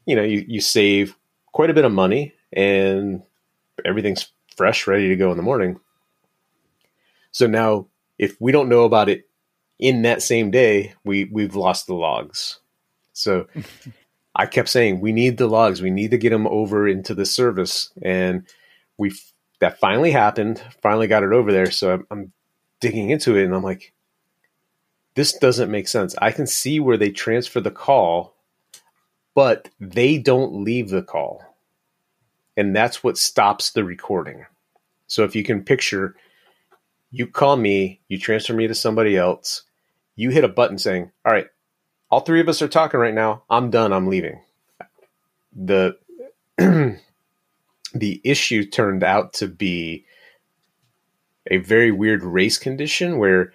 you 0.06 0.16
know 0.16 0.22
you, 0.22 0.44
you 0.48 0.60
save 0.60 1.16
quite 1.52 1.70
a 1.70 1.74
bit 1.74 1.84
of 1.84 1.92
money 1.92 2.32
and 2.52 3.22
everything's 3.84 4.30
fresh 4.56 4.86
ready 4.86 5.08
to 5.08 5.16
go 5.16 5.30
in 5.30 5.36
the 5.36 5.42
morning 5.42 5.78
so 7.32 7.46
now 7.46 7.86
if 8.18 8.40
we 8.40 8.52
don't 8.52 8.68
know 8.68 8.84
about 8.84 9.08
it 9.08 9.28
in 9.78 10.02
that 10.02 10.22
same 10.22 10.50
day 10.50 10.94
we 11.04 11.24
we've 11.24 11.56
lost 11.56 11.86
the 11.86 11.94
logs 11.94 12.60
so 13.12 13.46
I 14.36 14.44
kept 14.44 14.68
saying, 14.68 15.00
we 15.00 15.12
need 15.12 15.38
the 15.38 15.46
logs. 15.46 15.80
We 15.80 15.90
need 15.90 16.10
to 16.10 16.18
get 16.18 16.30
them 16.30 16.46
over 16.46 16.86
into 16.86 17.14
the 17.14 17.24
service. 17.24 17.90
And 18.02 18.46
we 18.98 19.14
that 19.60 19.80
finally 19.80 20.10
happened. 20.10 20.62
Finally 20.82 21.06
got 21.06 21.22
it 21.22 21.32
over 21.32 21.50
there. 21.50 21.70
So 21.70 21.94
I'm, 21.94 22.06
I'm 22.10 22.32
digging 22.80 23.08
into 23.08 23.36
it 23.36 23.44
and 23.44 23.54
I'm 23.54 23.62
like, 23.62 23.94
this 25.16 25.34
doesn't 25.34 25.72
make 25.72 25.88
sense. 25.88 26.16
I 26.22 26.32
can 26.32 26.46
see 26.48 26.80
where 26.80 26.98
they 26.98 27.10
transfer 27.12 27.60
the 27.60 27.72
call, 27.72 28.36
but 29.34 29.70
they 29.80 30.18
don't 30.18 30.64
leave 30.64 30.90
the 30.90 31.02
call. 31.02 31.42
and 32.56 32.76
that's 32.76 33.04
what 33.04 33.18
stops 33.18 33.72
the 33.72 33.84
recording. 33.84 34.46
So 35.08 35.24
if 35.24 35.36
you 35.36 35.44
can 35.44 35.64
picture, 35.64 36.16
you 37.10 37.28
call 37.28 37.56
me, 37.56 38.02
you 38.08 38.18
transfer 38.18 38.54
me 38.54 38.68
to 38.68 38.76
somebody 38.76 39.16
else, 39.16 39.64
you 40.16 40.30
hit 40.30 40.44
a 40.44 40.48
button 40.48 40.78
saying, 40.78 41.12
"All 41.26 41.32
right, 41.32 41.48
all 42.10 42.20
three 42.20 42.40
of 42.40 42.48
us 42.48 42.62
are 42.62 42.68
talking 42.68 43.00
right 43.00 43.14
now. 43.14 43.44
I'm 43.50 43.70
done. 43.70 43.92
I'm 43.92 44.08
leaving." 44.08 44.42
The 45.54 45.98
the 46.58 48.20
issue 48.24 48.64
turned 48.66 49.04
out 49.04 49.34
to 49.34 49.48
be 49.48 50.06
a 51.50 51.58
very 51.58 51.92
weird 51.92 52.22
race 52.24 52.58
condition 52.58 53.18
where 53.18 53.52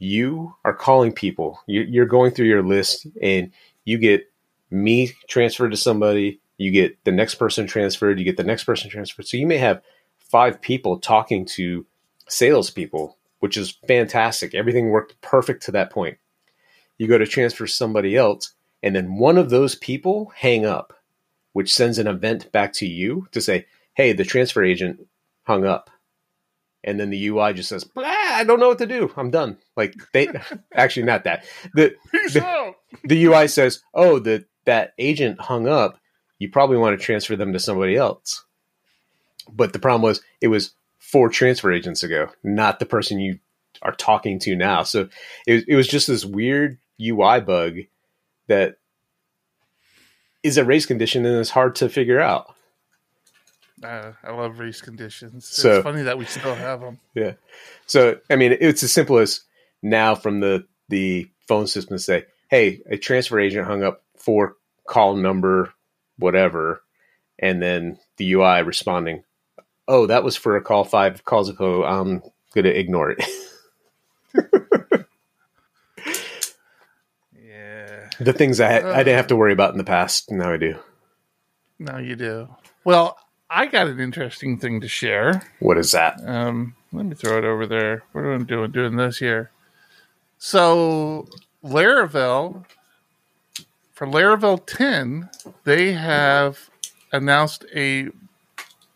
you 0.00 0.56
are 0.64 0.74
calling 0.74 1.12
people. 1.12 1.60
You, 1.66 1.82
you're 1.82 2.06
going 2.06 2.32
through 2.32 2.46
your 2.46 2.64
list, 2.64 3.06
and 3.22 3.52
you 3.84 3.98
get 3.98 4.24
me 4.70 5.12
transferred 5.28 5.70
to 5.70 5.76
somebody. 5.76 6.40
You 6.56 6.72
get 6.72 7.04
the 7.04 7.12
next 7.12 7.36
person 7.36 7.66
transferred. 7.66 8.18
You 8.18 8.24
get 8.24 8.36
the 8.36 8.42
next 8.42 8.64
person 8.64 8.90
transferred. 8.90 9.28
So 9.28 9.36
you 9.36 9.46
may 9.46 9.58
have 9.58 9.82
five 10.18 10.60
people 10.60 10.98
talking 10.98 11.44
to 11.44 11.86
salespeople, 12.28 13.16
which 13.40 13.56
is 13.56 13.78
fantastic. 13.86 14.54
Everything 14.54 14.88
worked 14.88 15.20
perfect 15.20 15.62
to 15.64 15.72
that 15.72 15.90
point. 15.92 16.18
You 16.98 17.06
go 17.06 17.18
to 17.18 17.26
transfer 17.26 17.66
somebody 17.66 18.16
else, 18.16 18.54
and 18.82 18.96
then 18.96 19.18
one 19.18 19.36
of 19.36 19.50
those 19.50 19.74
people 19.74 20.32
hang 20.34 20.64
up, 20.64 20.94
which 21.52 21.72
sends 21.72 21.98
an 21.98 22.06
event 22.06 22.50
back 22.52 22.72
to 22.74 22.86
you 22.86 23.28
to 23.32 23.40
say, 23.40 23.66
"Hey, 23.94 24.12
the 24.12 24.24
transfer 24.24 24.64
agent 24.64 25.06
hung 25.44 25.66
up." 25.66 25.90
And 26.82 26.98
then 26.98 27.10
the 27.10 27.28
UI 27.28 27.52
just 27.52 27.68
says, 27.68 27.88
"I 27.96 28.44
don't 28.44 28.60
know 28.60 28.68
what 28.68 28.78
to 28.78 28.86
do. 28.86 29.12
I'm 29.16 29.30
done." 29.30 29.58
Like 29.76 29.94
they 30.12 30.28
actually 30.74 31.04
not 31.04 31.24
that. 31.24 31.44
The 31.74 31.94
the, 32.12 32.74
the, 33.04 33.24
UI 33.24 33.48
says, 33.48 33.82
"Oh, 33.94 34.18
the 34.18 34.44
that 34.64 34.94
agent 34.98 35.40
hung 35.40 35.66
up. 35.66 35.98
You 36.38 36.50
probably 36.50 36.78
want 36.78 36.98
to 36.98 37.04
transfer 37.04 37.36
them 37.36 37.52
to 37.52 37.58
somebody 37.58 37.96
else." 37.96 38.44
But 39.50 39.72
the 39.72 39.78
problem 39.78 40.02
was 40.02 40.22
it 40.40 40.48
was 40.48 40.72
four 40.98 41.28
transfer 41.28 41.72
agents 41.72 42.02
ago, 42.02 42.30
not 42.42 42.78
the 42.78 42.86
person 42.86 43.20
you 43.20 43.38
are 43.82 43.92
talking 43.92 44.38
to 44.40 44.56
now. 44.56 44.82
So 44.82 45.08
it 45.46 45.64
it 45.68 45.76
was 45.76 45.88
just 45.88 46.06
this 46.06 46.24
weird 46.24 46.78
UI 47.00 47.40
bug 47.40 47.78
that 48.46 48.76
is 50.42 50.56
a 50.56 50.64
race 50.64 50.86
condition 50.86 51.26
and 51.26 51.38
it's 51.38 51.50
hard 51.50 51.76
to 51.76 51.88
figure 51.88 52.20
out. 52.20 52.54
Uh, 53.82 54.12
I 54.22 54.32
love 54.32 54.58
race 54.58 54.82
conditions. 54.82 55.46
So, 55.46 55.76
it's 55.76 55.84
funny 55.84 56.02
that 56.02 56.18
we 56.18 56.26
still 56.26 56.54
have 56.54 56.80
them. 56.80 56.98
Yeah. 57.14 57.32
So 57.86 58.18
I 58.28 58.36
mean, 58.36 58.56
it's 58.60 58.82
as 58.82 58.92
simple 58.92 59.18
as 59.18 59.40
now 59.82 60.14
from 60.14 60.40
the 60.40 60.66
the 60.88 61.30
phone 61.48 61.66
system 61.66 61.96
to 61.96 62.02
say, 62.02 62.24
"Hey, 62.48 62.82
a 62.88 62.96
transfer 62.96 63.40
agent 63.40 63.66
hung 63.66 63.82
up 63.82 64.02
for 64.16 64.56
call 64.86 65.16
number 65.16 65.72
whatever," 66.18 66.82
and 67.38 67.62
then 67.62 67.98
the 68.18 68.32
UI 68.32 68.62
responding, 68.62 69.24
"Oh, 69.88 70.06
that 70.06 70.24
was 70.24 70.36
for 70.36 70.56
a 70.56 70.62
call 70.62 70.84
five 70.84 71.24
calls 71.24 71.48
ago. 71.48 71.84
I'm 71.84 72.22
going 72.54 72.64
to 72.64 72.78
ignore 72.78 73.12
it." 73.12 73.24
yeah. 77.34 78.10
The 78.20 78.32
things 78.32 78.60
I 78.60 78.76
I 78.76 78.98
didn't 78.98 79.16
have 79.16 79.28
to 79.28 79.36
worry 79.36 79.52
about 79.52 79.72
in 79.72 79.78
the 79.78 79.84
past, 79.84 80.30
now 80.30 80.52
I 80.52 80.58
do. 80.58 80.76
Now 81.78 81.96
you 81.96 82.14
do. 82.14 82.48
Well, 82.84 83.16
I 83.50 83.66
got 83.66 83.88
an 83.88 83.98
interesting 83.98 84.58
thing 84.58 84.80
to 84.80 84.88
share. 84.88 85.42
What 85.58 85.76
is 85.76 85.90
that? 85.90 86.20
Um, 86.24 86.76
let 86.92 87.04
me 87.04 87.16
throw 87.16 87.36
it 87.36 87.44
over 87.44 87.66
there. 87.66 88.04
What 88.12 88.24
am 88.24 88.40
I 88.40 88.44
doing? 88.44 88.70
Doing 88.70 88.94
this 88.94 89.18
here. 89.18 89.50
So 90.38 91.28
Laravel, 91.64 92.64
for 93.92 94.06
Laravel 94.06 94.64
10, 94.64 95.28
they 95.64 95.92
have 95.92 96.70
announced 97.12 97.64
a 97.74 98.08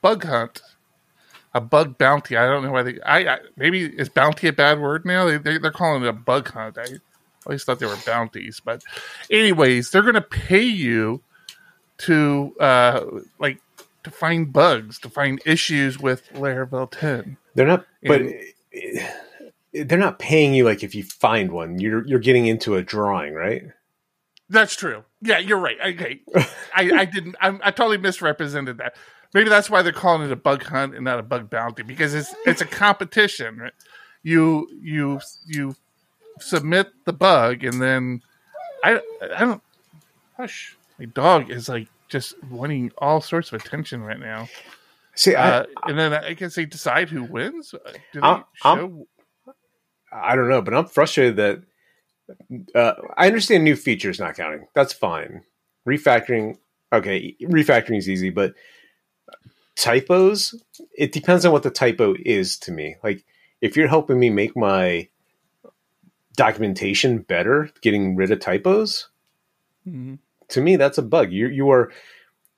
bug 0.01 0.25
hunt, 0.25 0.63
a 1.53 1.61
bug 1.61 1.99
bounty. 1.99 2.37
I 2.37 2.47
don't 2.47 2.63
know 2.63 2.73
why 2.73 2.85
they. 2.85 3.01
I, 3.01 3.35
I 3.35 3.39
maybe 3.57 3.85
is 3.85 4.09
bounty 4.09 4.47
a 4.47 4.53
bad 4.53 4.81
word 4.81 5.05
now? 5.05 5.27
They, 5.27 5.39
they 5.39 5.59
they're 5.59 5.73
calling 5.73 6.05
it 6.05 6.09
a 6.09 6.13
bug 6.13 6.51
hunt. 6.53 6.79
I 6.79 6.87
always 7.45 7.65
thought 7.65 7.81
they 7.81 7.87
were 7.87 7.99
bounties, 8.07 8.61
but 8.65 8.85
anyways, 9.31 9.91
they're 9.91 10.03
going 10.03 10.15
to 10.15 10.21
pay 10.21 10.63
you 10.63 11.21
to 11.97 12.55
uh 12.59 13.05
like 13.39 13.61
to 14.05 14.11
find 14.11 14.53
bugs, 14.53 14.99
to 15.01 15.09
find 15.09 15.41
issues 15.45 15.99
with 15.99 16.31
Laravel 16.35 16.91
10. 16.91 17.37
They're 17.55 17.67
not, 17.67 17.87
but 18.03 18.23
eh, 18.73 19.09
they're 19.73 19.99
not 19.99 20.19
paying 20.19 20.55
you 20.55 20.65
like 20.65 20.83
if 20.83 20.95
you 20.95 21.03
find 21.03 21.51
one. 21.51 21.79
You're 21.79 22.07
you're 22.07 22.21
getting 22.21 22.47
into 22.47 22.77
a 22.77 22.83
drawing, 22.83 23.35
right? 23.35 23.63
That's 24.49 24.77
true. 24.77 25.05
Yeah, 25.23 25.39
you're 25.39 25.59
right. 25.59 25.77
Okay, 25.85 26.21
I, 26.75 26.91
I 26.93 27.05
didn't. 27.13 27.37
I, 27.41 27.59
I 27.63 27.71
totally 27.71 27.99
misrepresented 27.99 28.79
that. 28.79 28.95
Maybe 29.33 29.49
that's 29.49 29.69
why 29.69 29.83
they're 29.83 29.93
calling 29.93 30.23
it 30.23 30.33
a 30.33 30.37
bug 30.37 30.63
hunt 30.63 30.95
and 30.95 31.05
not 31.05 31.19
a 31.19 31.23
bug 31.23 31.51
bounty 31.51 31.83
because 31.83 32.15
it's 32.15 32.35
it's 32.47 32.61
a 32.61 32.67
competition. 32.67 33.59
Right? 33.59 33.73
You 34.23 34.69
you 34.81 35.21
you 35.47 35.75
submit 36.41 36.89
the 37.05 37.13
bug 37.13 37.65
and 37.65 37.81
then 37.81 38.23
I 38.85 39.01
I 39.35 39.41
don't. 39.41 39.63
Hush, 40.37 40.77
my 40.99 41.07
dog 41.07 41.51
is 41.51 41.69
like 41.69 41.89
just 42.15 42.41
wanting 42.45 42.93
all 42.99 43.21
sorts 43.21 43.53
of 43.53 43.61
attention 43.61 44.01
right 44.03 44.21
now. 44.21 44.49
See, 45.17 45.35
uh, 45.35 45.65
and 45.85 45.99
then 45.99 46.13
I 46.15 46.35
guess 46.35 46.55
they 46.55 46.65
decide 46.65 47.09
who 47.11 47.25
wins. 47.25 47.75
Uh, 47.75 47.79
do 48.13 48.21
they 48.21 48.27
I'm- 48.27 48.45
I'm- 48.63 48.79
show? 48.79 49.07
I 50.13 50.37
don't 50.37 50.49
know, 50.49 50.63
but 50.63 50.75
I'm 50.75 50.87
frustrated 50.87 51.37
that 51.37 51.63
uh, 52.75 52.95
I 53.17 53.27
understand 53.27 53.65
new 53.65 53.75
features 53.75 54.21
not 54.21 54.37
counting. 54.37 54.67
That's 54.75 54.93
fine. 54.93 55.43
Refactoring, 55.89 56.57
okay, 56.93 57.37
refactoring 57.43 57.99
is 57.99 58.09
easy, 58.09 58.31
but 58.31 58.55
typos, 59.77 60.55
it 60.97 61.11
depends 61.11 61.45
on 61.45 61.51
what 61.53 61.65
the 61.65 61.71
typo 61.71 62.15
is 62.25 62.57
to 62.61 62.71
me. 62.71 62.95
Like, 63.03 63.25
if 63.61 63.77
you're 63.77 63.89
helping 63.89 64.21
me 64.21 64.31
make 64.31 64.57
my 64.57 65.09
documentation 66.37 67.19
better, 67.19 67.71
getting 67.83 68.15
rid 68.17 68.31
of 68.31 68.39
typos, 68.41 69.09
Mhm. 69.87 70.19
To 70.49 70.61
me 70.61 70.77
that's 70.77 70.99
a 70.99 71.03
bug. 71.03 71.33
You 71.33 71.49
you 71.49 71.71
are 71.71 71.93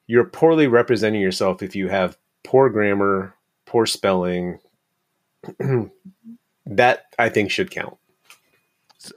you're 0.06 0.24
poorly 0.24 0.66
representing 0.66 1.20
yourself 1.20 1.62
if 1.62 1.74
you 1.74 1.88
have 1.88 2.16
poor 2.44 2.68
grammar, 2.70 3.34
poor 3.64 3.86
spelling. 3.86 4.58
that 6.66 7.04
I 7.18 7.28
think 7.28 7.50
should 7.50 7.70
count. 7.70 7.96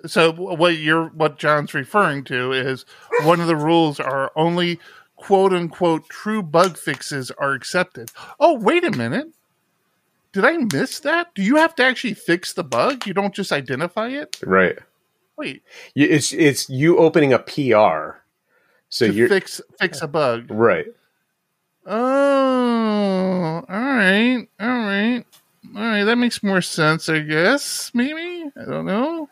So 0.05 0.31
what 0.31 0.77
you're 0.77 1.07
what 1.09 1.39
John's 1.39 1.73
referring 1.73 2.23
to 2.25 2.51
is 2.51 2.85
one 3.23 3.39
of 3.39 3.47
the 3.47 3.55
rules 3.55 3.99
are 3.99 4.31
only 4.35 4.79
quote 5.15 5.53
unquote 5.53 6.07
true 6.09 6.43
bug 6.43 6.77
fixes 6.77 7.31
are 7.31 7.53
accepted. 7.53 8.11
Oh, 8.39 8.53
wait 8.53 8.83
a 8.83 8.91
minute. 8.91 9.27
Did 10.31 10.45
I 10.45 10.57
miss 10.71 10.99
that? 10.99 11.33
Do 11.33 11.41
you 11.41 11.55
have 11.55 11.73
to 11.75 11.83
actually 11.83 12.13
fix 12.13 12.53
the 12.53 12.63
bug? 12.63 13.07
You 13.07 13.13
don't 13.13 13.33
just 13.33 13.51
identify 13.51 14.09
it? 14.09 14.37
Right. 14.43 14.77
Wait, 15.37 15.63
It's 15.95 16.33
it's 16.33 16.69
you 16.69 16.97
opening 16.97 17.33
a 17.33 17.39
PR. 17.39 18.19
So 18.89 19.05
you're 19.05 19.29
fix 19.29 19.61
fix 19.79 20.01
a 20.01 20.07
bug. 20.07 20.45
right. 20.49 20.85
Oh, 21.85 23.63
all 23.67 23.79
right, 23.79 24.47
all 24.59 24.67
right, 24.67 25.23
all 25.75 25.81
right. 25.81 26.03
That 26.03 26.17
makes 26.17 26.43
more 26.43 26.61
sense, 26.61 27.09
I 27.09 27.19
guess. 27.19 27.91
Maybe 27.93 28.51
I 28.59 28.65
don't 28.65 28.85
know, 28.85 29.29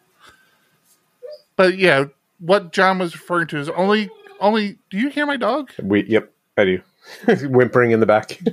but 1.55 1.77
yeah, 1.77 2.05
what 2.39 2.71
John 2.71 2.99
was 2.99 3.13
referring 3.13 3.47
to 3.47 3.57
is 3.59 3.69
only 3.69 4.09
only. 4.39 4.77
Do 4.89 4.97
you 4.97 5.09
hear 5.09 5.25
my 5.25 5.37
dog? 5.37 5.71
We 5.81 6.03
yep, 6.05 6.31
I 6.57 6.65
do. 6.65 6.81
Whimpering 7.47 7.91
in 7.91 7.99
the 7.99 8.05
back. 8.05 8.39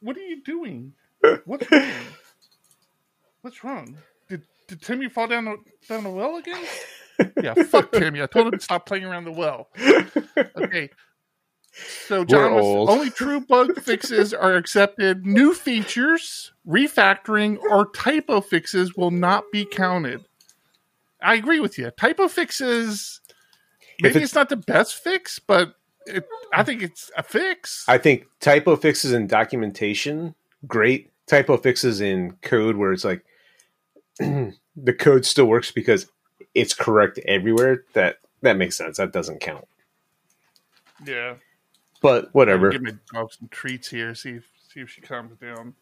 What 0.00 0.16
are 0.16 0.20
you 0.20 0.40
doing? 0.42 0.92
What's 1.44 1.68
wrong? 1.72 1.90
What's 3.42 3.64
wrong? 3.64 3.96
Did 4.28 4.42
did 4.68 4.80
Timmy 4.80 5.08
fall 5.08 5.26
down 5.26 5.46
the 5.46 5.56
down 5.88 6.04
the 6.04 6.10
well 6.10 6.36
again? 6.36 6.64
Yeah, 7.42 7.54
fuck 7.54 7.92
Timmy. 7.92 8.22
I 8.22 8.26
told 8.26 8.46
him 8.46 8.58
to 8.58 8.60
stop 8.64 8.86
playing 8.86 9.04
around 9.04 9.24
the 9.24 9.32
well. 9.32 9.68
Okay. 10.56 10.90
So 12.06 12.24
John 12.24 12.52
We're 12.52 12.56
was 12.56 12.64
old. 12.64 12.90
only 12.90 13.10
true 13.10 13.40
bug 13.40 13.80
fixes 13.80 14.34
are 14.34 14.54
accepted. 14.56 15.24
New 15.26 15.54
features, 15.54 16.52
refactoring, 16.66 17.58
or 17.70 17.90
typo 17.90 18.40
fixes 18.40 18.96
will 18.96 19.10
not 19.12 19.44
be 19.52 19.64
counted. 19.64 20.24
I 21.22 21.34
agree 21.34 21.60
with 21.60 21.78
you. 21.78 21.90
Typo 21.92 22.28
fixes 22.28 23.20
maybe 24.00 24.10
it's- 24.16 24.24
it's, 24.30 24.34
not 24.34 24.48
the 24.48 24.56
best 24.56 24.94
fix, 25.02 25.38
but 25.38 25.74
it, 26.06 26.26
I 26.52 26.62
think 26.64 26.82
it's 26.82 27.10
a 27.16 27.22
fix. 27.22 27.84
I 27.88 27.98
think 27.98 28.24
typo 28.40 28.76
fixes 28.76 29.12
in 29.12 29.26
documentation, 29.26 30.34
great. 30.66 31.10
Typo 31.26 31.56
fixes 31.58 32.00
in 32.00 32.32
code 32.42 32.76
where 32.76 32.92
it's 32.92 33.04
like 33.04 33.24
the 34.18 34.92
code 34.98 35.26
still 35.26 35.44
works 35.46 35.70
because 35.70 36.06
it's 36.54 36.74
correct 36.74 37.18
everywhere. 37.26 37.84
That 37.94 38.16
that 38.42 38.56
makes 38.56 38.76
sense. 38.76 38.96
That 38.98 39.12
doesn't 39.12 39.40
count. 39.40 39.66
yeah. 41.04 41.34
But 42.00 42.32
whatever. 42.32 42.70
Give 42.70 42.82
my 42.82 42.92
dog 43.12 43.32
some 43.32 43.48
treats 43.48 43.88
here. 43.88 44.14
See 44.14 44.30
if 44.32 44.48
see 44.72 44.80
if 44.80 44.90
she 44.90 45.00
calms 45.00 45.36
down. 45.38 45.74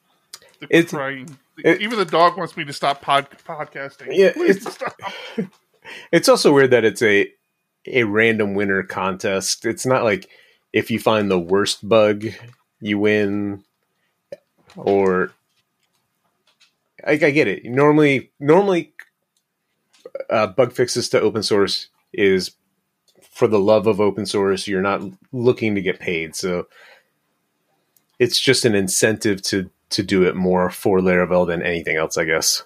The 0.61 0.67
It's- 0.71 0.91
crying. 0.91 1.37
it- 1.59 1.81
Even 1.83 1.99
the 1.99 2.05
dog 2.05 2.37
wants 2.39 2.57
me 2.57 2.64
to 2.64 2.73
stop 2.73 3.03
pod, 3.03 3.29
podcasting. 3.47 4.09
Yeah, 4.11 4.33
Please 4.33 4.57
it's- 4.57 4.75
stop. 4.75 4.97
It's 6.11 6.29
also 6.29 6.53
weird 6.53 6.73
that 6.73 6.85
it's 6.85 7.01
a 7.03 7.33
a 7.87 8.03
random 8.03 8.55
winner 8.55 8.83
contest. 8.83 9.64
It's 9.64 9.87
not 9.87 10.03
like 10.03 10.29
if 10.73 10.91
you 10.91 10.99
find 10.99 11.31
the 11.31 11.39
worst 11.39 11.89
bug 11.89 12.25
you 12.81 12.99
win, 12.99 13.62
or 14.75 15.31
I 17.05 17.14
get 17.17 17.47
it. 17.47 17.64
Normally, 17.67 18.33
normally, 18.41 18.95
uh, 20.31 20.47
bug 20.49 20.72
fixes 20.72 21.09
to 21.11 21.20
open 21.20 21.43
source 21.43 21.89
is 22.12 22.53
for 23.31 23.49
the 23.49 23.61
love 23.61 23.87
of 23.87 24.01
open 24.01 24.27
source. 24.27 24.66
You're 24.66 24.83
not 24.83 25.03
looking 25.33 25.74
to 25.74 25.83
get 25.83 26.01
paid, 26.01 26.35
so 26.35 26.66
it's 28.18 28.39
just 28.39 28.64
an 28.64 28.74
incentive 28.74 29.43
to 29.43 29.70
to 29.91 30.03
do 30.03 30.24
it 30.24 30.35
more 30.35 30.70
for 30.70 30.99
Laravel 30.99 31.47
than 31.47 31.62
anything 31.62 31.97
else, 31.97 32.16
I 32.16 32.24
guess. 32.24 32.62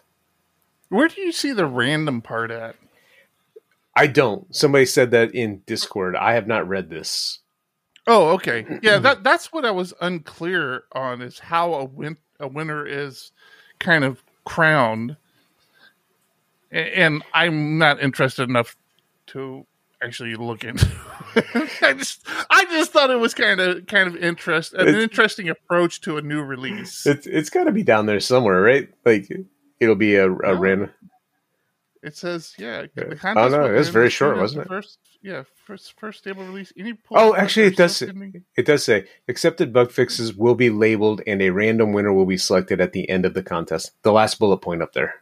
Where 0.88 1.08
do 1.08 1.20
you 1.20 1.32
see 1.32 1.52
the 1.52 1.66
random 1.66 2.22
part 2.22 2.50
at? 2.50 2.76
I 3.94 4.06
don't. 4.06 4.54
Somebody 4.54 4.86
said 4.86 5.10
that 5.10 5.34
in 5.34 5.62
Discord. 5.66 6.16
I 6.16 6.32
have 6.34 6.46
not 6.46 6.68
read 6.68 6.90
this. 6.90 7.40
Oh, 8.06 8.30
okay. 8.30 8.66
Yeah, 8.82 8.98
that 8.98 9.22
that's 9.22 9.52
what 9.52 9.64
I 9.64 9.70
was 9.70 9.92
unclear 10.00 10.84
on 10.92 11.22
is 11.22 11.38
how 11.38 11.74
a 11.74 11.84
win 11.84 12.16
a 12.38 12.48
winner 12.48 12.86
is 12.86 13.32
kind 13.78 14.04
of 14.04 14.22
crowned, 14.44 15.16
and 16.70 17.22
I'm 17.34 17.78
not 17.78 18.00
interested 18.00 18.48
enough 18.48 18.76
to 19.28 19.66
actually 20.02 20.34
look 20.36 20.64
into. 20.64 20.86
I 21.82 21.94
just 21.94 22.26
I 22.48 22.64
just 22.70 22.92
thought 22.92 23.10
it 23.10 23.18
was 23.20 23.34
kind 23.34 23.60
of 23.60 23.86
kind 23.86 24.08
of 24.08 24.16
interest 24.16 24.72
an 24.74 24.88
It's- 24.88 25.02
interesting 25.02 25.48
approach 25.48 26.00
to 26.02 26.16
a 26.16 26.22
new 26.22 26.42
release. 26.42 27.06
It's 27.06 27.26
it's 27.26 27.50
got 27.50 27.64
to 27.64 27.72
be 27.72 27.82
down 27.82 28.06
there 28.06 28.20
somewhere, 28.20 28.60
right? 28.60 28.88
Like 29.04 29.30
it'll 29.78 29.94
be 29.94 30.16
a, 30.16 30.26
a 30.26 30.54
No. 30.54 30.54
random. 30.54 30.90
It 32.02 32.16
says, 32.16 32.54
yeah. 32.56 32.86
Oh, 32.96 33.48
no, 33.48 33.66
it 33.66 33.76
was 33.76 33.90
very 33.90 34.08
short, 34.08 34.38
wasn't 34.38 34.62
it? 34.62 34.68
First, 34.68 34.98
yeah, 35.20 35.42
first 35.66 36.00
first 36.00 36.20
stable 36.20 36.44
release. 36.46 36.72
Any 36.78 36.94
Oh, 37.10 37.34
actually, 37.36 37.66
it 37.66 37.76
does. 37.76 37.94
Say, 37.98 38.10
it 38.56 38.64
does 38.64 38.82
say 38.82 39.04
accepted 39.28 39.70
bug 39.70 39.90
fixes 39.90 40.34
will 40.34 40.54
be 40.54 40.70
labeled, 40.70 41.20
and 41.26 41.42
a 41.42 41.50
random 41.50 41.92
winner 41.92 42.10
will 42.10 42.24
be 42.24 42.38
selected 42.38 42.80
at 42.80 42.94
the 42.94 43.06
end 43.10 43.26
of 43.26 43.34
the 43.34 43.42
contest. 43.42 43.90
The 44.02 44.12
last 44.12 44.38
bullet 44.38 44.58
point 44.62 44.80
up 44.80 44.94
there. 44.94 45.16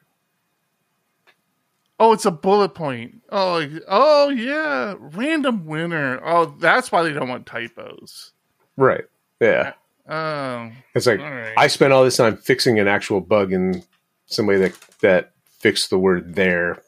Oh, 2.00 2.12
it's 2.12 2.24
a 2.26 2.30
bullet 2.30 2.70
point. 2.74 3.22
Oh, 3.30 3.66
oh 3.88 4.28
yeah, 4.28 4.94
random 4.98 5.66
winner. 5.66 6.20
Oh, 6.24 6.46
that's 6.60 6.92
why 6.92 7.02
they 7.02 7.12
don't 7.12 7.28
want 7.28 7.46
typos. 7.46 8.32
Right. 8.76 9.04
Yeah. 9.40 9.72
Um, 10.06 10.72
It's 10.94 11.06
like 11.06 11.20
right. 11.20 11.52
I 11.56 11.66
spent 11.66 11.92
all 11.92 12.04
this 12.04 12.16
time 12.16 12.36
fixing 12.36 12.78
an 12.78 12.88
actual 12.88 13.20
bug, 13.20 13.52
and 13.52 13.84
somebody 14.26 14.58
that 14.60 14.74
that 15.00 15.32
fixed 15.58 15.90
the 15.90 15.98
word 15.98 16.34
there 16.34 16.82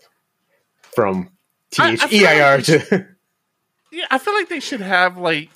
from 0.95 1.29
T 1.71 1.83
H 1.83 2.13
E 2.13 2.27
I 2.27 2.41
R 2.41 2.59
to 2.63 3.07
yeah, 3.93 4.07
I 4.11 4.19
feel 4.19 4.35
like 4.35 4.49
they 4.49 4.61
should 4.61 4.81
have 4.81 5.17
like 5.19 5.51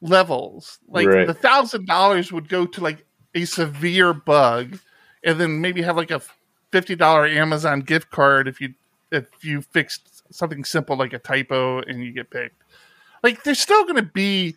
levels. 0.00 0.78
Like 0.86 1.06
Right. 1.08 1.26
the 1.26 1.34
thousand 1.34 1.86
dollars 1.86 2.30
would 2.32 2.48
go 2.48 2.66
to 2.66 2.80
like 2.82 3.04
a 3.34 3.44
severe 3.44 4.12
bug, 4.12 4.78
and 5.24 5.40
then 5.40 5.60
maybe 5.60 5.82
have 5.82 5.96
like 5.96 6.10
a 6.10 6.20
fifty 6.72 6.94
dollar 6.96 7.26
Amazon 7.26 7.80
gift 7.80 8.10
card 8.10 8.48
if 8.48 8.60
you 8.60 8.74
if 9.10 9.26
you 9.42 9.62
fixed 9.62 10.22
something 10.34 10.64
simple 10.64 10.96
like 10.96 11.12
a 11.12 11.18
typo 11.18 11.80
and 11.80 12.02
you 12.02 12.12
get 12.12 12.30
picked. 12.30 12.62
Like 13.22 13.42
there's 13.44 13.60
still 13.60 13.84
going 13.84 13.96
to 13.96 14.02
be 14.02 14.54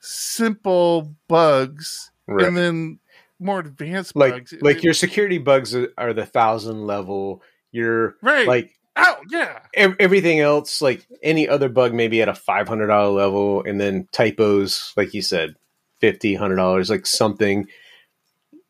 simple 0.00 1.14
bugs, 1.28 2.10
Right. 2.26 2.46
and 2.46 2.56
then 2.56 2.98
more 3.38 3.60
advanced 3.60 4.16
like 4.16 4.32
bugs. 4.32 4.54
like 4.60 4.82
your 4.82 4.94
security 4.94 5.38
bugs 5.38 5.74
are, 5.74 6.12
the 6.12 6.26
thousand 6.26 6.86
level. 6.86 7.42
Your 7.72 8.16
right. 8.22 8.46
like 8.46 8.72
oh 8.96 9.16
yeah, 9.30 9.60
ev- 9.74 9.96
everything 10.00 10.40
else, 10.40 10.82
like 10.82 11.06
any 11.22 11.48
other 11.48 11.68
bug, 11.68 11.94
maybe 11.94 12.20
at 12.22 12.28
a 12.28 12.34
five 12.34 12.66
hundred 12.66 12.88
dollar 12.88 13.10
level, 13.10 13.62
and 13.64 13.80
then 13.80 14.08
typos, 14.12 14.92
like 14.96 15.14
you 15.14 15.22
said, 15.22 15.54
fifty, 16.00 16.34
hundred 16.34 16.56
dollars, 16.56 16.90
like 16.90 17.06
something. 17.06 17.66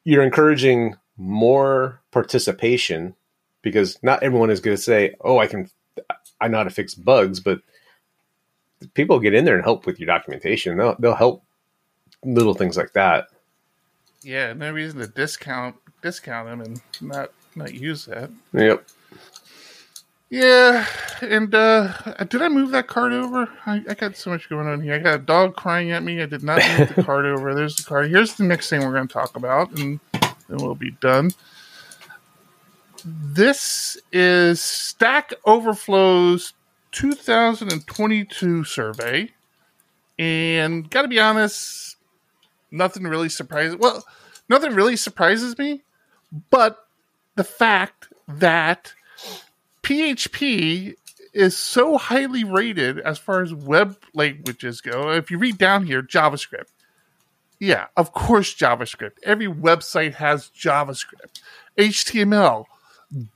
You're 0.04 0.22
encouraging 0.22 0.96
more 1.20 2.00
participation 2.12 3.14
because 3.62 3.98
not 4.02 4.22
everyone 4.22 4.50
is 4.50 4.60
going 4.60 4.76
to 4.76 4.82
say, 4.82 5.14
"Oh, 5.20 5.38
I 5.38 5.46
can, 5.46 5.68
I 6.40 6.48
know 6.48 6.56
how 6.58 6.64
to 6.64 6.70
fix 6.70 6.94
bugs," 6.94 7.40
but 7.40 7.60
people 8.94 9.20
get 9.20 9.34
in 9.34 9.44
there 9.44 9.54
and 9.54 9.62
help 9.64 9.84
with 9.84 10.00
your 10.00 10.06
documentation. 10.06 10.78
They'll 10.78 10.96
they'll 10.98 11.14
help 11.14 11.44
little 12.24 12.54
things 12.54 12.76
like 12.76 12.92
that. 12.94 13.28
yeah. 14.22 14.52
No 14.54 14.72
reason 14.72 14.98
to 15.00 15.06
discount 15.06 15.76
discount 16.02 16.48
them 16.48 16.60
and 16.62 16.80
not 17.02 17.30
not 17.54 17.74
use 17.74 18.06
that. 18.06 18.30
Yep. 18.54 18.86
Yeah, 20.32 20.86
and 21.22 21.52
uh 21.54 21.92
did 22.28 22.40
I 22.40 22.48
move 22.48 22.70
that 22.70 22.86
card 22.86 23.12
over? 23.12 23.48
I, 23.66 23.82
I 23.88 23.94
got 23.94 24.16
so 24.16 24.30
much 24.30 24.48
going 24.48 24.68
on 24.68 24.80
here. 24.80 24.94
I 24.94 24.98
got 24.98 25.14
a 25.16 25.18
dog 25.18 25.56
crying 25.56 25.90
at 25.90 26.04
me. 26.04 26.22
I 26.22 26.26
did 26.26 26.44
not 26.44 26.62
move 26.78 26.94
the 26.94 27.02
card 27.04 27.26
over. 27.26 27.52
There's 27.52 27.74
the 27.76 27.82
card. 27.82 28.10
Here's 28.10 28.34
the 28.36 28.44
next 28.44 28.70
thing 28.70 28.80
we're 28.80 28.92
going 28.92 29.08
to 29.08 29.12
talk 29.12 29.36
about, 29.36 29.72
and 29.78 29.98
then 30.50 30.58
we'll 30.58 30.74
be 30.74 30.90
done. 30.90 31.30
This 33.04 33.96
is 34.12 34.60
Stack 34.60 35.32
Overflow's 35.46 36.52
2022 36.92 38.64
survey, 38.64 39.30
and 40.18 40.90
got 40.90 41.02
to 41.02 41.08
be 41.08 41.20
honest, 41.20 41.96
nothing 42.70 43.04
really 43.04 43.28
surprises. 43.28 43.76
Well, 43.76 44.04
nothing 44.48 44.74
really 44.74 44.96
surprises 44.96 45.56
me, 45.56 45.82
but 46.50 46.84
the 47.36 47.44
fact 47.44 48.08
that 48.28 48.92
PHP 49.82 50.94
is 51.32 51.56
so 51.56 51.96
highly 51.96 52.44
rated 52.44 52.98
as 52.98 53.18
far 53.18 53.40
as 53.42 53.54
web 53.54 53.96
languages 54.14 54.80
go. 54.80 55.10
If 55.10 55.30
you 55.30 55.38
read 55.38 55.58
down 55.58 55.86
here, 55.86 56.02
JavaScript. 56.02 56.66
Yeah, 57.60 57.88
of 57.96 58.12
course, 58.12 58.54
JavaScript. 58.54 59.18
Every 59.22 59.46
website 59.46 60.14
has 60.14 60.50
JavaScript. 60.58 61.42
HTML. 61.78 62.64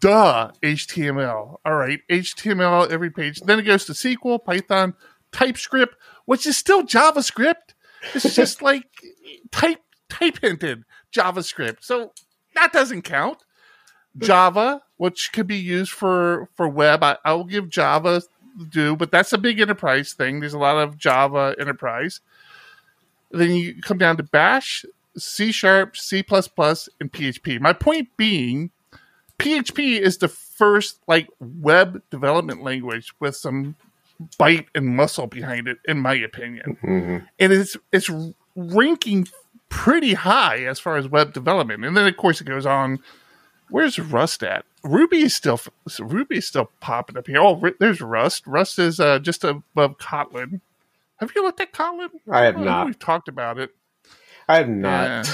Duh, 0.00 0.50
HTML. 0.62 1.58
All 1.64 1.74
right, 1.74 2.00
HTML 2.10 2.90
every 2.90 3.10
page. 3.10 3.40
Then 3.40 3.58
it 3.58 3.64
goes 3.64 3.84
to 3.84 3.92
SQL, 3.92 4.42
Python, 4.42 4.94
TypeScript, 5.30 5.96
which 6.24 6.46
is 6.46 6.56
still 6.56 6.82
JavaScript. 6.82 7.74
It's 8.14 8.34
just 8.36 8.62
like 8.62 8.86
type 9.50 9.80
type 10.08 10.38
hinted 10.40 10.84
JavaScript. 11.14 11.78
So 11.82 12.12
that 12.54 12.72
doesn't 12.72 13.02
count. 13.02 13.38
Java, 14.16 14.80
which 14.96 15.32
could 15.32 15.48
be 15.48 15.56
used 15.56 15.90
for 15.90 16.48
for 16.54 16.68
web. 16.68 17.02
I, 17.02 17.18
I 17.24 17.34
will 17.34 17.44
give 17.44 17.68
Java 17.68 18.22
due, 18.70 18.96
but 18.96 19.10
that's 19.10 19.32
a 19.32 19.38
big 19.38 19.60
enterprise 19.60 20.12
thing. 20.12 20.40
There's 20.40 20.54
a 20.54 20.58
lot 20.58 20.76
of 20.76 20.96
Java 20.96 21.56
enterprise. 21.58 22.20
Then 23.34 23.54
you 23.54 23.80
come 23.82 23.98
down 23.98 24.16
to 24.18 24.22
Bash, 24.22 24.84
C 25.16 25.52
Sharp, 25.52 25.96
C++, 25.96 26.18
and 26.18 27.12
PHP. 27.12 27.60
My 27.60 27.72
point 27.72 28.08
being, 28.16 28.70
PHP 29.38 29.98
is 30.00 30.18
the 30.18 30.28
first 30.28 30.98
like 31.08 31.28
web 31.40 32.02
development 32.10 32.62
language 32.62 33.12
with 33.20 33.36
some 33.36 33.76
bite 34.38 34.66
and 34.74 34.86
muscle 34.86 35.26
behind 35.26 35.66
it, 35.66 35.78
in 35.86 35.98
my 35.98 36.14
opinion 36.14 36.78
hmm 36.80 37.18
and 37.40 37.52
it's 37.52 37.76
it's 37.92 38.08
ranking 38.54 39.26
pretty 39.68 40.14
high 40.14 40.58
as 40.64 40.78
far 40.78 40.96
as 40.96 41.08
web 41.08 41.32
development. 41.32 41.84
And 41.84 41.96
then 41.96 42.06
of 42.06 42.16
course 42.16 42.40
it 42.40 42.44
goes 42.44 42.64
on. 42.64 43.00
Where's 43.70 43.98
Rust 43.98 44.44
at? 44.44 44.64
Ruby 44.84 45.22
is 45.22 45.34
still 45.34 45.60
Ruby 45.98 46.36
is 46.36 46.46
still 46.46 46.70
popping 46.80 47.16
up 47.16 47.26
here. 47.26 47.40
Oh, 47.40 47.60
there's 47.80 48.00
Rust. 48.00 48.46
Rust 48.46 48.78
is 48.78 49.00
uh, 49.00 49.18
just 49.18 49.42
above 49.42 49.98
Kotlin. 49.98 50.60
Have 51.18 51.32
you 51.34 51.42
looked 51.42 51.60
at 51.60 51.72
Kotlin? 51.72 52.08
I 52.30 52.44
have 52.44 52.56
Oh, 52.56 52.64
not. 52.64 52.86
We've 52.86 52.98
talked 52.98 53.28
about 53.28 53.58
it. 53.58 53.70
I 54.48 54.56
have 54.58 54.68
not. 54.68 55.28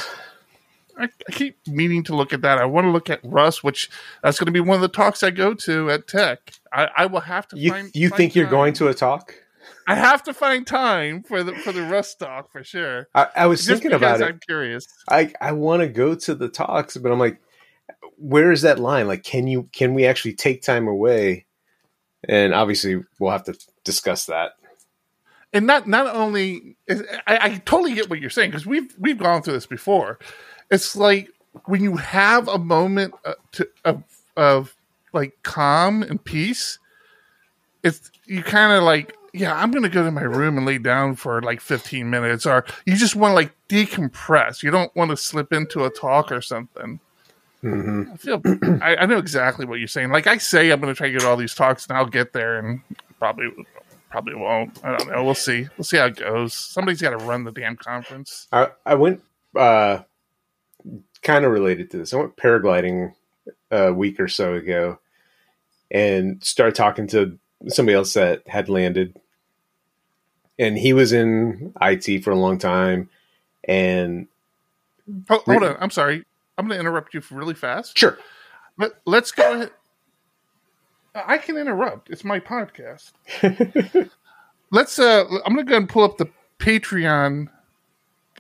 I, 0.99 1.05
I 1.05 1.33
keep 1.33 1.57
meaning 1.66 2.05
to 2.05 2.14
look 2.14 2.33
at 2.33 2.43
that. 2.43 2.59
I 2.59 2.66
want 2.66 2.85
to 2.85 2.91
look 2.91 3.09
at 3.11 3.20
Rust, 3.24 3.64
which 3.64 3.89
that's 4.22 4.39
going 4.39 4.47
to 4.47 4.53
be 4.53 4.61
one 4.61 4.76
of 4.76 4.83
the 4.83 4.89
talks 4.89 5.22
I 5.22 5.31
go 5.31 5.55
to 5.55 5.91
at 5.91 6.07
Tech. 6.07 6.53
I, 6.72 6.89
I 6.97 7.07
will 7.07 7.20
have 7.20 7.49
to. 7.49 7.59
You 7.59 7.70
find, 7.70 7.91
you 7.95 8.09
find 8.11 8.16
think 8.18 8.35
you're 8.35 8.45
time. 8.45 8.51
going 8.53 8.72
to 8.74 8.89
a 8.89 8.95
talk? 8.95 9.35
I 9.89 9.95
have 9.95 10.22
to 10.24 10.35
find 10.35 10.66
time 10.66 11.22
for 11.22 11.43
the 11.43 11.55
for 11.55 11.72
the 11.72 11.83
Rust 11.83 12.18
talk 12.18 12.53
for 12.53 12.62
sure. 12.62 13.09
I, 13.14 13.28
I 13.35 13.47
was 13.47 13.64
Just 13.64 13.83
thinking 13.83 13.97
about 13.97 14.20
it. 14.20 14.24
I'm 14.24 14.39
curious. 14.47 14.87
I 15.09 15.33
I 15.41 15.53
want 15.53 15.81
to 15.81 15.89
go 15.89 16.14
to 16.14 16.35
the 16.35 16.49
talks, 16.49 16.97
but 16.97 17.11
I'm 17.11 17.18
like, 17.18 17.41
where 18.16 18.53
is 18.53 18.62
that 18.62 18.78
line? 18.78 19.09
Like, 19.09 19.22
can 19.24 19.47
you 19.49 19.68
can 19.72 19.95
we 19.95 20.07
actually 20.07 20.35
take 20.35 20.62
time 20.62 20.87
away? 20.87 21.47
And 22.28 22.53
obviously, 22.55 23.03
we'll 23.18 23.33
have 23.33 23.45
to 23.45 23.59
discuss 23.85 24.26
that. 24.26 24.53
And 25.53 25.67
not 25.67 25.87
not 25.89 26.15
only 26.15 26.77
is, 26.87 27.03
I, 27.27 27.39
I 27.43 27.63
totally 27.65 27.95
get 27.95 28.09
what 28.09 28.21
you're 28.21 28.31
saying 28.31 28.51
because 28.51 28.67
we've 28.67 28.95
we've 28.99 29.19
gone 29.19 29.43
through 29.43 29.55
this 29.55 29.67
before. 29.67 30.19
It's 30.71 30.95
like 30.95 31.31
when 31.67 31.83
you 31.83 31.97
have 31.97 32.49
a 32.49 32.59
moment 32.59 33.15
uh, 33.25 33.35
to, 33.53 33.69
of 33.85 34.05
of 34.37 34.77
like 35.13 35.37
calm 35.43 36.03
and 36.03 36.23
peace. 36.23 36.79
It's 37.83 38.11
you 38.27 38.43
kind 38.43 38.73
of 38.73 38.85
like 38.85 39.17
yeah, 39.33 39.55
I'm 39.55 39.71
gonna 39.71 39.89
go 39.89 40.05
to 40.05 40.11
my 40.11 40.23
room 40.23 40.57
and 40.57 40.67
lay 40.67 40.79
down 40.79 41.15
for 41.15 41.41
like 41.43 41.61
15 41.61 42.09
minutes, 42.09 42.47
or 42.47 42.65
you 42.85 42.97
just 42.97 43.17
want 43.17 43.33
to 43.33 43.37
like 43.37 43.55
decompress. 43.69 44.63
You 44.63 44.71
don't 44.71 44.95
want 44.95 45.11
to 45.11 45.17
slip 45.17 45.53
into 45.53 45.85
a 45.85 45.91
talk 45.91 46.33
or 46.33 46.41
something. 46.41 47.01
hmm 47.63 48.05
I 48.13 48.17
feel 48.17 48.41
I, 48.83 48.97
I 48.97 49.07
know 49.07 49.19
exactly 49.19 49.67
what 49.67 49.79
you're 49.79 49.89
saying. 49.89 50.11
Like 50.11 50.27
I 50.27 50.39
say, 50.39 50.71
I'm 50.71 50.81
going 50.81 50.93
to 50.93 50.97
try 50.97 51.09
to 51.09 51.13
get 51.13 51.25
all 51.25 51.37
these 51.37 51.55
talks, 51.55 51.87
and 51.87 51.97
I'll 51.97 52.07
get 52.07 52.33
there 52.33 52.59
and 52.59 52.81
probably 53.19 53.51
probably 54.11 54.35
won't. 54.35 54.79
I 54.85 54.97
don't 54.97 55.11
know. 55.11 55.25
We'll 55.25 55.35
see. 55.35 55.69
We'll 55.79 55.85
see 55.85 55.97
how 55.97 56.07
it 56.07 56.17
goes. 56.17 56.53
Somebody's 56.55 57.01
got 57.01 57.11
to 57.11 57.25
run 57.25 57.45
the 57.45 57.53
damn 57.53 57.77
conference. 57.77 58.49
I, 58.53 58.69
I 58.85 58.95
went 58.97 59.23
uh, 59.57 60.01
kind 61.23 61.45
of 61.45 61.53
related 61.53 61.91
to 61.93 61.99
this. 61.99 62.13
I 62.13 62.19
went 62.19 62.37
paragliding 62.37 63.15
a 63.71 63.93
week 63.93 64.21
or 64.21 64.29
so 64.29 64.55
ago 64.55 64.99
and 65.91 66.43
started 66.43 66.75
talking 66.75 67.07
to 67.09 67.39
somebody 67.69 67.95
else 67.97 68.15
that 68.15 68.47
had 68.47 68.69
landed. 68.69 69.19
And 70.59 70.77
he 70.77 70.93
was 70.93 71.13
in 71.13 71.73
IT 71.81 72.23
for 72.23 72.33
a 72.33 72.37
long 72.37 72.59
time. 72.59 73.09
And 73.65 74.27
Hold, 75.29 75.43
hold 75.45 75.63
on. 75.65 75.77
I'm 75.81 75.91
sorry. 75.91 76.25
I'm 76.59 76.67
going 76.67 76.77
to 76.77 76.81
interrupt 76.81 77.15
you 77.15 77.23
really 77.31 77.55
fast. 77.55 77.97
sure, 77.97 78.19
Let, 78.77 78.93
let's 79.07 79.33
go 79.33 79.55
ahead. 79.55 79.71
I 81.15 81.39
can 81.39 81.57
interrupt. 81.57 82.11
It's 82.11 82.25
my 82.25 82.39
podcast. 82.41 83.13
let's. 84.71 84.99
uh 84.99 85.25
I'm 85.45 85.55
going 85.55 85.67
to 85.67 85.71
go 85.71 85.77
and 85.77 85.89
pull 85.89 86.05
up 86.05 86.19
the 86.19 86.27
Patreon 86.59 87.49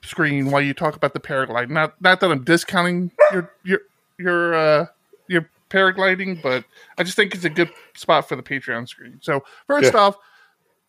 screen 0.02 0.50
while 0.50 0.62
you 0.62 0.72
talk 0.74 0.96
about 0.96 1.12
the 1.14 1.20
paragliding. 1.20 1.70
Not 1.70 2.00
not 2.00 2.20
that 2.20 2.30
I'm 2.30 2.44
discounting 2.44 3.10
your 3.32 3.52
your 3.64 3.80
your 4.18 4.54
uh 4.54 4.86
your 5.28 5.48
paragliding, 5.70 6.42
but 6.42 6.64
I 6.98 7.02
just 7.02 7.16
think 7.16 7.34
it's 7.34 7.44
a 7.44 7.50
good 7.50 7.70
spot 7.94 8.28
for 8.28 8.36
the 8.36 8.42
Patreon 8.42 8.88
screen. 8.88 9.18
So 9.22 9.42
first 9.66 9.92
Yeah. 9.92 10.00
off, 10.00 10.16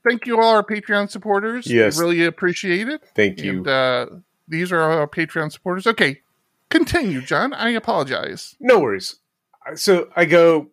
thank 0.07 0.25
you 0.25 0.39
all 0.39 0.49
our 0.55 0.63
Patreon 0.63 1.09
supporters. 1.09 1.67
Yes. 1.67 1.99
really 1.99 2.23
appreciate 2.25 2.87
it. 2.89 3.01
thank 3.15 3.41
you. 3.41 3.57
And 3.57 3.67
uh, 3.67 4.05
these 4.47 4.71
are 4.71 4.81
our 4.81 5.07
Patreon 5.07 5.51
supporters. 5.51 5.87
Okay, 5.87 6.21
continue, 6.69 7.21
John. 7.21 7.53
I 7.53 7.69
apologize. 7.71 8.55
No 8.59 8.79
worries. 8.79 9.15
So 9.75 10.09
I 10.15 10.25
go 10.25 10.67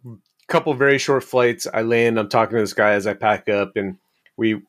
couple 0.48 0.74
very 0.74 0.98
short 0.98 1.24
flights. 1.24 1.66
I 1.72 1.82
land. 1.82 2.18
I'm 2.18 2.28
talking 2.28 2.56
to 2.56 2.62
this 2.62 2.72
guy 2.74 2.92
as 2.92 3.06
I 3.06 3.14
pack 3.14 3.48
up, 3.48 3.76
and 3.76 3.96
we 4.36 4.60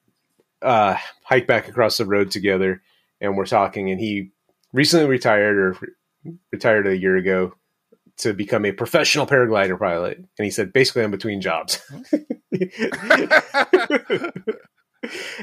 uh, 0.62 0.96
hike 1.24 1.48
back 1.48 1.68
across 1.68 1.98
the 1.98 2.06
road 2.06 2.32
together, 2.32 2.82
and 3.22 3.36
we're 3.36 3.46
talking. 3.46 3.90
And 3.90 4.00
he 4.00 4.32
recently 4.74 5.08
retired, 5.08 5.58
or 5.58 5.78
retired 6.52 6.88
a 6.88 6.98
year 6.98 7.16
ago, 7.18 7.54
to 8.18 8.34
become 8.34 8.66
a 8.66 8.72
professional 8.72 9.26
paraglider 9.26 9.80
pilot. 9.80 10.18
And 10.18 10.46
he 10.46 10.52
said, 10.52 10.74
basically, 10.74 11.04
I'm 11.04 11.12
between 11.12 11.42
jobs. 11.42 11.82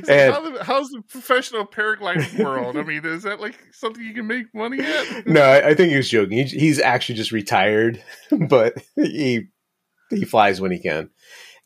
and 0.09 0.34
How 0.34 0.41
the- 0.51 0.59
how's 0.62 0.91
the 0.91 1.03
professional 1.09 1.66
paragliding 1.66 2.45
world? 2.45 2.76
I 2.76 2.82
mean, 2.82 3.05
is 3.07 3.22
that 3.22 3.41
like 3.41 3.59
something 3.72 4.03
you 4.05 4.12
can 4.12 4.26
make 4.26 4.55
money 4.55 4.80
at? 4.80 5.26
no, 5.26 5.41
I, 5.41 5.68
I 5.68 5.74
think 5.74 5.91
he 5.91 5.97
was 5.97 6.11
joking. 6.11 6.37
He, 6.37 6.45
he's 6.45 6.78
actually 6.78 7.14
just 7.14 7.32
retired, 7.32 8.03
but 8.49 8.74
he 8.97 9.47
he 10.11 10.24
flies 10.24 10.61
when 10.61 10.72
he 10.72 10.78
can. 10.78 11.11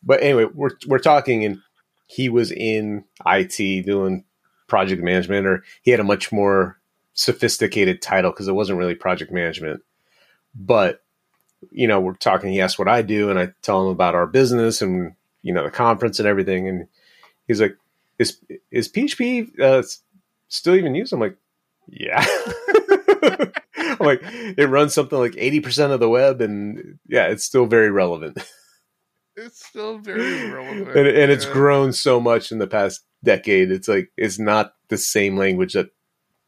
But 0.03 0.23
anyway, 0.23 0.47
we're 0.53 0.77
we're 0.87 0.99
talking, 0.99 1.45
and 1.45 1.59
he 2.07 2.29
was 2.29 2.51
in 2.51 3.05
IT 3.27 3.87
doing 3.87 4.25
project 4.67 5.03
management, 5.03 5.47
or 5.47 5.65
he 5.83 5.91
had 5.91 6.01
a 6.01 6.05
much 6.05 6.33
more 6.33 6.79
sophisticated 7.13 8.01
title 8.01 8.31
because 8.31 8.49
it 8.49 8.55
wasn't 8.55 8.79
really 8.79 8.95
project 8.95 9.33
management. 9.33 9.83
But 10.55 11.03
you 11.71 11.87
know, 11.87 12.01
we're 12.01 12.15
talking. 12.15 12.51
He 12.51 12.61
asked 12.61 12.79
what 12.79 12.89
I 12.89 13.03
do, 13.03 13.31
and 13.31 13.39
I 13.39 13.53
tell 13.63 13.85
him 13.85 13.93
about 13.93 14.15
our 14.15 14.27
business 14.27 14.81
and 14.81 15.15
you 15.43 15.53
know 15.53 15.65
the 15.65 15.71
conference 15.71 16.19
and 16.19 16.29
everything. 16.29 16.69
And 16.69 16.89
he's 17.47 17.61
like, 17.61 17.77
"Is 18.19 18.39
is 18.71 18.89
PHP 18.89 19.61
uh, 19.61 19.83
still 20.49 20.75
even 20.75 20.95
used?" 20.95 21.13
I'm 21.13 21.21
like, 21.21 21.37
"Yeah." 21.89 22.25
Like, 24.07 24.23
it 24.25 24.69
runs 24.69 24.95
something 24.95 25.19
like 25.19 25.35
eighty 25.37 25.61
percent 25.61 25.93
of 25.93 26.01
the 26.01 26.09
web, 26.09 26.41
and 26.41 26.99
yeah, 27.09 27.27
it's 27.27 27.45
still 27.45 27.67
very 27.67 27.91
relevant, 27.91 28.39
It's 29.37 29.65
still 29.67 29.99
very 29.99 30.49
relevant, 30.51 30.89
and, 30.97 31.07
and 31.07 31.31
it's 31.31 31.45
grown 31.47 31.93
so 31.93 32.21
much 32.21 32.51
in 32.53 32.59
the 32.59 32.67
past 32.67 33.01
decade. 33.25 33.71
It's 33.71 33.89
like 33.89 34.11
it's 34.17 34.39
not 34.39 34.73
the 34.89 34.99
same 34.99 35.37
language 35.37 35.75
that 35.75 35.91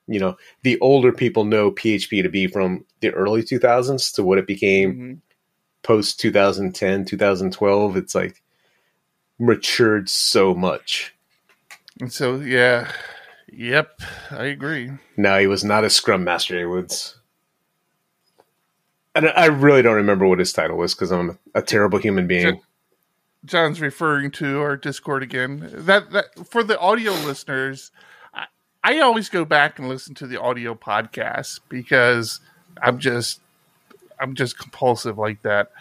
you 0.08 0.18
know 0.18 0.36
the 0.62 0.78
older 0.80 1.12
people 1.12 1.44
know 1.44 1.70
PHP 1.70 2.22
to 2.22 2.28
be 2.28 2.46
from 2.48 2.84
the 3.00 3.10
early 3.10 3.42
2000s 3.42 4.10
to 4.12 4.22
what 4.24 4.38
it 4.38 4.46
became 4.46 4.94
Mhm. 4.94 5.18
post 5.84 6.18
2010 6.20 7.04
2012 7.04 7.96
it's 7.96 8.14
like 8.14 8.42
matured 9.38 10.08
so 10.08 10.54
much 10.54 11.14
And 12.00 12.12
so, 12.12 12.36
yeah, 12.40 12.90
yep, 13.52 14.00
I 14.30 14.44
agree. 14.46 14.90
no 15.16 15.38
he 15.38 15.46
was 15.46 15.62
not 15.64 15.84
a 15.84 15.90
scrum 15.90 16.24
master 16.24 16.58
he 16.58 16.64
and 19.14 19.28
i 19.28 19.46
really 19.46 19.82
don't 19.82 19.96
remember 19.96 20.26
what 20.26 20.38
his 20.38 20.52
title 20.52 20.76
was 20.76 20.94
because 20.94 21.12
i'm 21.12 21.38
a 21.54 21.62
terrible 21.62 21.98
human 21.98 22.26
being 22.26 22.60
John's 23.44 23.80
referring 23.80 24.30
to 24.32 24.60
our 24.60 24.76
Discord 24.76 25.22
again. 25.22 25.68
That 25.72 26.10
that 26.12 26.46
for 26.46 26.62
the 26.62 26.78
audio 26.78 27.12
listeners, 27.12 27.90
I, 28.32 28.46
I 28.84 29.00
always 29.00 29.28
go 29.28 29.44
back 29.44 29.78
and 29.78 29.88
listen 29.88 30.14
to 30.16 30.26
the 30.26 30.40
audio 30.40 30.74
podcast 30.74 31.60
because 31.68 32.40
I'm 32.80 32.98
just 32.98 33.40
I'm 34.20 34.34
just 34.34 34.58
compulsive 34.58 35.18
like 35.18 35.42
that. 35.42 35.72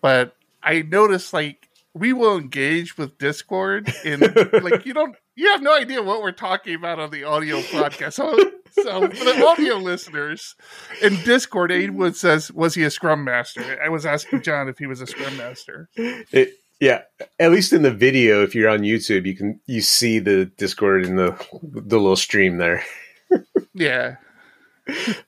But 0.00 0.34
I 0.62 0.82
notice 0.82 1.32
like 1.32 1.68
we 1.92 2.12
will 2.12 2.38
engage 2.38 2.96
with 2.96 3.18
Discord 3.18 3.92
and 4.04 4.22
like 4.62 4.86
you 4.86 4.94
don't 4.94 5.14
you 5.36 5.52
have 5.52 5.62
no 5.62 5.76
idea 5.76 6.02
what 6.02 6.22
we're 6.22 6.32
talking 6.32 6.74
about 6.74 6.98
on 6.98 7.10
the 7.10 7.24
audio 7.24 7.60
podcast. 7.60 8.14
So 8.14 8.34
so 8.72 9.08
for 9.08 9.24
the 9.24 9.46
audio 9.46 9.76
listeners 9.76 10.54
in 11.02 11.16
Discord, 11.24 11.70
Aidwood 11.70 12.14
says, 12.16 12.50
Was 12.52 12.74
he 12.74 12.84
a 12.84 12.90
scrum 12.90 13.24
master? 13.24 13.78
I 13.84 13.88
was 13.88 14.04
asking 14.06 14.42
John 14.42 14.68
if 14.68 14.78
he 14.78 14.86
was 14.86 15.00
a 15.00 15.06
scrum 15.06 15.36
master. 15.36 15.88
it, 15.96 16.50
yeah 16.80 17.02
at 17.40 17.50
least 17.50 17.72
in 17.72 17.82
the 17.82 17.90
video 17.90 18.44
if 18.44 18.54
you're 18.54 18.68
on 18.70 18.82
youtube 18.82 19.26
you 19.26 19.34
can 19.34 19.58
you 19.66 19.80
see 19.80 20.20
the 20.20 20.44
discord 20.44 21.04
in 21.04 21.16
the 21.16 21.30
the 21.62 21.98
little 21.98 22.14
stream 22.14 22.56
there 22.58 22.84
Yeah. 23.74 24.14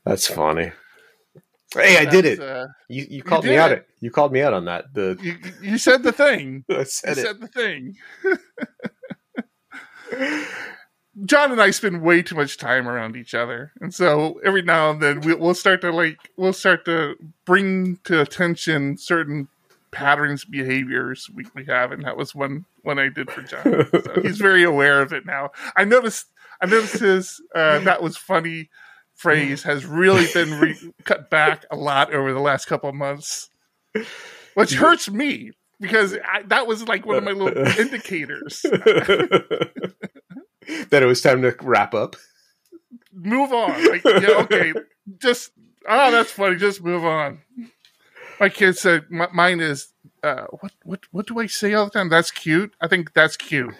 that's 0.04 0.28
funny 0.28 0.70
hey 1.74 1.98
i 1.98 2.04
did 2.04 2.24
it 2.24 2.38
Uh, 2.38 2.68
you, 2.88 3.04
you 3.10 3.22
called 3.24 3.44
me 3.44 3.56
out 3.56 3.72
it. 3.72 3.84
you 4.00 4.12
called 4.12 4.32
me 4.32 4.42
out 4.42 4.54
on 4.54 4.66
that 4.66 4.94
the 4.94 5.18
you, 5.20 5.38
you 5.60 5.76
said 5.78 6.04
the 6.04 6.12
thing. 6.12 6.64
i 6.70 6.74
You 6.78 6.84
said 6.84 7.18
it 7.18 7.22
said 7.22 7.40
the 7.40 7.48
thing. 7.48 7.96
John 11.24 11.52
and 11.52 11.60
I 11.60 11.70
spend 11.70 12.02
way 12.02 12.22
too 12.22 12.34
much 12.34 12.56
time 12.56 12.88
around 12.88 13.16
each 13.16 13.34
other, 13.34 13.72
and 13.80 13.92
so 13.92 14.40
every 14.44 14.62
now 14.62 14.90
and 14.90 15.02
then 15.02 15.20
we, 15.20 15.34
we'll 15.34 15.54
start 15.54 15.80
to 15.82 15.90
like 15.90 16.18
we'll 16.36 16.52
start 16.52 16.84
to 16.86 17.16
bring 17.44 17.98
to 18.04 18.20
attention 18.20 18.96
certain 18.96 19.48
patterns, 19.90 20.44
behaviors 20.44 21.28
we, 21.34 21.44
we 21.54 21.64
have, 21.64 21.92
and 21.92 22.04
that 22.04 22.16
was 22.16 22.34
one 22.34 22.64
one 22.82 22.98
I 22.98 23.08
did 23.08 23.30
for 23.30 23.42
John. 23.42 23.86
So 23.90 24.20
he's 24.22 24.38
very 24.38 24.62
aware 24.62 25.02
of 25.02 25.12
it 25.12 25.26
now. 25.26 25.50
I 25.76 25.84
noticed 25.84 26.26
I 26.60 26.66
noticed 26.66 26.98
his 26.98 27.40
uh, 27.54 27.80
that 27.80 28.02
was 28.02 28.16
funny 28.16 28.70
phrase 29.14 29.62
has 29.64 29.84
really 29.84 30.26
been 30.32 30.58
re- 30.58 30.92
cut 31.04 31.28
back 31.28 31.66
a 31.70 31.76
lot 31.76 32.12
over 32.14 32.32
the 32.32 32.40
last 32.40 32.66
couple 32.66 32.88
of 32.88 32.94
months, 32.94 33.50
which 34.54 34.74
hurts 34.74 35.10
me 35.10 35.52
because 35.80 36.16
I, 36.24 36.42
that 36.44 36.66
was 36.66 36.86
like 36.88 37.04
one 37.04 37.16
of 37.16 37.24
my 37.24 37.32
little 37.32 37.66
indicators. 37.78 38.64
That 40.90 41.02
it 41.02 41.06
was 41.06 41.20
time 41.20 41.42
to 41.42 41.54
wrap 41.62 41.94
up. 41.94 42.16
Move 43.12 43.52
on. 43.52 43.70
Like, 43.90 44.04
yeah, 44.04 44.38
okay, 44.40 44.72
just 45.18 45.52
oh, 45.88 46.10
that's 46.10 46.32
funny. 46.32 46.56
Just 46.56 46.82
move 46.82 47.04
on. 47.04 47.40
My 48.38 48.48
kid 48.48 48.76
said 48.76 49.04
m- 49.12 49.28
mine 49.32 49.60
is 49.60 49.92
uh, 50.22 50.46
what 50.60 50.72
what 50.84 51.00
what 51.12 51.26
do 51.26 51.38
I 51.38 51.46
say 51.46 51.74
all 51.74 51.86
the 51.86 51.90
time? 51.90 52.08
That's 52.08 52.30
cute. 52.30 52.74
I 52.80 52.88
think 52.88 53.12
that's 53.14 53.36
cute. 53.36 53.74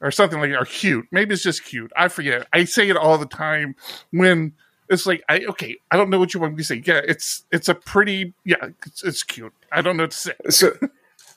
Or 0.00 0.10
something 0.10 0.40
like 0.40 0.50
or 0.50 0.64
cute. 0.64 1.06
Maybe 1.10 1.34
it's 1.34 1.42
just 1.42 1.64
cute. 1.64 1.92
I 1.96 2.08
forget. 2.08 2.46
I 2.52 2.64
say 2.64 2.88
it 2.90 2.96
all 2.96 3.16
the 3.16 3.26
time 3.26 3.74
when 4.10 4.52
it's 4.88 5.06
like 5.06 5.22
I 5.28 5.40
okay, 5.50 5.76
I 5.90 5.96
don't 5.96 6.10
know 6.10 6.18
what 6.18 6.34
you 6.34 6.40
want 6.40 6.54
me 6.54 6.58
to 6.58 6.64
say. 6.64 6.82
Yeah, 6.84 7.00
it's 7.06 7.44
it's 7.50 7.68
a 7.68 7.74
pretty 7.74 8.34
yeah, 8.44 8.68
it's, 8.86 9.02
it's 9.02 9.22
cute. 9.22 9.52
I 9.72 9.82
don't 9.82 9.96
know 9.96 10.04
what 10.04 10.10
to 10.10 10.16
say. 10.16 10.32
So, 10.50 10.72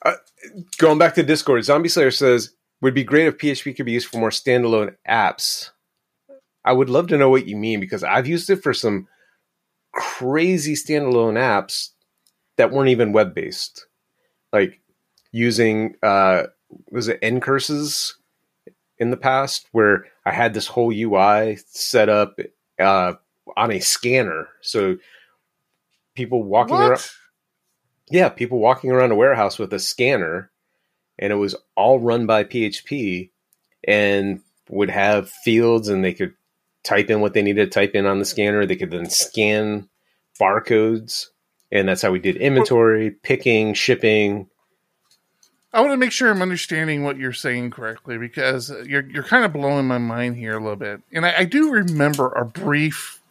uh, 0.03 0.15
going 0.77 0.97
back 0.97 1.15
to 1.15 1.23
Discord, 1.23 1.63
Zombie 1.63 1.89
Slayer 1.89 2.11
says 2.11 2.51
would 2.81 2.93
be 2.93 3.03
great 3.03 3.27
if 3.27 3.37
PHP 3.37 3.75
could 3.75 3.85
be 3.85 3.93
used 3.93 4.07
for 4.07 4.17
more 4.17 4.29
standalone 4.29 4.95
apps. 5.07 5.71
I 6.63 6.73
would 6.73 6.89
love 6.89 7.07
to 7.07 7.17
know 7.17 7.29
what 7.29 7.47
you 7.47 7.55
mean 7.55 7.79
because 7.79 8.03
I've 8.03 8.27
used 8.27 8.49
it 8.49 8.61
for 8.61 8.73
some 8.73 9.07
crazy 9.93 10.73
standalone 10.73 11.35
apps 11.35 11.89
that 12.57 12.71
weren't 12.71 12.89
even 12.89 13.13
web 13.13 13.33
based, 13.33 13.87
like 14.51 14.81
using 15.31 15.95
uh, 16.03 16.43
was 16.91 17.07
it 17.07 17.21
ncurses 17.21 18.13
in 18.97 19.11
the 19.11 19.17
past 19.17 19.67
where 19.71 20.05
I 20.25 20.31
had 20.31 20.53
this 20.53 20.67
whole 20.67 20.91
UI 20.93 21.57
set 21.67 22.09
up 22.09 22.37
uh, 22.79 23.13
on 23.55 23.71
a 23.71 23.79
scanner, 23.79 24.49
so 24.61 24.97
people 26.15 26.43
walking 26.43 26.75
around 26.75 26.99
yeah, 28.09 28.29
people 28.29 28.59
walking 28.59 28.91
around 28.91 29.11
a 29.11 29.15
warehouse 29.15 29.59
with 29.59 29.73
a 29.73 29.79
scanner, 29.79 30.49
and 31.19 31.31
it 31.31 31.37
was 31.37 31.55
all 31.75 31.99
run 31.99 32.25
by 32.25 32.43
PHP, 32.43 33.29
and 33.87 34.41
would 34.69 34.89
have 34.89 35.29
fields, 35.29 35.87
and 35.87 36.03
they 36.03 36.13
could 36.13 36.33
type 36.83 37.09
in 37.09 37.21
what 37.21 37.33
they 37.33 37.41
needed 37.41 37.71
to 37.71 37.79
type 37.79 37.95
in 37.95 38.05
on 38.05 38.19
the 38.19 38.25
scanner. 38.25 38.65
They 38.65 38.75
could 38.75 38.91
then 38.91 39.09
scan 39.09 39.89
barcodes, 40.39 41.27
and 41.71 41.87
that's 41.87 42.01
how 42.01 42.11
we 42.11 42.19
did 42.19 42.37
inventory, 42.37 43.11
picking, 43.11 43.73
shipping. 43.73 44.47
I 45.73 45.81
want 45.81 45.91
to 45.91 45.97
make 45.97 46.11
sure 46.11 46.31
I'm 46.31 46.41
understanding 46.41 47.03
what 47.03 47.17
you're 47.17 47.33
saying 47.33 47.71
correctly 47.71 48.17
because 48.17 48.71
you're 48.85 49.07
you're 49.07 49.23
kind 49.23 49.45
of 49.45 49.53
blowing 49.53 49.85
my 49.85 49.97
mind 49.97 50.37
here 50.37 50.57
a 50.57 50.59
little 50.59 50.77
bit. 50.77 51.01
And 51.11 51.25
I, 51.25 51.39
I 51.39 51.43
do 51.45 51.71
remember 51.71 52.29
a 52.29 52.45
brief 52.45 53.21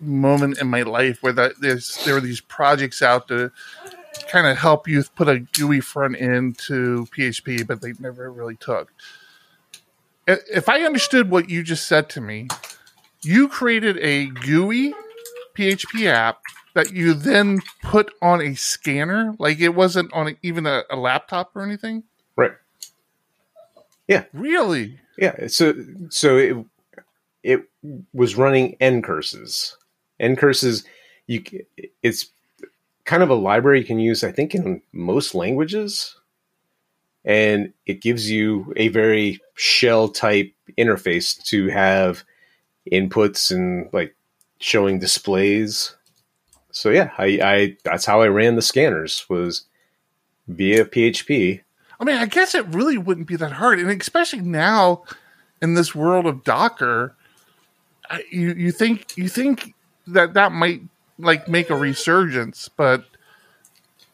moment 0.00 0.58
in 0.58 0.68
my 0.68 0.82
life 0.82 1.22
where 1.22 1.32
that 1.32 1.60
there 1.60 2.14
were 2.14 2.20
these 2.20 2.40
projects 2.40 3.02
out 3.02 3.28
to 3.28 3.50
kind 4.24 4.46
of 4.46 4.58
help 4.58 4.88
you 4.88 5.02
put 5.14 5.28
a 5.28 5.40
GUI 5.40 5.80
front 5.80 6.20
end 6.20 6.58
to 6.66 7.06
PHP, 7.16 7.66
but 7.66 7.80
they 7.80 7.92
never 7.98 8.30
really 8.30 8.56
took. 8.56 8.92
If 10.26 10.68
I 10.68 10.82
understood 10.82 11.30
what 11.30 11.48
you 11.48 11.62
just 11.62 11.86
said 11.86 12.10
to 12.10 12.20
me, 12.20 12.48
you 13.22 13.48
created 13.48 13.98
a 13.98 14.26
GUI 14.26 14.94
PHP 15.54 16.06
app 16.06 16.40
that 16.74 16.92
you 16.92 17.14
then 17.14 17.60
put 17.82 18.12
on 18.22 18.40
a 18.40 18.54
scanner, 18.54 19.34
like 19.38 19.58
it 19.60 19.74
wasn't 19.74 20.12
on 20.12 20.28
a, 20.28 20.36
even 20.42 20.66
a, 20.66 20.82
a 20.90 20.96
laptop 20.96 21.50
or 21.56 21.62
anything. 21.62 22.04
Right. 22.36 22.52
Yeah. 24.06 24.24
Really? 24.32 25.00
Yeah. 25.16 25.48
So 25.48 25.74
so 26.10 26.36
it 26.36 26.56
it 27.42 27.68
was 28.12 28.36
running 28.36 28.76
ncurses. 28.80 29.74
N 30.20 30.36
curses. 30.36 30.84
You 31.26 31.42
it's 32.02 32.26
kind 33.08 33.22
of 33.22 33.30
a 33.30 33.34
library 33.34 33.80
you 33.80 33.86
can 33.86 33.98
use. 33.98 34.22
I 34.22 34.30
think 34.30 34.54
in 34.54 34.82
most 34.92 35.34
languages, 35.34 36.14
and 37.24 37.72
it 37.86 38.02
gives 38.02 38.30
you 38.30 38.70
a 38.76 38.88
very 38.88 39.40
shell 39.54 40.10
type 40.10 40.52
interface 40.76 41.42
to 41.44 41.68
have 41.68 42.22
inputs 42.92 43.50
and 43.50 43.88
like 43.94 44.14
showing 44.60 44.98
displays. 44.98 45.96
So 46.70 46.90
yeah, 46.90 47.10
I, 47.16 47.24
I 47.42 47.76
that's 47.82 48.04
how 48.04 48.20
I 48.20 48.28
ran 48.28 48.56
the 48.56 48.62
scanners 48.62 49.24
was 49.30 49.64
via 50.46 50.84
PHP. 50.84 51.62
I 51.98 52.04
mean, 52.04 52.16
I 52.16 52.26
guess 52.26 52.54
it 52.54 52.66
really 52.66 52.98
wouldn't 52.98 53.26
be 53.26 53.36
that 53.36 53.52
hard, 53.52 53.80
and 53.80 53.90
especially 54.02 54.42
now 54.42 55.02
in 55.62 55.72
this 55.72 55.94
world 55.94 56.26
of 56.26 56.44
Docker, 56.44 57.16
you 58.30 58.52
you 58.52 58.70
think 58.70 59.16
you 59.16 59.30
think 59.30 59.72
that 60.06 60.34
that 60.34 60.52
might 60.52 60.82
like 61.18 61.48
make 61.48 61.70
a 61.70 61.76
resurgence, 61.76 62.68
but 62.68 63.04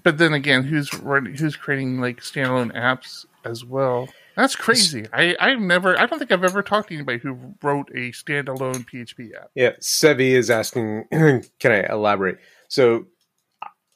but 0.02 0.18
then 0.18 0.34
again, 0.34 0.64
who's 0.64 0.90
who's 0.90 1.56
creating 1.56 2.00
like 2.00 2.20
standalone 2.20 2.74
apps 2.74 3.26
as 3.44 3.64
well? 3.64 4.08
That's 4.36 4.56
crazy. 4.56 5.06
I 5.12 5.36
I've 5.38 5.60
never 5.60 5.98
I 5.98 6.06
don't 6.06 6.18
think 6.18 6.32
I've 6.32 6.44
ever 6.44 6.62
talked 6.62 6.88
to 6.88 6.94
anybody 6.94 7.18
who 7.18 7.54
wrote 7.62 7.90
a 7.90 8.10
standalone 8.10 8.84
PHP 8.88 9.34
app. 9.34 9.50
Yeah, 9.54 9.72
Sevi 9.80 10.30
is 10.30 10.50
asking, 10.50 11.04
can 11.12 11.72
I 11.72 11.86
elaborate? 11.90 12.38
So 12.68 13.06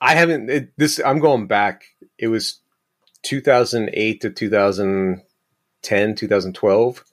I 0.01 0.15
haven't 0.15 0.49
it, 0.49 0.73
this. 0.77 1.01
I'm 1.05 1.19
going 1.19 1.47
back. 1.47 1.85
It 2.19 2.29
was 2.29 2.61
2008 3.23 4.21
to 4.21 4.31
2010, 4.31 6.15
2012. 6.15 7.05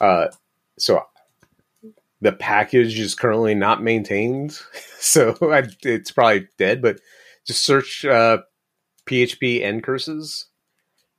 Uh, 0.00 0.26
so 0.78 1.02
the 2.20 2.32
package 2.32 2.98
is 2.98 3.14
currently 3.14 3.54
not 3.54 3.82
maintained, 3.82 4.58
so 4.98 5.36
I, 5.42 5.64
it's 5.82 6.10
probably 6.10 6.48
dead. 6.58 6.82
But 6.82 7.00
just 7.46 7.64
search 7.64 8.04
uh, 8.04 8.38
PHP 9.06 9.60
ncurses. 9.62 10.46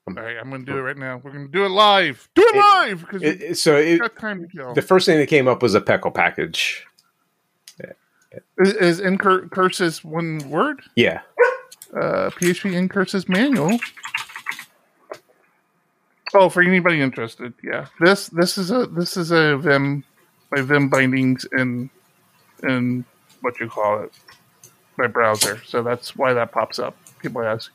All 0.08 0.14
right, 0.14 0.38
I'm 0.38 0.50
going 0.50 0.66
to 0.66 0.72
do 0.72 0.78
it 0.78 0.82
right 0.82 0.98
now. 0.98 1.20
We're 1.22 1.32
going 1.34 1.46
to 1.48 1.52
do 1.52 1.66
it 1.66 1.70
live. 1.70 2.30
Do 2.34 2.42
it, 2.42 2.56
It- 2.56 2.60
live 2.60 3.00
because 3.02 3.22
It, 3.24 3.40
we 3.40 3.46
it- 3.48 3.56
so 3.58 3.76
it, 3.76 4.00
got 4.00 4.16
time 4.18 4.42
to 4.42 4.48
kill. 4.48 4.74
the 4.74 4.82
first 4.82 5.06
thing 5.06 5.18
that 5.18 5.28
came 5.28 5.48
up 5.50 5.62
was 5.62 5.76
a 5.76 5.82
PECL 5.82 6.14
package. 6.14 6.86
Is, 8.60 8.74
is 8.74 9.00
in 9.00 9.18
cur- 9.18 9.48
curses 9.48 10.04
one 10.04 10.38
word? 10.50 10.82
Yeah, 10.96 11.22
uh, 11.96 12.30
PHP 12.32 12.74
ncurses 12.88 13.28
manual. 13.30 13.80
Oh, 16.34 16.50
for 16.50 16.62
anybody 16.62 17.02
interested, 17.02 17.54
yeah. 17.64 17.88
This 18.02 18.28
this 18.28 18.58
is 18.58 18.70
a 18.70 18.86
this 18.86 19.16
is 19.18 19.32
a 19.32 19.58
Vim 19.58 20.04
my 20.52 20.62
Vim 20.62 20.90
bindings 20.90 21.46
in 21.58 21.90
in 22.64 23.06
what 23.42 23.60
you 23.60 23.70
call 23.70 24.04
it 24.04 24.12
my 24.98 25.08
browser. 25.08 25.62
So 25.66 25.84
that's 25.84 26.16
why 26.16 26.34
that 26.34 26.52
pops 26.52 26.80
up. 26.80 26.98
People 27.20 27.44
ask. 27.44 27.72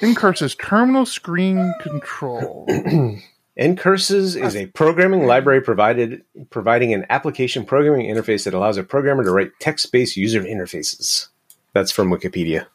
Ncurses 0.00 0.58
terminal 0.58 1.06
screen 1.06 1.72
control. 1.80 2.66
Ncurses 3.58 4.36
is 4.42 4.56
a 4.56 4.66
programming 4.66 5.26
library 5.26 5.60
provided 5.60 6.22
providing 6.50 6.92
an 6.92 7.06
application 7.08 7.64
programming 7.64 8.06
interface 8.06 8.44
that 8.44 8.54
allows 8.54 8.76
a 8.76 8.82
programmer 8.82 9.22
to 9.22 9.30
write 9.30 9.52
text-based 9.60 10.16
user 10.16 10.42
interfaces. 10.42 11.28
That's 11.72 11.92
from 11.92 12.10
Wikipedia. 12.10 12.66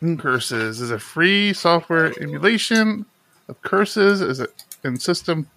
ncurses 0.00 0.80
is 0.80 0.90
a 0.90 0.98
free 1.00 1.52
software 1.52 2.12
emulation 2.20 3.06
of 3.48 3.60
curses. 3.62 4.20
Is 4.20 4.38
it 4.38 4.50
in 4.84 4.98
system? 4.98 5.48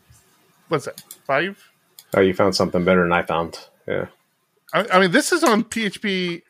What's 0.69 0.85
that? 0.85 1.01
Five? 1.25 1.66
Oh, 2.15 2.21
you 2.21 2.33
found 2.33 2.55
something 2.55 2.83
better 2.83 3.03
than 3.03 3.13
I 3.13 3.23
found. 3.23 3.67
Yeah. 3.87 4.07
I, 4.73 4.85
I 4.93 4.99
mean, 4.99 5.11
this 5.11 5.31
is 5.31 5.43
on 5.43 5.63
PHP. 5.63 6.41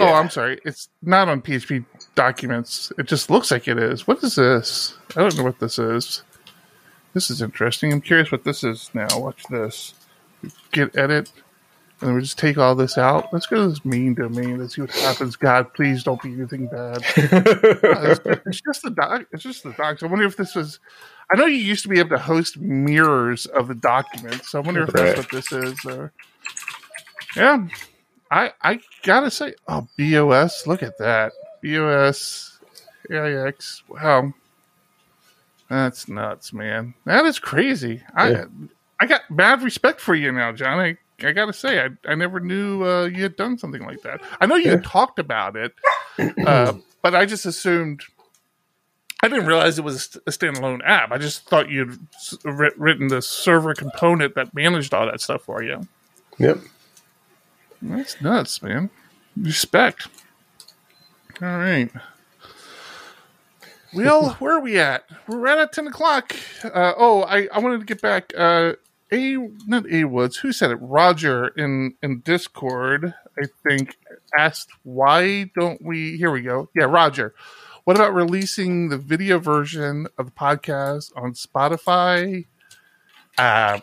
Oh, 0.00 0.06
I'm 0.06 0.30
sorry. 0.30 0.60
It's 0.64 0.88
not 1.02 1.28
on 1.28 1.40
PHP 1.40 1.84
documents. 2.14 2.92
It 2.98 3.06
just 3.06 3.30
looks 3.30 3.50
like 3.50 3.68
it 3.68 3.78
is. 3.78 4.06
What 4.06 4.22
is 4.22 4.34
this? 4.34 4.94
I 5.16 5.20
don't 5.20 5.36
know 5.36 5.44
what 5.44 5.58
this 5.58 5.78
is. 5.78 6.22
This 7.14 7.30
is 7.30 7.40
interesting. 7.40 7.92
I'm 7.92 8.00
curious 8.00 8.30
what 8.30 8.44
this 8.44 8.62
is 8.62 8.90
now. 8.92 9.08
Watch 9.14 9.44
this. 9.50 9.94
Get 10.72 10.96
edit. 10.96 11.32
And 12.00 12.08
then 12.08 12.14
we 12.14 12.22
just 12.22 12.38
take 12.38 12.58
all 12.58 12.76
this 12.76 12.96
out. 12.96 13.32
Let's 13.32 13.46
go 13.46 13.56
to 13.56 13.68
this 13.70 13.84
main 13.84 14.14
domain. 14.14 14.58
Let's 14.58 14.76
see 14.76 14.82
what 14.82 14.92
happens. 14.92 15.34
God, 15.34 15.74
please 15.74 16.04
don't 16.04 16.22
be 16.22 16.32
anything 16.32 16.68
bad. 16.68 17.02
It's, 17.16 18.20
it's 18.46 18.60
just 18.60 18.82
the 18.82 18.90
doc. 18.90 19.26
It's 19.32 19.42
just 19.42 19.64
the 19.64 19.72
docs. 19.72 20.02
I 20.02 20.06
wonder 20.06 20.26
if 20.26 20.36
this 20.36 20.54
was. 20.54 20.78
I 21.30 21.36
know 21.36 21.46
you 21.46 21.56
used 21.56 21.82
to 21.82 21.88
be 21.88 21.98
able 21.98 22.10
to 22.10 22.18
host 22.18 22.58
mirrors 22.58 23.46
of 23.46 23.68
the 23.68 23.74
documents. 23.74 24.50
So 24.50 24.58
I 24.60 24.62
wonder 24.64 24.82
if 24.82 24.94
Right. 24.94 25.14
that's 25.16 25.30
what 25.30 25.30
this 25.30 25.52
is. 25.52 25.84
Uh, 25.84 26.08
yeah, 27.36 27.66
I 28.30 28.52
I 28.62 28.80
gotta 29.02 29.30
say, 29.30 29.54
oh 29.68 29.86
BOS, 29.98 30.66
look 30.66 30.82
at 30.82 30.96
that 30.98 31.32
BOS 31.62 32.58
AIX. 33.10 33.82
Wow, 33.88 34.32
that's 35.68 36.08
nuts, 36.08 36.52
man. 36.52 36.94
That 37.04 37.24
is 37.26 37.38
crazy. 37.38 38.02
I 38.14 38.30
Yeah. 38.30 38.44
I 39.00 39.06
got 39.06 39.30
mad 39.30 39.62
respect 39.62 40.00
for 40.00 40.14
you 40.14 40.32
now, 40.32 40.50
John. 40.52 40.78
I, 40.80 40.96
I 41.24 41.32
gotta 41.32 41.52
say, 41.52 41.80
I 41.84 41.88
I 42.10 42.14
never 42.14 42.40
knew 42.40 42.84
uh, 42.84 43.04
you 43.04 43.22
had 43.22 43.36
done 43.36 43.58
something 43.58 43.82
like 43.84 44.02
that. 44.02 44.20
I 44.40 44.46
know 44.46 44.56
you 44.56 44.70
had 44.70 44.84
talked 44.84 45.18
about 45.18 45.56
it, 45.56 45.72
uh, 46.46 46.72
but 47.02 47.14
I 47.14 47.26
just 47.26 47.44
assumed. 47.46 48.02
I 49.22 49.28
didn't 49.28 49.46
realize 49.46 49.78
it 49.78 49.84
was 49.84 50.16
a 50.26 50.30
standalone 50.30 50.80
app. 50.84 51.10
I 51.10 51.18
just 51.18 51.48
thought 51.48 51.68
you'd 51.68 51.98
written 52.44 53.08
the 53.08 53.20
server 53.20 53.74
component 53.74 54.36
that 54.36 54.54
managed 54.54 54.94
all 54.94 55.06
that 55.06 55.20
stuff 55.20 55.42
for 55.42 55.62
you. 55.62 55.88
Yep. 56.38 56.58
That's 57.82 58.20
nuts, 58.20 58.62
man. 58.62 58.90
Respect. 59.36 60.06
All 61.42 61.58
right. 61.58 61.90
Well, 63.92 64.30
where 64.38 64.56
are 64.56 64.60
we 64.60 64.78
at? 64.78 65.04
We're 65.26 65.38
right 65.38 65.58
at 65.58 65.72
10 65.72 65.88
o'clock. 65.88 66.34
Uh, 66.62 66.92
oh, 66.96 67.22
I, 67.22 67.48
I 67.52 67.58
wanted 67.58 67.80
to 67.80 67.86
get 67.86 68.00
back. 68.00 68.32
Uh, 68.36 68.74
a 69.10 69.36
not 69.66 69.90
A 69.90 70.04
Woods. 70.04 70.36
Who 70.36 70.52
said 70.52 70.70
it? 70.70 70.78
Roger 70.82 71.48
in 71.48 71.94
in 72.02 72.20
Discord. 72.20 73.14
I 73.40 73.46
think 73.66 73.96
asked 74.36 74.68
why 74.82 75.50
don't 75.58 75.80
we? 75.82 76.18
Here 76.18 76.30
we 76.30 76.42
go. 76.42 76.68
Yeah, 76.74 76.84
Roger. 76.84 77.34
What 77.88 77.96
about 77.96 78.12
releasing 78.12 78.90
the 78.90 78.98
video 78.98 79.38
version 79.38 80.08
of 80.18 80.26
the 80.26 80.32
podcast 80.32 81.10
on 81.16 81.32
Spotify? 81.32 82.44
Uh, 83.38 83.80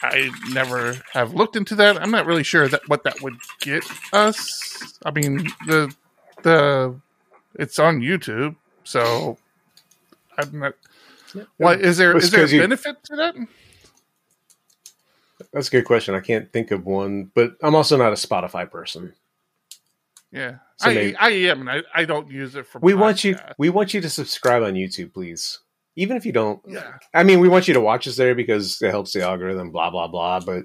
I 0.00 0.30
never 0.54 0.96
have 1.12 1.34
looked 1.34 1.54
into 1.54 1.74
that. 1.74 2.00
I'm 2.00 2.10
not 2.10 2.24
really 2.24 2.42
sure 2.42 2.68
that 2.68 2.88
what 2.88 3.04
that 3.04 3.20
would 3.20 3.36
get 3.60 3.84
us. 4.14 4.98
I 5.04 5.10
mean, 5.10 5.46
the 5.66 5.94
the 6.42 6.98
it's 7.56 7.78
on 7.78 8.00
YouTube, 8.00 8.56
so 8.84 9.36
I'm 10.38 10.60
not. 10.60 10.72
What 11.58 11.82
is 11.82 11.98
there? 11.98 12.16
Is 12.16 12.30
there 12.30 12.46
a 12.46 12.48
you- 12.48 12.60
benefit 12.62 12.96
to 13.04 13.16
that? 13.16 13.34
That's 15.52 15.68
a 15.68 15.70
good 15.70 15.84
question. 15.84 16.14
I 16.14 16.20
can't 16.20 16.50
think 16.50 16.70
of 16.70 16.86
one, 16.86 17.30
but 17.34 17.56
I'm 17.62 17.74
also 17.74 17.98
not 17.98 18.12
a 18.12 18.16
Spotify 18.16 18.70
person. 18.70 19.12
Yeah, 20.30 20.56
So 20.76 20.90
I 20.90 21.14
I 21.18 21.30
am. 21.30 21.60
and 21.66 21.70
I, 21.70 21.82
I 21.94 22.04
don't 22.04 22.30
use 22.30 22.54
it 22.54 22.66
for. 22.66 22.80
We 22.80 22.94
want 22.94 23.24
you 23.24 23.38
we 23.58 23.70
want 23.70 23.94
you 23.94 24.00
to 24.02 24.10
subscribe 24.10 24.62
on 24.62 24.74
YouTube, 24.74 25.14
please. 25.14 25.60
Even 25.96 26.16
if 26.16 26.24
you 26.26 26.32
don't 26.32 26.60
Yeah, 26.66 26.92
I 27.14 27.22
mean, 27.24 27.40
we 27.40 27.48
want 27.48 27.66
you 27.66 27.74
to 27.74 27.80
watch 27.80 28.06
us 28.06 28.16
there 28.16 28.34
because 28.34 28.80
it 28.82 28.90
helps 28.90 29.12
the 29.12 29.22
algorithm, 29.22 29.70
blah 29.70 29.90
blah 29.90 30.06
blah. 30.08 30.40
But 30.40 30.64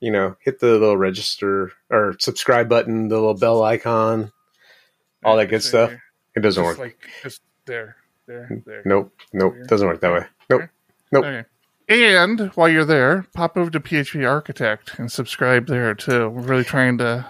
you 0.00 0.12
know, 0.12 0.36
hit 0.40 0.60
the 0.60 0.66
little 0.72 0.96
register 0.98 1.72
or 1.90 2.14
subscribe 2.18 2.68
button, 2.68 3.08
the 3.08 3.14
little 3.14 3.34
bell 3.34 3.62
icon, 3.62 4.30
all 5.24 5.36
that 5.38 5.46
good 5.46 5.56
Just 5.58 5.68
stuff. 5.68 5.90
there. 5.90 6.02
It 6.36 6.40
doesn't 6.40 6.62
Just 6.62 6.78
work. 6.78 6.86
like 6.86 7.08
just 7.22 7.40
there, 7.64 7.96
there, 8.26 8.62
there. 8.66 8.82
Nope, 8.84 9.12
nope, 9.32 9.54
There. 9.54 9.64
doesn't 9.64 9.86
work 9.86 10.00
that 10.02 10.12
way. 10.12 10.26
Nope. 10.50 10.62
Nope. 11.10 11.24
Okay. 11.24 11.44
And 11.88 12.40
while 12.54 12.68
you're 12.68 12.84
there, 12.84 13.24
pop 13.34 13.56
over 13.56 13.70
to 13.70 13.80
PHP 13.80 14.28
Architect 14.28 14.98
and 14.98 15.10
subscribe 15.10 15.66
there 15.68 15.94
too. 15.94 16.28
We're 16.28 16.42
really 16.42 16.64
trying 16.64 16.98
to 16.98 17.24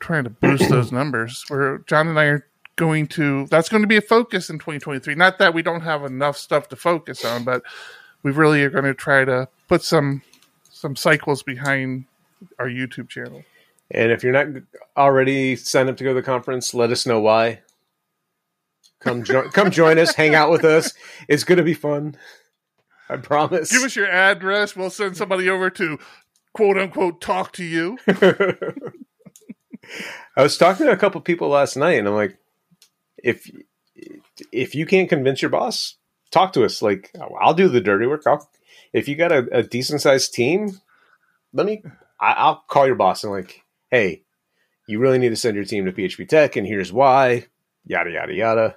trying 0.00 0.24
to 0.24 0.30
boost 0.30 0.68
those 0.68 0.92
numbers. 0.92 1.44
We're 1.48 1.78
John 1.78 2.08
and 2.08 2.18
I 2.18 2.24
are 2.24 2.46
going 2.76 3.08
to 3.08 3.46
that's 3.46 3.68
going 3.68 3.82
to 3.82 3.88
be 3.88 3.96
a 3.96 4.00
focus 4.00 4.50
in 4.50 4.58
2023. 4.58 5.14
Not 5.14 5.38
that 5.38 5.54
we 5.54 5.62
don't 5.62 5.80
have 5.82 6.04
enough 6.04 6.36
stuff 6.36 6.68
to 6.68 6.76
focus 6.76 7.24
on, 7.24 7.44
but 7.44 7.62
we 8.22 8.30
really 8.30 8.62
are 8.62 8.70
going 8.70 8.84
to 8.84 8.94
try 8.94 9.24
to 9.24 9.48
put 9.68 9.82
some 9.82 10.22
some 10.70 10.96
cycles 10.96 11.42
behind 11.42 12.04
our 12.58 12.68
YouTube 12.68 13.08
channel. 13.08 13.42
And 13.90 14.12
if 14.12 14.22
you're 14.22 14.32
not 14.32 14.62
already 14.96 15.56
signed 15.56 15.88
up 15.88 15.96
to 15.96 16.04
go 16.04 16.10
to 16.10 16.14
the 16.14 16.22
conference, 16.22 16.74
let 16.74 16.90
us 16.90 17.06
know 17.06 17.20
why. 17.20 17.60
Come 19.00 19.24
join, 19.24 19.48
come 19.52 19.70
join 19.70 19.98
us, 19.98 20.14
hang 20.14 20.34
out 20.34 20.50
with 20.50 20.64
us. 20.64 20.92
It's 21.28 21.44
going 21.44 21.58
to 21.58 21.64
be 21.64 21.74
fun. 21.74 22.16
I 23.08 23.16
promise. 23.16 23.72
Give 23.72 23.82
us 23.82 23.96
your 23.96 24.10
address. 24.10 24.76
We'll 24.76 24.90
send 24.90 25.16
somebody 25.16 25.48
over 25.48 25.70
to 25.70 25.98
quote 26.52 26.76
unquote 26.76 27.20
talk 27.20 27.52
to 27.54 27.64
you. 27.64 27.98
I 30.36 30.42
was 30.42 30.56
talking 30.56 30.86
to 30.86 30.92
a 30.92 30.96
couple 30.96 31.20
people 31.20 31.48
last 31.48 31.76
night, 31.76 31.98
and 31.98 32.08
I'm 32.08 32.14
like, 32.14 32.38
if 33.16 33.50
if 34.52 34.74
you 34.74 34.86
can't 34.86 35.08
convince 35.08 35.42
your 35.42 35.50
boss, 35.50 35.96
talk 36.30 36.52
to 36.52 36.64
us. 36.64 36.82
Like, 36.82 37.12
I'll 37.40 37.54
do 37.54 37.68
the 37.68 37.80
dirty 37.80 38.06
work. 38.06 38.22
I'll, 38.26 38.48
if 38.92 39.08
you 39.08 39.16
got 39.16 39.32
a, 39.32 39.46
a 39.52 39.62
decent 39.62 40.00
sized 40.00 40.34
team, 40.34 40.80
let 41.52 41.66
me. 41.66 41.82
I, 42.20 42.32
I'll 42.32 42.64
call 42.68 42.86
your 42.86 42.96
boss 42.96 43.24
and 43.24 43.32
like, 43.32 43.62
hey, 43.90 44.22
you 44.86 44.98
really 44.98 45.18
need 45.18 45.28
to 45.30 45.36
send 45.36 45.54
your 45.54 45.64
team 45.64 45.84
to 45.84 45.92
PHP 45.92 46.28
Tek, 46.28 46.56
and 46.56 46.66
here's 46.66 46.92
why. 46.92 47.46
Yada 47.86 48.10
yada 48.10 48.34
yada. 48.34 48.76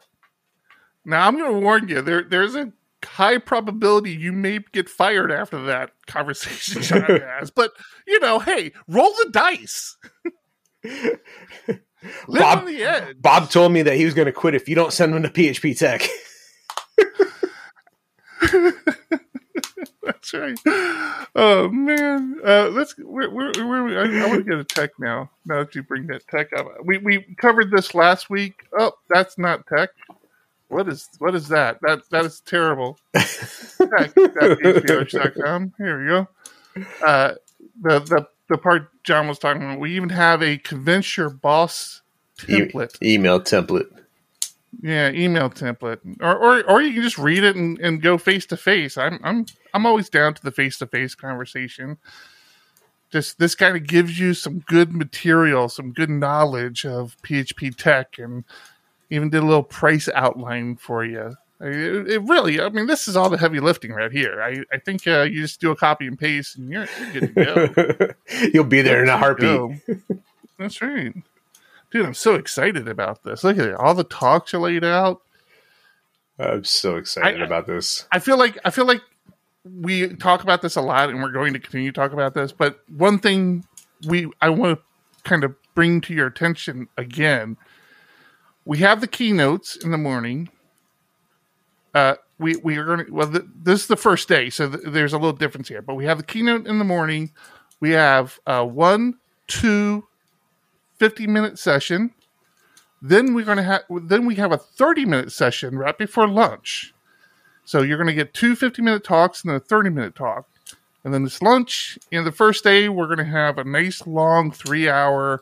Now 1.06 1.28
I'm 1.28 1.38
going 1.38 1.54
to 1.54 1.60
warn 1.60 1.88
you. 1.88 2.02
There, 2.02 2.24
there's 2.24 2.56
a 2.56 2.72
high 3.04 3.40
probability 3.40 4.12
you 4.12 4.32
may 4.32 4.60
get 4.72 4.90
fired 4.90 5.32
after 5.32 5.62
that 5.64 5.92
conversation 6.06 6.82
John 6.82 7.02
has. 7.02 7.52
But 7.52 7.72
you 8.08 8.20
know, 8.20 8.40
hey, 8.40 8.72
roll 8.88 9.12
the 9.24 9.30
dice. 9.32 9.98
Bob, 10.84 12.60
on 12.60 12.66
the 12.66 12.84
edge. 12.84 13.22
Bob 13.22 13.50
told 13.50 13.72
me 13.72 13.82
that 13.84 13.96
he 13.96 14.06
was 14.06 14.14
going 14.14 14.26
to 14.26 14.32
quit 14.32 14.56
if 14.56 14.68
you 14.68 14.76
don't 14.76 14.94
send 14.94 15.14
him 15.14 15.24
to 15.24 15.30
PHP 15.30 15.78
Tek. 15.78 16.08
That's 20.04 20.34
right. 20.34 20.58
Oh 21.36 21.70
man, 21.72 22.40
uh, 22.44 22.70
let's. 22.70 22.96
Where, 22.98 23.30
where, 23.30 23.52
where 23.54 24.00
I, 24.00 24.24
I 24.24 24.28
want 24.28 24.44
to 24.46 24.50
get 24.50 24.58
a 24.60 24.64
tech 24.64 24.92
now. 25.00 25.30
Now 25.46 25.60
that 25.64 25.76
you 25.76 25.84
bring 25.84 26.08
that 26.08 26.28
tech 26.28 26.52
up, 26.58 26.68
we 26.84 26.98
we 26.98 27.22
covered 27.38 27.70
this 27.72 27.94
last 27.94 28.30
week. 28.30 28.66
Oh, 28.78 28.94
that's 29.10 29.38
not 29.38 29.68
tech. 29.68 29.92
What 30.70 30.88
is 30.88 31.08
what 31.20 31.36
is 31.36 31.48
that? 31.50 31.80
That 31.82 32.02
that 32.10 32.26
is 32.26 32.40
terrible. 32.42 32.98
Tech.hbh.com. 33.14 34.14
Here 35.78 36.02
we 36.02 36.08
go. 36.08 36.28
Uh, 37.06 37.34
the 37.82 38.00
the 38.00 38.28
the 38.52 38.60
part 38.60 38.90
John 39.04 39.28
was 39.28 39.40
talking 39.40 39.64
about. 39.64 39.80
We 39.80 39.96
even 39.96 40.10
have 40.10 40.44
a 40.44 40.58
convince 40.58 41.18
your 41.18 41.32
boss 41.32 42.02
template. 42.38 42.98
E- 43.02 43.16
email 43.16 43.40
template. 43.40 43.88
Yeah, 44.82 45.12
email 45.12 45.50
template, 45.50 46.00
or 46.22 46.36
or 46.38 46.64
or 46.70 46.82
you 46.82 46.94
can 46.94 47.04
just 47.04 47.18
read 47.18 47.44
it 47.44 47.56
and, 47.56 47.80
and 47.80 48.02
go 48.02 48.18
face 48.18 48.46
to 48.48 48.58
face. 48.58 48.98
I'm 48.98 49.20
I'm 49.24 49.46
I'm 49.74 49.86
always 49.86 50.10
down 50.10 50.34
to 50.36 50.44
the 50.44 50.52
face 50.52 50.78
to 50.80 50.88
face 50.88 51.16
conversation. 51.16 51.98
Just 53.12 53.40
this 53.40 53.56
kind 53.56 53.76
of 53.76 53.88
gives 53.88 54.20
you 54.20 54.34
some 54.34 54.60
good 54.60 54.94
material, 54.94 55.70
some 55.70 55.92
good 55.94 56.10
knowledge 56.10 56.86
of 56.86 57.18
PHP 57.24 57.76
Tek, 57.76 58.20
and 58.20 58.46
even 59.10 59.30
did 59.30 59.44
a 59.44 59.46
little 59.46 59.64
price 59.64 60.10
outline 60.16 60.78
for 60.78 61.06
you. 61.06 61.36
It, 61.64 62.10
it 62.10 62.22
really, 62.24 62.60
I 62.60 62.70
mean, 62.70 62.88
this 62.88 63.08
is 63.08 63.16
all 63.16 63.30
the 63.30 63.38
heavy 63.38 63.60
lifting 63.60 63.92
right 63.92 64.12
here. 64.12 64.42
I 64.42 64.64
I 64.76 64.80
think 64.80 65.08
uh, 65.08 65.22
you 65.22 65.42
just 65.42 65.62
do 65.62 65.72
a 65.72 65.76
copy 65.76 66.08
and 66.08 66.18
paste, 66.18 66.58
and 66.58 66.70
you're, 66.72 66.88
you're 67.00 67.12
good 67.12 67.36
to 67.36 67.46
go. 68.06 68.48
You'll 68.54 68.64
be 68.64 68.82
there 68.82 69.04
in 69.04 69.10
a 69.10 69.18
heartbeat. 69.18 69.80
That's 70.58 70.82
right. 70.82 71.14
Dude, 71.92 72.06
I'm 72.06 72.14
so 72.14 72.36
excited 72.36 72.88
about 72.88 73.24
this. 73.24 73.44
Look 73.44 73.58
at 73.60 73.68
it. 73.68 73.76
All 73.76 73.94
the 73.94 74.04
talks 74.04 74.54
are 74.54 74.60
laid 74.60 74.84
out. 74.84 75.22
I'm 76.40 76.64
so 76.64 76.96
excited 76.96 77.42
I- 77.42 77.46
about 77.46 77.68
this. 77.68 78.08
I 78.12 78.20
feel 78.20 78.38
like 78.38 78.58
I 78.66 78.70
feel 78.72 78.86
like 78.86 79.02
we 79.64 80.16
talk 80.16 80.42
about 80.42 80.62
this 80.62 80.76
a 80.76 80.82
lot 80.82 81.10
and 81.10 81.22
we're 81.22 81.32
going 81.32 81.54
to 81.54 81.60
continue 81.60 81.92
to 81.92 81.96
talk 81.96 82.14
about 82.14 82.34
this, 82.34 82.52
but 82.52 82.80
one 82.90 83.20
thing 83.20 83.64
we 84.08 84.32
I 84.42 84.50
want 84.50 84.80
to 84.80 84.84
kind 85.30 85.44
of 85.44 85.54
bring 85.76 86.02
to 86.02 86.14
your 86.14 86.28
attention 86.28 86.88
again. 86.98 87.58
We 88.66 88.80
have 88.80 89.02
the 89.02 89.08
keynotes 89.08 89.76
in 89.76 89.92
the 89.92 89.98
morning. 89.98 90.50
Uh 91.94 92.16
we 92.38 92.56
we 92.58 92.78
are 92.78 92.86
going 92.86 93.06
to 93.06 93.12
well 93.12 93.32
th- 93.32 93.46
this 93.64 93.82
is 93.82 93.88
the 93.88 93.96
first 93.96 94.28
day, 94.28 94.50
so 94.50 94.70
th- 94.70 94.84
there's 94.88 95.14
a 95.14 95.18
little 95.18 95.34
difference 95.34 95.68
here, 95.68 95.82
but 95.82 95.96
we 95.96 96.06
have 96.06 96.18
the 96.18 96.24
keynote 96.24 96.68
in 96.68 96.80
the 96.80 96.86
morning. 96.86 97.32
We 97.80 97.92
have 97.92 98.40
uh 98.48 98.66
one, 98.66 99.16
two 99.48 100.08
50 101.02 101.26
minute 101.28 101.58
session. 101.58 102.12
Then 103.02 103.34
we're 103.34 103.46
going 103.46 103.58
to 103.58 103.64
have 103.64 103.82
then 104.04 104.28
we 104.28 104.36
have 104.36 104.52
a 104.52 104.58
30 104.58 105.06
minute 105.06 105.32
session 105.32 105.78
right 105.78 105.98
before 105.98 106.28
lunch. 106.28 106.94
So 107.66 107.82
you're 107.82 107.98
going 107.98 108.08
to 108.08 108.14
get 108.14 108.34
two 108.34 108.56
50 108.56 108.82
minute 108.84 109.04
talks 109.04 109.42
and 109.44 109.50
then 109.50 109.58
a 109.58 109.60
30 109.60 109.90
minute 109.90 110.16
talk. 110.16 110.48
And 111.04 111.12
then 111.12 111.24
this 111.24 111.42
lunch. 111.42 111.98
In 112.12 112.24
the 112.24 112.32
first 112.32 112.64
day, 112.64 112.88
we're 112.88 113.08
going 113.08 113.18
to 113.18 113.24
have 113.26 113.58
a 113.58 113.64
nice 113.64 114.06
long 114.06 114.52
three 114.52 114.88
hour 114.88 115.42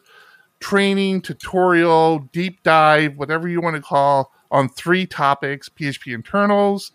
training, 0.62 1.22
tutorial, 1.22 2.20
deep 2.32 2.64
dive, 2.64 3.18
whatever 3.18 3.50
you 3.50 3.60
want 3.60 3.76
to 3.76 3.82
call, 3.82 4.32
on 4.52 4.70
three 4.70 5.06
topics 5.06 5.70
PHP 5.70 6.14
internals, 6.14 6.92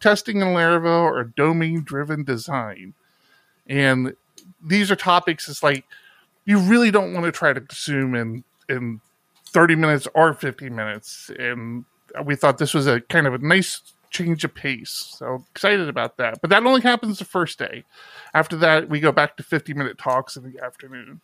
testing 0.00 0.40
in 0.40 0.48
Laravel, 0.48 1.02
or 1.02 1.24
domain 1.24 1.82
driven 1.82 2.24
design. 2.24 2.94
And 3.66 4.14
these 4.64 4.90
are 4.90 4.96
topics, 4.96 5.48
it's 5.48 5.62
like 5.62 5.84
you 6.44 6.58
really 6.58 6.90
don't 6.90 7.12
want 7.12 7.26
to 7.26 7.32
try 7.32 7.52
to 7.52 7.60
consume 7.60 8.14
in, 8.14 8.44
in 8.68 9.00
30 9.48 9.76
minutes 9.76 10.08
or 10.14 10.32
50 10.32 10.70
minutes. 10.70 11.30
And 11.38 11.84
we 12.24 12.36
thought 12.36 12.58
this 12.58 12.74
was 12.74 12.86
a 12.86 13.00
kind 13.02 13.26
of 13.26 13.34
a 13.34 13.38
nice 13.38 13.82
change 14.10 14.44
of 14.44 14.54
pace. 14.54 15.14
So 15.18 15.44
excited 15.50 15.88
about 15.88 16.16
that. 16.16 16.40
But 16.40 16.50
that 16.50 16.64
only 16.64 16.80
happens 16.80 17.18
the 17.18 17.24
first 17.24 17.58
day. 17.58 17.84
After 18.34 18.56
that, 18.56 18.88
we 18.88 19.00
go 19.00 19.12
back 19.12 19.36
to 19.36 19.42
50 19.42 19.74
minute 19.74 19.98
talks 19.98 20.36
in 20.36 20.50
the 20.50 20.64
afternoon. 20.64 21.20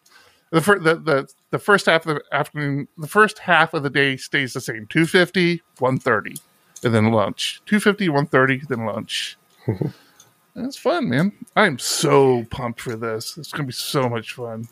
The, 0.51 0.61
fir- 0.61 0.79
the, 0.79 0.95
the, 0.97 1.29
the 1.51 1.59
first 1.59 1.87
half 1.87 2.07
of 2.07 2.17
the 2.17 2.23
afternoon, 2.35 2.89
the 2.97 3.09
first 3.09 3.41
half 3.41 3.75
of 3.75 3.83
the 3.83 3.91
day 3.91 4.17
stays 4.17 4.53
the 4.53 4.61
same 4.61 4.87
250, 4.87 5.63
130, 5.79 6.37
and 6.85 6.95
then 6.95 7.11
lunch. 7.11 7.61
250, 7.67 8.09
130, 8.09 8.63
then 8.69 8.87
lunch. 8.87 9.37
That's 10.55 10.77
fun, 10.77 11.09
man. 11.09 11.33
I'm 11.57 11.79
so 11.81 12.45
pumped 12.45 12.81
for 12.81 12.95
this. 12.95 13.37
It's 13.37 13.51
going 13.51 13.65
to 13.65 13.67
be 13.67 13.73
so 13.73 14.09
much 14.09 14.33
fun. 14.33 14.69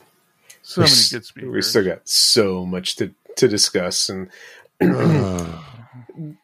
So 0.63 0.83
We 0.83 0.85
many 0.85 0.97
good 1.11 1.25
speakers. 1.25 1.53
We 1.53 1.63
still 1.63 1.85
got 1.85 2.09
so 2.09 2.65
much 2.65 2.95
to, 2.97 3.13
to 3.37 3.49
discuss, 3.49 4.09
and 4.09 4.31
the 4.81 5.59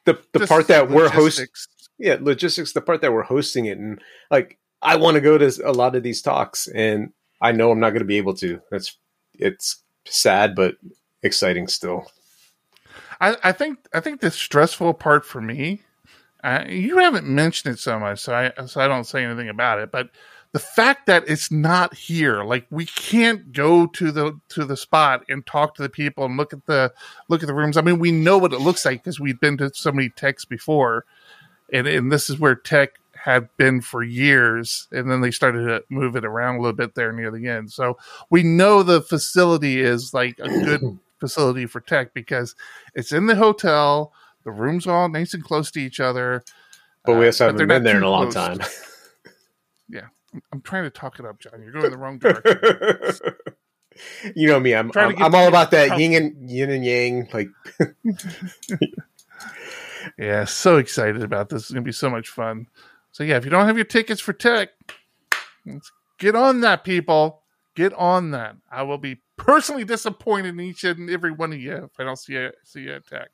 the 0.05 0.39
Just 0.39 0.49
part 0.49 0.67
that 0.69 0.91
we're 0.91 1.09
hosting, 1.09 1.47
yeah, 1.99 2.17
logistics. 2.21 2.73
The 2.73 2.81
part 2.81 3.01
that 3.03 3.13
we're 3.13 3.23
hosting 3.23 3.67
it, 3.67 3.79
and 3.79 4.01
like 4.31 4.59
I 4.83 4.97
want 4.97 5.15
to 5.15 5.21
go 5.21 5.39
to 5.39 5.47
a 5.65 5.73
lot 5.73 5.95
of 5.95 6.03
these 6.03 6.21
talks, 6.21 6.67
and 6.67 7.13
I 7.41 7.53
know 7.53 7.71
I'm 7.71 7.81
not 7.81 7.91
going 7.91 8.01
to 8.01 8.07
be 8.07 8.19
able 8.19 8.35
to. 8.35 8.61
That's 8.71 8.97
it's 9.39 9.83
sad, 10.05 10.55
but 10.55 10.77
exciting 11.23 11.69
still. 11.69 12.11
I, 13.21 13.37
I 13.43 13.53
think 13.53 13.79
I 13.93 14.01
think 14.01 14.21
the 14.21 14.31
stressful 14.31 14.95
part 14.95 15.25
for 15.25 15.41
me, 15.41 15.83
uh, 16.45 16.65
you 16.69 16.99
haven't 16.99 17.27
mentioned 17.27 17.75
it 17.75 17.79
so 17.79 17.99
much, 17.99 18.21
so 18.21 18.35
I 18.35 18.67
so 18.67 18.81
I 18.81 18.89
don't 18.89 19.05
say 19.05 19.25
anything 19.25 19.49
about 19.49 19.81
it. 19.81 19.91
But 19.91 20.11
the 20.53 20.59
fact 20.59 21.07
that 21.07 21.25
it's 21.27 21.51
not 21.51 21.95
here, 21.95 22.43
like 22.45 22.67
we 22.71 22.87
can't 22.87 23.53
go 23.53 23.87
to 23.87 24.13
the 24.13 24.41
to 24.51 24.65
the 24.65 24.77
spot 24.77 25.25
and 25.29 25.45
talk 25.45 25.75
to 25.75 25.83
the 25.83 25.89
people 25.89 26.25
and 26.25 26.37
look 26.37 26.53
at 26.53 26.65
the 26.67 26.93
look 27.29 27.43
at 27.43 27.47
the 27.47 27.55
rooms. 27.55 27.77
I 27.77 27.83
mean, 27.83 27.99
we 27.99 28.13
know 28.13 28.39
what 28.39 28.53
it 28.53 28.61
looks 28.61 28.85
like 28.85 29.03
because 29.03 29.21
we've 29.21 29.41
been 29.41 29.59
to 29.59 29.71
so 29.75 29.93
many 29.93 30.11
teks 30.11 30.49
before, 30.49 31.05
and 31.73 31.87
and 31.87 32.13
this 32.13 32.31
is 32.31 32.39
where 32.39 32.55
tek 32.55 32.93
had 33.25 33.49
been 33.57 33.81
for 33.81 34.03
years, 34.03 34.89
and 34.93 35.11
then 35.11 35.21
they 35.21 35.31
started 35.31 35.65
to 35.67 35.83
move 35.91 36.17
it 36.17 36.25
around 36.25 36.57
a 36.57 36.59
little 36.61 36.73
bit 36.77 36.95
there 36.95 37.13
near 37.13 37.31
the 37.31 37.47
end. 37.49 37.71
So 37.73 37.99
we 38.31 38.43
know 38.43 38.83
the 38.83 39.03
facility 39.03 39.81
is 39.81 40.15
like 40.15 40.39
a 40.39 40.49
good 40.49 40.99
facility 41.21 41.67
for 41.67 41.81
tek 41.81 42.15
because 42.15 42.55
it's 42.95 43.13
in 43.13 43.27
the 43.27 43.35
hotel. 43.37 44.13
The 44.45 44.51
rooms 44.53 44.87
are 44.87 44.97
all 44.97 45.09
nice 45.09 45.35
and 45.35 45.43
close 45.45 45.71
to 45.73 45.81
each 45.81 46.01
other. 46.01 46.45
But 47.05 47.15
we 47.15 47.25
Uh, 47.25 47.27
also 47.27 47.45
they're 47.45 47.53
haven't 47.53 47.69
been 47.69 47.83
there 47.85 47.97
in 47.97 48.03
a 48.03 48.11
long 48.11 48.31
close. 48.31 48.35
time. 48.35 48.59
I'm- 50.31 50.43
I'm 50.53 50.61
trying 50.61 50.85
to 50.85 50.91
talk 50.91 51.19
it 51.19 51.25
up, 51.25 51.39
John. 51.41 51.63
You're 51.63 51.73
going 51.73 51.91
the 51.91 51.97
wrong 51.97 52.19
direction. 52.19 52.59
you 54.37 54.47
know 54.47 54.61
me. 54.61 54.75
I'm 54.75 54.91
I'm, 54.95 55.23
I'm 55.23 55.35
all 55.35 55.49
about 55.49 55.71
that 55.71 55.99
yin 55.99 56.13
and 56.15 56.51
yin 56.51 56.71
and 56.71 56.85
yang. 56.85 57.29
Like 57.33 57.49
yeah, 60.19 60.45
so 60.45 60.77
excited 60.77 61.23
about 61.23 61.49
this. 61.49 61.63
It's 61.63 61.71
going 61.71 61.83
to 61.83 61.89
be 61.89 61.93
so 61.93 62.11
much 62.11 62.29
fun. 62.29 62.67
So 63.19 63.25
yeah, 63.25 63.37
if 63.37 63.45
you 63.45 63.51
don't 63.51 63.67
have 63.67 63.77
your 63.77 63.85
tickets 63.85 64.21
for 64.21 64.33
tek, 64.33 64.71
get 66.21 66.37
on 66.37 66.61
that, 66.61 66.85
people. 66.85 67.43
Get 67.75 67.93
on 67.95 68.31
that. 68.31 68.55
I 68.71 68.85
will 68.85 68.97
be 68.97 69.23
personally 69.37 69.83
disappointed 69.83 70.51
in 70.51 70.61
each 70.61 70.85
and 70.85 71.11
every 71.11 71.33
one 71.33 71.53
of 71.53 71.59
you 71.59 71.91
if 71.91 71.99
I 71.99 72.05
don't 72.05 72.17
see 72.17 72.35
you, 72.35 72.53
see 72.63 72.83
you 72.83 72.93
at 72.93 73.09
tek. 73.09 73.31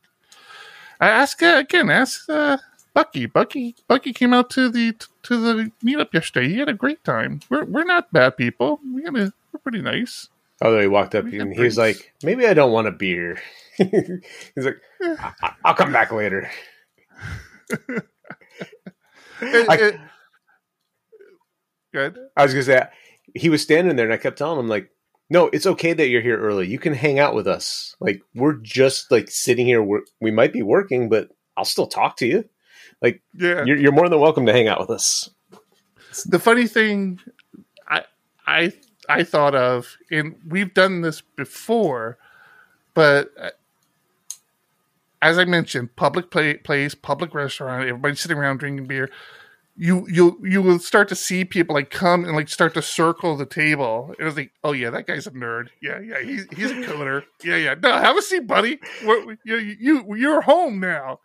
I 0.98 1.08
ask 1.08 1.42
uh, 1.42 1.56
again. 1.58 1.90
Ask 1.90 2.30
uh, 2.30 2.56
Bucky. 2.94 3.26
Bucky. 3.26 3.76
Bucky 3.86 4.14
came 4.14 4.32
out 4.32 4.48
to 4.52 4.70
the 4.70 4.94
to 5.24 5.36
the 5.36 5.70
meetup 5.84 6.14
yesterday. 6.14 6.48
He 6.48 6.60
had 6.60 6.70
a 6.70 6.72
great 6.72 7.04
time. 7.04 7.40
We're 7.50 7.66
we're 7.66 7.84
not 7.84 8.10
bad 8.10 8.38
people. 8.38 8.80
We 8.90 9.02
had 9.02 9.14
a, 9.14 9.34
we're 9.52 9.60
pretty 9.62 9.82
nice. 9.82 10.30
Although 10.62 10.80
he 10.80 10.88
walked 10.88 11.14
up 11.14 11.26
and 11.26 11.52
he 11.52 11.60
was 11.60 11.76
like, 11.76 12.14
"Maybe 12.22 12.46
I 12.46 12.54
don't 12.54 12.72
want 12.72 12.88
a 12.88 12.90
beer." 12.90 13.38
He's 13.76 14.64
like, 14.64 14.80
"I'll 15.62 15.74
come 15.74 15.92
back 15.92 16.10
later." 16.10 16.50
It- 19.46 19.68
I- 19.68 19.76
it- 19.76 20.00
good. 21.92 22.18
I 22.36 22.42
was 22.42 22.52
gonna 22.52 22.64
say 22.64 22.84
he 23.34 23.48
was 23.48 23.62
standing 23.62 23.96
there, 23.96 24.06
and 24.06 24.14
I 24.14 24.16
kept 24.18 24.38
telling 24.38 24.58
him 24.58 24.68
like, 24.68 24.90
"No, 25.30 25.46
it's 25.48 25.66
okay 25.66 25.92
that 25.92 26.08
you're 26.08 26.22
here 26.22 26.38
early. 26.40 26.66
You 26.66 26.78
can 26.78 26.94
hang 26.94 27.18
out 27.18 27.34
with 27.34 27.46
us. 27.46 27.94
Like 28.00 28.22
we're 28.34 28.54
just 28.54 29.10
like 29.10 29.30
sitting 29.30 29.66
here. 29.66 29.82
We're, 29.82 30.02
we 30.20 30.30
might 30.30 30.52
be 30.52 30.62
working, 30.62 31.08
but 31.08 31.30
I'll 31.56 31.64
still 31.64 31.86
talk 31.86 32.16
to 32.18 32.26
you. 32.26 32.48
Like 33.02 33.22
Yeah. 33.34 33.64
You're, 33.64 33.76
you're 33.76 33.92
more 33.92 34.08
than 34.08 34.20
welcome 34.20 34.46
to 34.46 34.52
hang 34.52 34.68
out 34.68 34.80
with 34.80 34.90
us." 34.90 35.30
the 36.26 36.38
funny 36.38 36.66
thing 36.68 37.20
I 37.88 38.04
I 38.46 38.72
I 39.08 39.24
thought 39.24 39.54
of, 39.54 39.96
and 40.10 40.36
we've 40.46 40.72
done 40.72 41.00
this 41.00 41.20
before, 41.20 42.18
but 42.94 43.30
uh, 43.38 43.50
as 45.24 45.38
I 45.38 45.44
mentioned, 45.46 45.96
public 45.96 46.30
play, 46.30 46.54
place, 46.54 46.94
public 46.94 47.34
restaurant, 47.34 47.88
everybody 47.88 48.14
sitting 48.14 48.36
around 48.36 48.58
drinking 48.58 48.86
beer. 48.86 49.08
You 49.76 50.06
you 50.08 50.38
you 50.44 50.62
will 50.62 50.78
start 50.78 51.08
to 51.08 51.16
see 51.16 51.44
people 51.44 51.74
like 51.74 51.90
come 51.90 52.24
and 52.24 52.36
like 52.36 52.48
start 52.48 52.74
to 52.74 52.82
circle 52.82 53.36
the 53.36 53.46
table. 53.46 54.14
It 54.20 54.22
was 54.22 54.36
like, 54.36 54.52
oh 54.62 54.70
yeah, 54.72 54.90
that 54.90 55.06
guy's 55.08 55.26
a 55.26 55.32
nerd. 55.32 55.68
Yeah, 55.82 55.98
yeah, 55.98 56.20
he's 56.22 56.46
he's 56.54 56.70
a 56.70 56.74
coder. 56.74 57.24
Yeah, 57.42 57.56
yeah. 57.56 57.74
No, 57.82 57.90
have 57.90 58.16
a 58.16 58.22
seat, 58.22 58.46
buddy. 58.46 58.78
We're, 59.04 59.36
you 59.44 59.56
you 59.56 60.14
you're 60.14 60.42
home 60.42 60.78
now. 60.78 61.18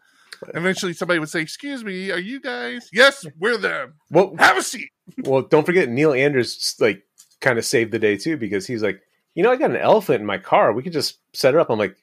Eventually, 0.55 0.93
somebody 0.93 1.19
would 1.19 1.29
say, 1.29 1.41
"Excuse 1.41 1.83
me, 1.83 2.09
are 2.09 2.17
you 2.17 2.39
guys?" 2.39 2.89
Yes, 2.93 3.25
we're 3.37 3.57
them. 3.57 3.95
Well, 4.09 4.33
Have 4.39 4.57
a 4.57 4.63
seat. 4.63 4.89
well, 5.25 5.41
don't 5.41 5.65
forget 5.65 5.89
Neil 5.89 6.13
Anders 6.13 6.75
like 6.79 7.03
kind 7.41 7.59
of 7.59 7.65
saved 7.65 7.91
the 7.91 7.99
day 7.99 8.15
too 8.17 8.37
because 8.37 8.65
he's 8.65 8.81
like, 8.81 9.01
you 9.35 9.43
know, 9.43 9.51
I 9.51 9.57
got 9.57 9.69
an 9.71 9.77
elephant 9.77 10.21
in 10.21 10.25
my 10.25 10.37
car. 10.37 10.73
We 10.73 10.81
could 10.81 10.93
just 10.93 11.19
set 11.33 11.53
it 11.53 11.59
up. 11.59 11.69
I'm 11.69 11.77
like, 11.77 11.97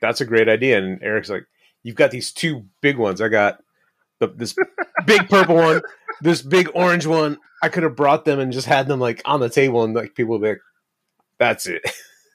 that's 0.00 0.20
a 0.20 0.26
great 0.26 0.48
idea. 0.48 0.78
And 0.78 1.02
Eric's 1.02 1.28
like, 1.28 1.46
you've 1.82 1.96
got 1.96 2.10
these 2.10 2.32
two 2.32 2.64
big 2.80 2.96
ones. 2.96 3.20
I 3.20 3.28
got 3.28 3.62
the, 4.18 4.28
this 4.28 4.54
big 5.06 5.28
purple 5.28 5.56
one, 5.56 5.82
this 6.20 6.42
big 6.42 6.70
orange 6.74 7.06
one. 7.06 7.38
I 7.62 7.68
could 7.68 7.82
have 7.82 7.96
brought 7.96 8.24
them 8.24 8.38
and 8.38 8.52
just 8.52 8.66
had 8.66 8.88
them 8.88 9.00
like 9.00 9.20
on 9.24 9.40
the 9.40 9.50
table, 9.50 9.84
and 9.84 9.94
like 9.94 10.14
people 10.14 10.32
would 10.32 10.42
be 10.42 10.48
like, 10.48 10.60
that's 11.38 11.66
it. 11.66 11.82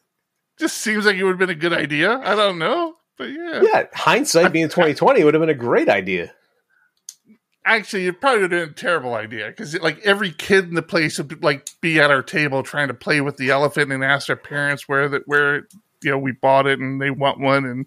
just 0.59 0.77
seems 0.77 1.05
like 1.05 1.15
it 1.15 1.23
would 1.23 1.31
have 1.31 1.39
been 1.39 1.49
a 1.49 1.55
good 1.55 1.73
idea. 1.73 2.17
I 2.17 2.35
don't 2.35 2.59
know, 2.59 2.95
but 3.17 3.25
yeah. 3.25 3.61
yeah, 3.63 3.83
hindsight 3.93 4.51
being 4.51 4.67
2020 4.67 5.23
would 5.23 5.33
have 5.33 5.41
been 5.41 5.49
a 5.49 5.53
great 5.53 5.89
idea. 5.89 6.33
Actually, 7.67 8.05
it 8.05 8.21
probably 8.21 8.43
would 8.43 8.51
have 8.51 8.61
been 8.61 8.69
a 8.69 8.73
terrible 8.73 9.15
idea 9.15 9.47
because 9.47 9.79
like 9.79 9.99
every 10.05 10.31
kid 10.31 10.65
in 10.65 10.75
the 10.75 10.83
place 10.83 11.17
would 11.17 11.43
like 11.43 11.67
be 11.81 11.99
at 11.99 12.11
our 12.11 12.21
table 12.21 12.61
trying 12.61 12.87
to 12.89 12.93
play 12.93 13.21
with 13.21 13.37
the 13.37 13.49
elephant 13.49 13.91
and 13.91 14.03
ask 14.03 14.27
their 14.27 14.35
parents 14.35 14.87
where 14.87 15.09
that 15.09 15.23
where 15.27 15.67
know 16.11 16.17
we 16.17 16.31
bought 16.31 16.67
it 16.67 16.79
and 16.79 17.01
they 17.01 17.09
want 17.09 17.39
one 17.39 17.65
and 17.65 17.85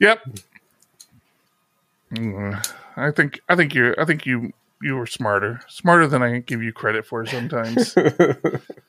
yep. 0.00 0.20
Mm, 2.14 2.66
I 2.96 3.10
think 3.10 3.40
I 3.48 3.56
think 3.56 3.74
you 3.74 3.94
I 3.98 4.04
think 4.04 4.26
you 4.26 4.52
you 4.82 4.96
were 4.96 5.06
smarter 5.06 5.60
smarter 5.68 6.06
than 6.06 6.22
I 6.22 6.38
give 6.40 6.62
you 6.62 6.72
credit 6.72 7.06
for 7.06 7.24
sometimes. 7.26 7.96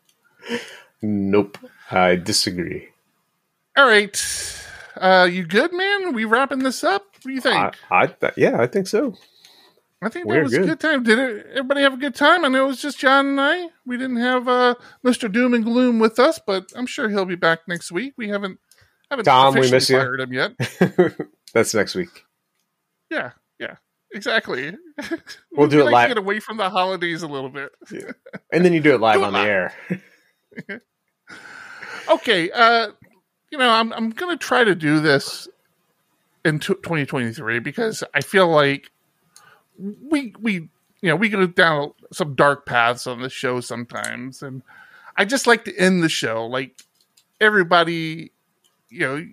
nope, 1.01 1.57
I 1.91 2.15
disagree. 2.15 2.89
All 3.77 3.87
right, 3.87 4.63
uh, 4.97 5.27
you 5.31 5.45
good, 5.45 5.73
man? 5.73 6.13
we 6.13 6.25
wrapping 6.25 6.59
this 6.59 6.83
up? 6.83 7.03
What 7.21 7.29
do 7.29 7.33
you 7.33 7.41
think? 7.41 7.55
I, 7.55 7.71
I 7.89 8.07
th- 8.07 8.33
yeah, 8.37 8.59
I 8.59 8.67
think 8.67 8.87
so. 8.87 9.15
I 10.05 10.09
think 10.09 10.25
We're 10.25 10.35
that 10.35 10.43
was 10.43 10.53
a 10.53 10.59
good. 10.59 10.67
good 10.67 10.79
time. 10.79 11.03
Did 11.03 11.19
it, 11.19 11.45
everybody 11.51 11.81
have 11.81 11.93
a 11.93 11.97
good 11.97 12.15
time? 12.15 12.43
I 12.45 12.47
know 12.47 12.65
it 12.65 12.67
was 12.67 12.81
just 12.81 12.99
John 12.99 13.27
and 13.27 13.41
I. 13.41 13.67
We 13.85 13.97
didn't 13.97 14.17
have 14.17 14.47
uh, 14.47 14.75
Mr. 15.05 15.31
Doom 15.31 15.53
and 15.53 15.63
Gloom 15.63 15.99
with 15.99 16.19
us, 16.19 16.39
but 16.45 16.71
I'm 16.75 16.85
sure 16.85 17.09
he'll 17.09 17.25
be 17.25 17.35
back 17.35 17.59
next 17.67 17.91
week. 17.91 18.13
We 18.17 18.29
haven't 18.29 18.59
haven't 19.09 19.25
Tom, 19.25 19.53
we 19.55 19.69
miss 19.71 19.89
you. 19.89 19.97
fired 19.97 20.19
him 20.19 20.33
yet. 20.33 20.51
That's 21.53 21.73
next 21.73 21.95
week. 21.95 22.25
Yeah, 23.09 23.31
yeah, 23.59 23.75
exactly. 24.13 24.75
We'll 25.51 25.67
do 25.69 25.77
We'd 25.77 25.81
it 25.81 25.85
like 25.85 25.93
live. 25.93 26.07
Get 26.09 26.17
away 26.17 26.39
from 26.39 26.57
the 26.57 26.69
holidays 26.69 27.21
a 27.23 27.27
little 27.27 27.49
bit. 27.49 27.71
And 28.51 28.65
then 28.65 28.73
you 28.73 28.79
do 28.81 28.95
it 28.95 28.99
live 29.01 29.15
Do 29.19 29.23
it 29.23 29.27
on 29.27 29.33
the 29.33 29.39
air. 29.39 29.73
Okay, 32.09 32.51
uh, 32.51 32.87
you 33.51 33.57
know, 33.57 33.69
I'm 33.69 33.93
I'm 33.93 34.09
gonna 34.09 34.35
try 34.37 34.63
to 34.63 34.75
do 34.75 34.99
this 34.99 35.47
in 36.43 36.59
t- 36.59 36.73
2023 36.73 37.59
because 37.59 38.03
I 38.13 38.21
feel 38.21 38.47
like 38.49 38.91
we 39.77 40.33
we 40.39 40.53
you 40.53 40.69
know 41.09 41.15
we 41.15 41.29
go 41.29 41.45
down 41.47 41.93
some 42.11 42.35
dark 42.35 42.65
paths 42.65 43.07
on 43.07 43.21
the 43.21 43.29
show 43.29 43.59
sometimes, 43.59 44.43
and 44.43 44.61
I 45.17 45.25
just 45.25 45.47
like 45.47 45.65
to 45.65 45.75
end 45.77 46.03
the 46.03 46.09
show 46.09 46.45
like 46.45 46.83
everybody, 47.41 48.31
you 48.89 48.99
know, 48.99 49.27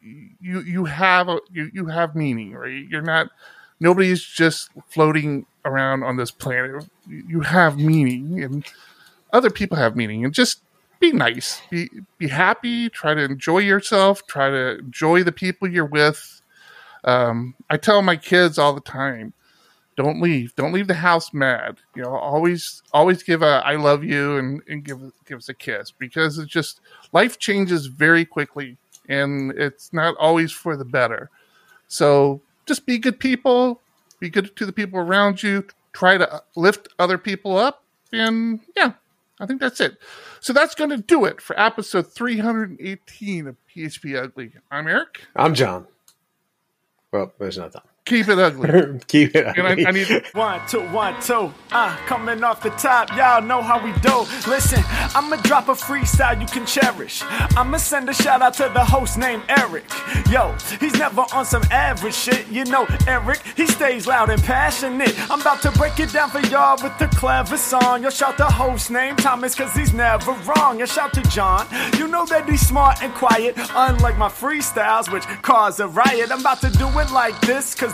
you 0.00 0.60
you 0.60 0.84
have 0.84 1.28
a 1.28 1.40
you 1.50 1.70
you 1.72 1.86
have 1.86 2.14
meaning, 2.14 2.52
right? 2.52 2.86
You're 2.88 3.02
not 3.02 3.30
nobody's 3.80 4.22
just 4.22 4.70
floating 4.88 5.46
around 5.64 6.02
on 6.02 6.16
this 6.16 6.30
planet. 6.30 6.86
You 7.08 7.40
have 7.40 7.78
meaning, 7.78 8.42
and 8.42 8.64
other 9.32 9.50
people 9.50 9.76
have 9.76 9.96
meaning, 9.96 10.24
and 10.24 10.34
just 10.34 10.60
be 11.00 11.12
nice, 11.12 11.62
be 11.70 11.88
be 12.18 12.28
happy, 12.28 12.88
try 12.88 13.14
to 13.14 13.22
enjoy 13.22 13.58
yourself, 13.58 14.26
try 14.26 14.50
to 14.50 14.78
enjoy 14.78 15.22
the 15.22 15.32
people 15.32 15.68
you're 15.68 15.84
with. 15.84 16.40
Um, 17.04 17.54
I 17.68 17.76
tell 17.76 18.00
my 18.02 18.16
kids 18.16 18.58
all 18.58 18.72
the 18.72 18.80
time, 18.80 19.34
don't 19.96 20.20
leave, 20.20 20.54
don't 20.56 20.72
leave 20.72 20.88
the 20.88 20.94
house 20.94 21.32
mad. 21.32 21.78
You 21.94 22.02
know, 22.02 22.16
always 22.16 22.82
always 22.92 23.22
give 23.22 23.42
a 23.42 23.62
I 23.64 23.76
love 23.76 24.04
you 24.04 24.36
and, 24.36 24.62
and 24.68 24.84
give 24.84 25.00
give 25.26 25.38
us 25.38 25.48
a 25.48 25.54
kiss 25.54 25.90
because 25.90 26.38
it's 26.38 26.50
just 26.50 26.80
life 27.12 27.38
changes 27.38 27.86
very 27.86 28.24
quickly 28.24 28.76
and 29.08 29.52
it's 29.52 29.92
not 29.92 30.16
always 30.18 30.52
for 30.52 30.76
the 30.76 30.84
better. 30.84 31.30
So 31.88 32.40
just 32.66 32.86
be 32.86 32.98
good 32.98 33.20
people, 33.20 33.80
be 34.18 34.30
good 34.30 34.56
to 34.56 34.66
the 34.66 34.72
people 34.72 34.98
around 34.98 35.42
you, 35.42 35.66
try 35.92 36.18
to 36.18 36.42
lift 36.56 36.88
other 36.98 37.18
people 37.18 37.56
up, 37.56 37.84
and 38.12 38.60
yeah, 38.76 38.92
I 39.38 39.46
think 39.46 39.60
that's 39.60 39.80
it. 39.80 39.98
So 40.40 40.52
that's 40.52 40.74
going 40.74 40.90
to 40.90 40.98
do 40.98 41.24
it 41.24 41.40
for 41.40 41.58
episode 41.58 42.12
318 42.12 43.46
of 43.46 43.56
PHP 43.74 44.22
Ugly. 44.22 44.52
I'm 44.70 44.88
Eric. 44.88 45.24
I'm 45.36 45.54
John. 45.54 45.86
Well, 47.12 47.32
there's 47.38 47.58
not 47.58 47.72
that. 47.72 47.84
Keep 48.06 48.28
it 48.28 48.38
ugly. 48.38 49.00
Keep 49.08 49.34
it. 49.34 49.46
And 49.56 49.66
I, 49.66 49.88
I 49.88 49.90
need 49.90 50.24
One, 50.34 50.60
two, 50.68 50.82
one, 50.88 51.18
two. 51.22 51.50
Uh, 51.72 51.96
coming 52.06 52.44
off 52.44 52.62
the 52.62 52.68
top, 52.70 53.08
y'all 53.16 53.40
know 53.40 53.62
how 53.62 53.82
we 53.82 53.92
do. 54.00 54.26
Listen, 54.46 54.84
I'ma 55.14 55.36
drop 55.36 55.68
a 55.68 55.72
freestyle 55.72 56.38
you 56.38 56.46
can 56.46 56.66
cherish. 56.66 57.22
I'ma 57.56 57.78
send 57.78 58.10
a 58.10 58.14
shout 58.14 58.42
out 58.42 58.52
to 58.54 58.70
the 58.74 58.84
host 58.84 59.16
named 59.16 59.42
Eric. 59.48 59.84
Yo, 60.30 60.54
he's 60.80 60.92
never 60.98 61.24
on 61.32 61.46
some 61.46 61.62
average 61.70 62.14
shit. 62.14 62.46
You 62.48 62.66
know, 62.66 62.86
Eric, 63.08 63.40
he 63.56 63.66
stays 63.66 64.06
loud 64.06 64.28
and 64.28 64.42
passionate. 64.42 65.18
I'm 65.30 65.40
about 65.40 65.62
to 65.62 65.70
break 65.72 65.98
it 65.98 66.12
down 66.12 66.28
for 66.28 66.40
y'all 66.48 66.76
with 66.82 66.98
the 66.98 67.06
clever 67.16 67.56
song. 67.56 68.02
Yo, 68.02 68.10
shout 68.10 68.36
the 68.36 68.44
host 68.44 68.90
named 68.90 69.16
Thomas, 69.18 69.54
cause 69.54 69.72
he's 69.74 69.94
never 69.94 70.32
wrong. 70.44 70.82
And 70.82 70.90
shout 70.90 71.14
to 71.14 71.22
John. 71.30 71.66
You 71.96 72.06
know 72.08 72.26
that 72.26 72.46
he's 72.50 72.66
smart 72.66 73.02
and 73.02 73.14
quiet, 73.14 73.54
unlike 73.74 74.18
my 74.18 74.28
freestyles, 74.28 75.10
which 75.10 75.24
cause 75.40 75.80
a 75.80 75.88
riot. 75.88 76.30
I'm 76.30 76.40
about 76.40 76.60
to 76.60 76.68
do 76.68 76.86
it 76.98 77.10
like 77.10 77.40
this, 77.40 77.74
cause 77.74 77.93